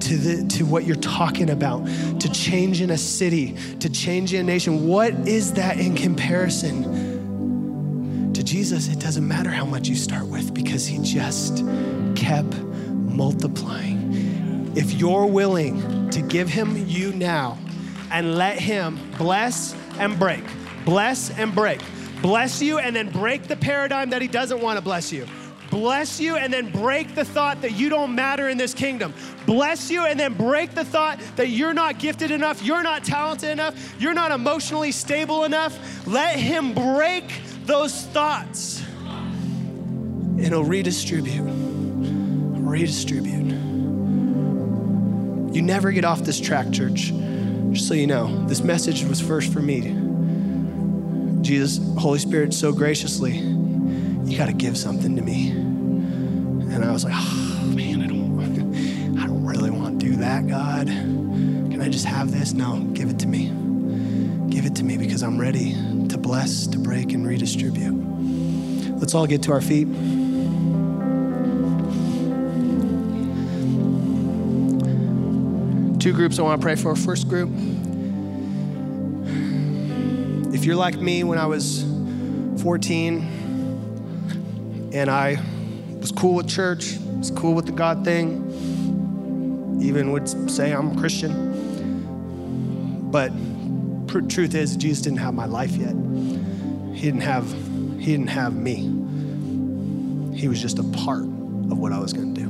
to, 0.00 0.16
the, 0.16 0.48
to 0.56 0.64
what 0.64 0.84
you're 0.84 0.96
talking 0.96 1.50
about, 1.50 1.86
to 2.20 2.32
change 2.32 2.80
in 2.80 2.90
a 2.90 2.98
city, 2.98 3.56
to 3.78 3.88
change 3.88 4.34
in 4.34 4.40
a 4.40 4.42
nation. 4.42 4.88
What 4.88 5.12
is 5.28 5.52
that 5.52 5.78
in 5.78 5.94
comparison 5.94 6.82
to 8.32 8.42
Jesus? 8.42 8.88
It 8.88 8.98
doesn't 8.98 9.28
matter 9.28 9.50
how 9.50 9.64
much 9.64 9.88
you 9.88 9.94
start 9.94 10.26
with 10.26 10.52
because 10.52 10.86
he 10.86 10.98
just 10.98 11.64
kept 12.16 12.58
multiplying. 12.58 14.72
If 14.74 14.94
you're 14.94 15.26
willing 15.26 16.10
to 16.10 16.22
give 16.22 16.48
him 16.48 16.88
you 16.88 17.12
now 17.12 17.56
and 18.10 18.36
let 18.36 18.58
him 18.58 18.98
bless 19.18 19.74
and 19.98 20.18
break, 20.18 20.44
bless 20.84 21.30
and 21.30 21.54
break, 21.54 21.80
bless 22.22 22.60
you 22.60 22.78
and 22.78 22.94
then 22.94 23.10
break 23.10 23.44
the 23.44 23.56
paradigm 23.56 24.10
that 24.10 24.22
he 24.22 24.28
doesn't 24.28 24.60
want 24.60 24.78
to 24.78 24.82
bless 24.82 25.12
you 25.12 25.26
bless 25.70 26.20
you 26.20 26.36
and 26.36 26.52
then 26.52 26.70
break 26.70 27.14
the 27.14 27.24
thought 27.24 27.62
that 27.62 27.72
you 27.72 27.88
don't 27.88 28.14
matter 28.14 28.48
in 28.48 28.58
this 28.58 28.74
kingdom. 28.74 29.14
Bless 29.46 29.90
you 29.90 30.04
and 30.04 30.18
then 30.18 30.34
break 30.34 30.74
the 30.74 30.84
thought 30.84 31.18
that 31.36 31.48
you're 31.48 31.72
not 31.72 31.98
gifted 31.98 32.30
enough, 32.30 32.62
you're 32.62 32.82
not 32.82 33.04
talented 33.04 33.50
enough, 33.50 33.94
you're 34.00 34.14
not 34.14 34.32
emotionally 34.32 34.92
stable 34.92 35.44
enough. 35.44 36.06
Let 36.06 36.36
Him 36.36 36.74
break 36.74 37.24
those 37.64 38.02
thoughts 38.06 38.82
and 39.06 40.46
He'll 40.46 40.64
redistribute. 40.64 41.44
Redistribute. 41.46 43.30
You 45.54 45.62
never 45.62 45.92
get 45.92 46.04
off 46.04 46.20
this 46.20 46.40
track, 46.40 46.70
church. 46.70 47.12
Just 47.72 47.86
so 47.86 47.94
you 47.94 48.06
know, 48.06 48.46
this 48.46 48.62
message 48.62 49.04
was 49.04 49.20
first 49.20 49.52
for 49.52 49.60
me. 49.60 49.96
Jesus, 51.42 51.80
Holy 51.98 52.18
Spirit, 52.18 52.52
so 52.52 52.72
graciously 52.72 53.32
you 54.30 54.36
got 54.36 54.46
to 54.46 54.52
give 54.52 54.76
something 54.76 55.16
to 55.16 55.22
me. 55.22 55.50
And 55.50 56.84
I 56.84 56.92
was 56.92 57.04
like, 57.04 57.14
oh, 57.16 57.62
man, 57.74 58.02
I 58.02 58.06
don't, 58.06 59.18
I 59.18 59.26
don't 59.26 59.44
really 59.44 59.70
want 59.70 60.00
to 60.00 60.06
do 60.06 60.16
that, 60.16 60.46
God. 60.46 60.86
Can 60.86 61.80
I 61.80 61.88
just 61.88 62.06
have 62.06 62.30
this? 62.30 62.52
No, 62.52 62.80
give 62.92 63.08
it 63.08 63.18
to 63.20 63.26
me. 63.26 63.46
Give 64.50 64.66
it 64.66 64.74
to 64.76 64.84
me 64.84 64.96
because 64.96 65.22
I'm 65.22 65.40
ready 65.40 65.72
to 66.08 66.18
bless, 66.18 66.66
to 66.68 66.78
break, 66.78 67.12
and 67.12 67.26
redistribute. 67.26 67.94
Let's 68.98 69.14
all 69.14 69.26
get 69.26 69.42
to 69.44 69.52
our 69.52 69.60
feet. 69.60 69.88
Two 76.00 76.12
groups 76.14 76.38
I 76.38 76.42
want 76.42 76.58
to 76.58 76.64
pray 76.64 76.76
for. 76.76 76.96
First 76.96 77.28
group, 77.28 77.50
if 80.54 80.64
you're 80.64 80.74
like 80.74 80.96
me 80.96 81.24
when 81.24 81.38
I 81.38 81.44
was 81.44 81.82
14, 82.62 84.90
and 84.94 85.10
I 85.10 85.36
was 86.00 86.10
cool 86.10 86.36
with 86.36 86.48
church, 86.48 86.96
was 87.18 87.30
cool 87.30 87.52
with 87.52 87.66
the 87.66 87.72
God 87.72 88.02
thing, 88.02 89.78
even 89.82 90.12
would 90.12 90.50
say 90.50 90.72
I'm 90.72 90.96
a 90.96 90.98
Christian. 90.98 93.10
But 93.10 93.30
pr- 94.06 94.20
truth 94.20 94.54
is, 94.54 94.78
Jesus 94.78 95.02
didn't 95.02 95.18
have 95.18 95.34
my 95.34 95.44
life 95.44 95.72
yet. 95.72 95.94
He 96.94 97.02
didn't 97.02 97.20
have, 97.20 97.46
he 97.98 98.06
didn't 98.06 98.28
have 98.28 98.56
me. 98.56 98.76
He 100.34 100.48
was 100.48 100.62
just 100.62 100.78
a 100.78 100.84
part 101.04 101.24
of 101.24 101.78
what 101.78 101.92
I 101.92 101.98
was 101.98 102.14
going 102.14 102.34
to 102.34 102.40
do, 102.40 102.48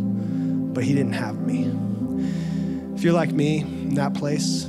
but 0.73 0.85
he 0.85 0.95
didn't 0.95 1.15
have 1.15 1.41
me. 1.41 1.75
If 3.01 3.05
you're 3.05 3.15
like 3.15 3.33
me 3.33 3.61
in 3.61 3.95
that 3.95 4.13
place, 4.13 4.65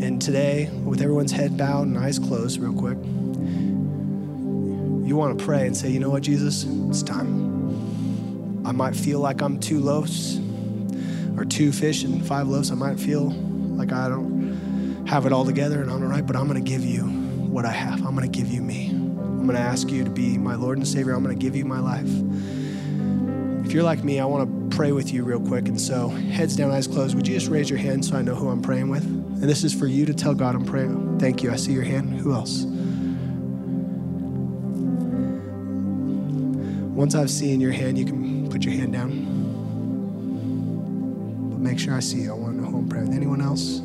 and 0.00 0.22
today, 0.22 0.70
with 0.82 1.02
everyone's 1.02 1.32
head 1.32 1.58
bowed 1.58 1.86
and 1.86 1.98
eyes 1.98 2.18
closed, 2.18 2.58
real 2.58 2.72
quick 2.72 2.96
you 5.06 5.16
want 5.16 5.38
to 5.38 5.44
pray 5.44 5.66
and 5.66 5.76
say, 5.76 5.90
you 5.90 6.00
know 6.00 6.08
what, 6.08 6.22
Jesus, 6.22 6.64
it's 6.88 7.02
time. 7.02 8.64
I 8.66 8.72
might 8.72 8.96
feel 8.96 9.20
like 9.20 9.42
I'm 9.42 9.60
two 9.60 9.80
loaves 9.80 10.40
or 11.36 11.44
two 11.44 11.72
fish 11.72 12.04
and 12.04 12.26
five 12.26 12.48
loaves. 12.48 12.70
I 12.70 12.74
might 12.74 12.98
feel 12.98 13.30
like 13.76 13.92
I 13.92 14.08
don't 14.08 15.04
have 15.06 15.26
it 15.26 15.32
all 15.34 15.44
together 15.44 15.82
and 15.82 15.90
I'm 15.90 16.02
all 16.02 16.08
right, 16.08 16.26
but 16.26 16.36
I'm 16.36 16.48
going 16.48 16.64
to 16.64 16.66
give 16.66 16.86
you 16.86 17.02
what 17.02 17.66
I 17.66 17.72
have. 17.72 18.02
I'm 18.02 18.16
going 18.16 18.32
to 18.32 18.38
give 18.38 18.50
you 18.50 18.62
me. 18.62 18.88
I'm 18.88 19.44
going 19.44 19.56
to 19.56 19.62
ask 19.62 19.90
you 19.90 20.02
to 20.04 20.10
be 20.10 20.38
my 20.38 20.54
Lord 20.54 20.78
and 20.78 20.88
Savior. 20.88 21.12
I'm 21.12 21.22
going 21.22 21.38
to 21.38 21.44
give 21.44 21.54
you 21.54 21.66
my 21.66 21.80
life. 21.80 22.08
You're 23.74 23.82
like 23.82 24.04
me, 24.04 24.20
I 24.20 24.24
want 24.24 24.70
to 24.70 24.76
pray 24.76 24.92
with 24.92 25.12
you 25.12 25.24
real 25.24 25.40
quick. 25.40 25.66
And 25.66 25.80
so, 25.80 26.06
heads 26.06 26.54
down, 26.54 26.70
eyes 26.70 26.86
closed, 26.86 27.16
would 27.16 27.26
you 27.26 27.34
just 27.34 27.48
raise 27.48 27.68
your 27.68 27.80
hand 27.80 28.04
so 28.04 28.16
I 28.16 28.22
know 28.22 28.36
who 28.36 28.48
I'm 28.48 28.62
praying 28.62 28.88
with? 28.88 29.02
And 29.02 29.42
this 29.42 29.64
is 29.64 29.74
for 29.74 29.88
you 29.88 30.06
to 30.06 30.14
tell 30.14 30.32
God 30.32 30.54
I'm 30.54 30.64
praying. 30.64 31.18
Thank 31.18 31.42
you. 31.42 31.50
I 31.50 31.56
see 31.56 31.72
your 31.72 31.82
hand. 31.82 32.20
Who 32.20 32.32
else? 32.32 32.66
Once 36.94 37.16
I've 37.16 37.30
seen 37.30 37.60
your 37.60 37.72
hand, 37.72 37.98
you 37.98 38.04
can 38.04 38.48
put 38.48 38.64
your 38.64 38.74
hand 38.74 38.92
down. 38.92 39.10
But 41.50 41.58
make 41.58 41.80
sure 41.80 41.94
I 41.94 42.00
see 42.00 42.20
you. 42.20 42.30
I 42.30 42.36
want 42.36 42.54
to 42.54 42.62
know 42.62 42.68
who 42.68 42.78
I'm 42.78 42.88
praying 42.88 43.08
with. 43.08 43.16
Anyone 43.16 43.40
else? 43.40 43.80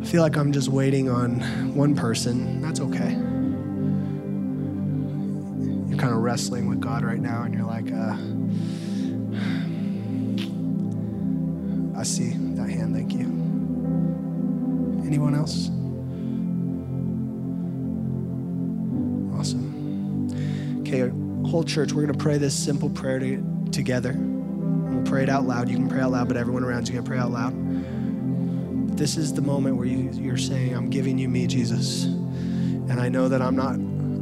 I 0.00 0.06
feel 0.10 0.22
like 0.22 0.38
I'm 0.38 0.52
just 0.52 0.70
waiting 0.70 1.10
on 1.10 1.74
one 1.74 1.94
person. 1.94 2.62
That's 2.62 2.80
okay. 2.80 3.01
Wrestling 6.32 6.66
with 6.66 6.80
God 6.80 7.04
right 7.04 7.20
now, 7.20 7.42
and 7.42 7.52
you're 7.52 7.66
like, 7.66 7.92
uh, 7.92 8.16
I 12.00 12.02
see 12.04 12.30
that 12.54 12.70
hand. 12.70 12.94
Thank 12.96 13.12
you. 13.12 13.26
Anyone 15.04 15.34
else? 15.34 15.68
Awesome. 19.38 20.30
Okay, 20.80 21.10
whole 21.50 21.64
church, 21.64 21.92
we're 21.92 22.06
going 22.06 22.16
to 22.16 22.24
pray 22.24 22.38
this 22.38 22.54
simple 22.58 22.88
prayer 22.88 23.18
to, 23.18 23.68
together. 23.70 24.14
We'll 24.16 25.04
pray 25.04 25.24
it 25.24 25.28
out 25.28 25.44
loud. 25.44 25.68
You 25.68 25.76
can 25.76 25.90
pray 25.90 26.00
out 26.00 26.12
loud, 26.12 26.28
but 26.28 26.38
everyone 26.38 26.64
around 26.64 26.88
you 26.88 26.94
can 26.94 27.04
pray 27.04 27.18
out 27.18 27.30
loud. 27.30 27.52
This 28.96 29.18
is 29.18 29.34
the 29.34 29.42
moment 29.42 29.76
where 29.76 29.86
you, 29.86 30.10
you're 30.14 30.38
saying, 30.38 30.74
I'm 30.74 30.88
giving 30.88 31.18
you 31.18 31.28
me, 31.28 31.46
Jesus. 31.46 32.04
And 32.04 32.98
I 32.98 33.10
know 33.10 33.28
that 33.28 33.42
I'm 33.42 33.54
not, 33.54 33.76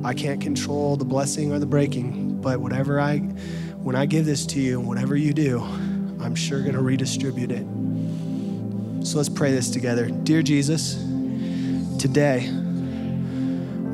I 0.05 0.15
can't 0.15 0.41
control 0.41 0.97
the 0.97 1.05
blessing 1.05 1.53
or 1.53 1.59
the 1.59 1.67
breaking, 1.67 2.41
but 2.41 2.61
whatever 2.61 2.99
I, 3.01 3.19
when 3.19 3.95
I 3.95 4.07
give 4.07 4.25
this 4.25 4.47
to 4.47 4.61
you, 4.61 4.81
whatever 4.81 5.15
you 5.17 5.33
do, 5.33 5.61
I'm 5.61 6.35
sure 6.35 6.61
going 6.61 6.75
to 6.75 6.83
redistribute 6.83 7.53
it. 7.53 7.67
So 9.07 9.17
let's 9.17 9.29
pray 9.29 9.53
this 9.53 9.71
together. 9.71 10.07
Dear 10.07 10.43
Jesus, 10.43 10.95
today 11.99 12.47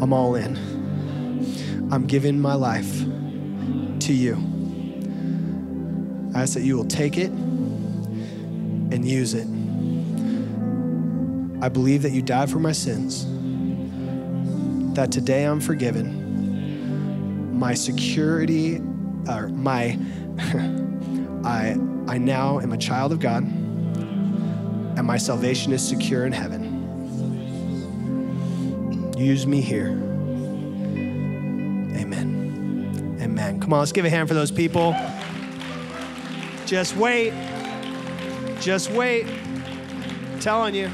I'm 0.00 0.12
all 0.12 0.34
in. 0.34 0.56
I'm 1.92 2.06
giving 2.06 2.40
my 2.40 2.54
life 2.54 3.00
to 4.00 4.12
you. 4.12 4.34
I 6.34 6.42
ask 6.42 6.54
that 6.54 6.62
you 6.62 6.76
will 6.76 6.84
take 6.84 7.16
it 7.16 7.30
and 7.30 9.04
use 9.08 9.34
it. 9.34 9.46
I 11.62 11.68
believe 11.68 12.02
that 12.02 12.12
you 12.12 12.22
died 12.22 12.50
for 12.50 12.58
my 12.58 12.72
sins, 12.72 13.24
that 14.96 15.12
today 15.12 15.44
I'm 15.44 15.60
forgiven. 15.60 17.58
My 17.58 17.74
security, 17.74 18.78
or 19.28 19.48
my, 19.48 19.98
I, 21.44 21.76
I 22.08 22.18
now 22.18 22.60
am 22.60 22.72
a 22.72 22.78
child 22.78 23.12
of 23.12 23.20
God, 23.20 23.42
and 23.44 25.06
my 25.06 25.18
salvation 25.18 25.72
is 25.72 25.86
secure 25.86 26.24
in 26.26 26.32
heaven. 26.32 26.74
Use 29.18 29.46
me 29.46 29.60
here. 29.60 29.88
Amen. 31.98 33.18
Amen. 33.20 33.60
Come 33.60 33.72
on, 33.74 33.80
let's 33.80 33.92
give 33.92 34.06
a 34.06 34.10
hand 34.10 34.28
for 34.28 34.34
those 34.34 34.50
people. 34.50 34.96
Just 36.64 36.96
wait. 36.96 37.34
Just 38.60 38.90
wait. 38.90 39.26
I'm 39.26 40.40
telling 40.40 40.74
you. 40.74 40.88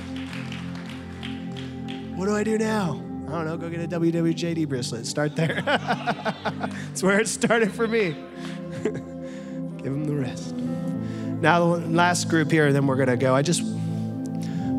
What 2.17 2.27
do 2.27 2.35
I 2.35 2.43
do 2.43 2.59
now? 2.59 3.12
I 3.33 3.37
don't 3.37 3.47
know. 3.47 3.57
Go 3.57 3.71
get 3.71 3.81
a 3.81 3.99
WWJD 3.99 4.69
bracelet. 4.69 5.07
Start 5.07 5.35
there. 5.35 5.63
That's 5.65 7.03
where 7.03 7.19
it 7.19 7.27
started 7.29 7.73
for 7.73 7.89
me. 7.89 8.15
Give 8.83 9.85
them 9.85 10.05
the 10.05 10.15
rest. 10.15 10.55
Now, 10.55 11.77
the 11.77 11.87
last 11.89 12.29
group 12.29 12.51
here, 12.51 12.67
and 12.67 12.77
then 12.77 12.87
we're 12.87 12.97
going 12.97 13.09
to 13.09 13.17
go. 13.17 13.35
I 13.35 13.41
just, 13.41 13.63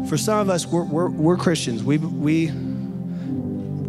for 0.08 0.18
some 0.18 0.38
of 0.38 0.52
us, 0.52 0.68
we're, 0.68 0.84
we're, 0.84 1.10
we're 1.10 1.36
Christians. 1.36 1.84
We, 1.84 1.98
we, 1.98 2.52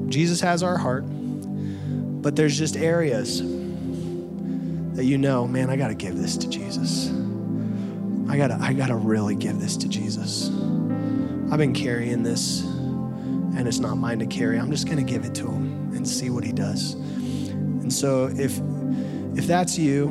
Jesus 0.08 0.40
has 0.40 0.62
our 0.62 0.78
heart, 0.78 1.04
but 1.06 2.34
there's 2.34 2.56
just 2.56 2.74
areas 2.74 3.40
that 4.96 5.04
you 5.04 5.18
know, 5.18 5.46
man, 5.46 5.68
I 5.68 5.76
got 5.76 5.88
to 5.88 5.94
give 5.94 6.16
this 6.16 6.38
to 6.38 6.48
Jesus. 6.48 7.10
I 8.30 8.38
got 8.38 8.48
to 8.48 8.58
I 8.58 8.72
got 8.72 8.86
to 8.86 8.96
really 8.96 9.34
give 9.34 9.60
this 9.60 9.76
to 9.76 9.88
Jesus. 9.88 10.48
I've 11.52 11.58
been 11.58 11.74
carrying 11.74 12.22
this 12.22 12.64
and 13.56 13.68
it's 13.68 13.78
not 13.78 13.96
mine 13.96 14.18
to 14.18 14.26
carry. 14.26 14.58
I'm 14.58 14.70
just 14.70 14.86
going 14.86 15.04
to 15.04 15.12
give 15.12 15.24
it 15.24 15.34
to 15.36 15.46
him 15.46 15.92
and 15.94 16.08
see 16.08 16.30
what 16.30 16.44
he 16.44 16.52
does. 16.52 16.94
And 16.94 17.92
so 17.92 18.26
if 18.26 18.60
if 19.36 19.46
that's 19.46 19.76
you, 19.78 20.08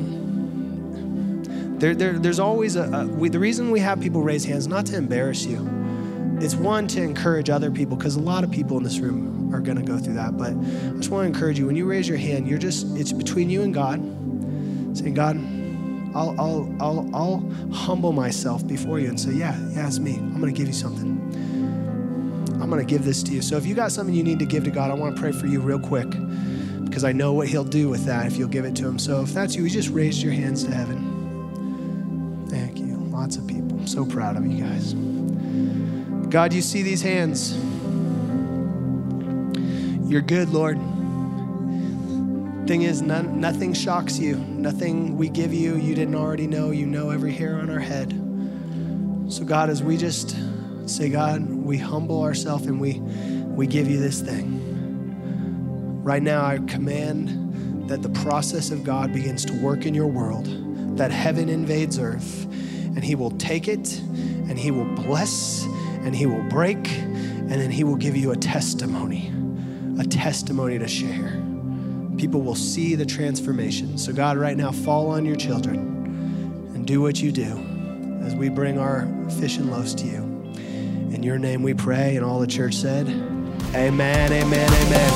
there, 1.78 1.94
there 1.94 2.18
there's 2.18 2.38
always 2.38 2.76
a, 2.76 2.84
a 2.84 3.06
we, 3.06 3.28
the 3.28 3.38
reason 3.38 3.70
we 3.70 3.80
have 3.80 4.00
people 4.00 4.22
raise 4.22 4.44
hands 4.44 4.66
not 4.66 4.86
to 4.86 4.96
embarrass 4.96 5.44
you. 5.44 5.68
It's 6.40 6.54
one 6.54 6.88
to 6.88 7.02
encourage 7.02 7.48
other 7.48 7.70
people 7.70 7.96
because 7.96 8.16
a 8.16 8.20
lot 8.20 8.44
of 8.44 8.50
people 8.50 8.76
in 8.76 8.82
this 8.82 8.98
room 8.98 9.54
are 9.54 9.60
going 9.60 9.76
to 9.76 9.84
go 9.84 9.98
through 9.98 10.14
that. 10.14 10.36
But 10.36 10.52
I 10.52 10.96
just 10.96 11.10
want 11.10 11.24
to 11.24 11.26
encourage 11.26 11.58
you 11.58 11.66
when 11.66 11.76
you 11.76 11.86
raise 11.86 12.08
your 12.08 12.18
hand, 12.18 12.48
you're 12.48 12.58
just 12.58 12.96
it's 12.96 13.12
between 13.12 13.50
you 13.50 13.62
and 13.62 13.72
God, 13.72 14.00
saying, 14.96 15.14
God, 15.14 15.36
I'll 16.14 16.34
I'll 16.40 16.76
I'll, 16.80 17.10
I'll 17.14 17.50
humble 17.72 18.12
myself 18.12 18.66
before 18.66 18.98
you 18.98 19.08
and 19.08 19.20
say, 19.20 19.32
yeah, 19.32 19.56
yeah, 19.70 19.86
it's 19.86 19.98
me. 19.98 20.16
I'm 20.16 20.40
going 20.40 20.52
to 20.52 20.58
give 20.58 20.66
you 20.66 20.74
something. 20.74 21.14
I'm 22.64 22.70
going 22.70 22.80
to 22.80 22.90
give 22.90 23.04
this 23.04 23.22
to 23.24 23.32
you. 23.32 23.42
So 23.42 23.58
if 23.58 23.66
you 23.66 23.74
got 23.74 23.92
something 23.92 24.14
you 24.14 24.22
need 24.22 24.38
to 24.38 24.46
give 24.46 24.64
to 24.64 24.70
God, 24.70 24.90
I 24.90 24.94
want 24.94 25.14
to 25.14 25.20
pray 25.20 25.32
for 25.32 25.46
you 25.46 25.60
real 25.60 25.78
quick 25.78 26.08
because 26.86 27.04
I 27.04 27.12
know 27.12 27.34
what 27.34 27.46
He'll 27.46 27.62
do 27.62 27.90
with 27.90 28.06
that 28.06 28.24
if 28.24 28.38
you'll 28.38 28.48
give 28.48 28.64
it 28.64 28.74
to 28.76 28.88
Him. 28.88 28.98
So 28.98 29.20
if 29.20 29.34
that's 29.34 29.54
you, 29.54 29.68
just 29.68 29.90
raise 29.90 30.22
your 30.22 30.32
hands 30.32 30.64
to 30.64 30.74
heaven. 30.74 32.46
Thank 32.48 32.78
you. 32.78 32.96
Lots 32.96 33.36
of 33.36 33.46
people. 33.46 33.78
I'm 33.80 33.86
so 33.86 34.06
proud 34.06 34.38
of 34.38 34.46
you 34.46 34.64
guys. 34.64 34.94
God, 36.30 36.54
you 36.54 36.62
see 36.62 36.80
these 36.80 37.02
hands. 37.02 37.54
You're 40.10 40.22
good, 40.22 40.48
Lord. 40.48 40.78
Thing 42.66 42.80
is, 42.80 43.02
none, 43.02 43.42
nothing 43.42 43.74
shocks 43.74 44.18
you. 44.18 44.36
Nothing 44.36 45.18
we 45.18 45.28
give 45.28 45.52
you, 45.52 45.76
you 45.76 45.94
didn't 45.94 46.14
already 46.14 46.46
know. 46.46 46.70
You 46.70 46.86
know 46.86 47.10
every 47.10 47.32
hair 47.32 47.56
on 47.56 47.68
our 47.68 47.78
head. 47.78 48.12
So, 49.28 49.44
God, 49.44 49.68
as 49.68 49.82
we 49.82 49.98
just 49.98 50.34
say, 50.86 51.08
God, 51.08 51.48
we 51.48 51.78
humble 51.78 52.22
ourselves 52.22 52.66
and 52.66 52.80
we, 52.80 53.00
we 53.54 53.66
give 53.66 53.88
you 53.88 53.98
this 54.00 54.20
thing. 54.20 54.60
Right 56.02 56.22
now, 56.22 56.44
I 56.44 56.58
command 56.58 57.88
that 57.88 58.02
the 58.02 58.10
process 58.10 58.70
of 58.70 58.84
God 58.84 59.12
begins 59.12 59.44
to 59.46 59.52
work 59.54 59.86
in 59.86 59.94
your 59.94 60.06
world, 60.06 60.46
that 60.96 61.10
heaven 61.10 61.48
invades 61.48 61.98
earth, 61.98 62.44
and 62.44 63.02
He 63.02 63.14
will 63.14 63.30
take 63.32 63.68
it 63.68 63.98
and 63.98 64.58
He 64.58 64.70
will 64.70 64.84
bless 64.94 65.64
and 65.64 66.14
He 66.14 66.26
will 66.26 66.42
break, 66.44 66.88
and 66.88 67.50
then 67.50 67.70
He 67.70 67.84
will 67.84 67.96
give 67.96 68.16
you 68.16 68.32
a 68.32 68.36
testimony, 68.36 69.32
a 69.98 70.04
testimony 70.04 70.78
to 70.78 70.88
share. 70.88 71.42
People 72.18 72.42
will 72.42 72.54
see 72.54 72.94
the 72.94 73.06
transformation. 73.06 73.98
So, 73.98 74.12
God, 74.12 74.36
right 74.36 74.56
now, 74.56 74.70
fall 74.70 75.10
on 75.10 75.24
your 75.24 75.36
children 75.36 75.78
and 76.74 76.86
do 76.86 77.00
what 77.00 77.20
you 77.20 77.32
do 77.32 77.58
as 78.22 78.34
we 78.34 78.48
bring 78.48 78.78
our 78.78 79.08
fish 79.40 79.56
and 79.56 79.70
loaves 79.70 79.94
to 79.96 80.06
you. 80.06 80.33
In 81.24 81.28
your 81.28 81.38
name 81.38 81.62
we 81.62 81.72
pray, 81.72 82.16
and 82.16 82.22
all 82.22 82.38
the 82.38 82.46
church 82.46 82.74
said, 82.74 83.08
Amen, 83.74 84.30
amen, 84.30 84.70
amen. 84.70 85.10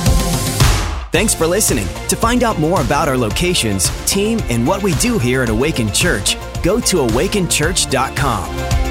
Thanks 1.13 1.35
for 1.35 1.47
listening. 1.47 1.87
To 2.09 2.17
find 2.17 2.43
out 2.43 2.59
more 2.59 2.81
about 2.81 3.09
our 3.09 3.17
locations, 3.19 3.91
team, 4.07 4.41
and 4.49 4.67
what 4.67 4.83
we 4.83 4.95
do 4.95 5.19
here 5.19 5.43
at 5.43 5.51
Awaken 5.51 5.93
Church, 5.93 6.39
go 6.63 6.81
to 6.81 6.97
awakenchurch.com. 7.07 8.88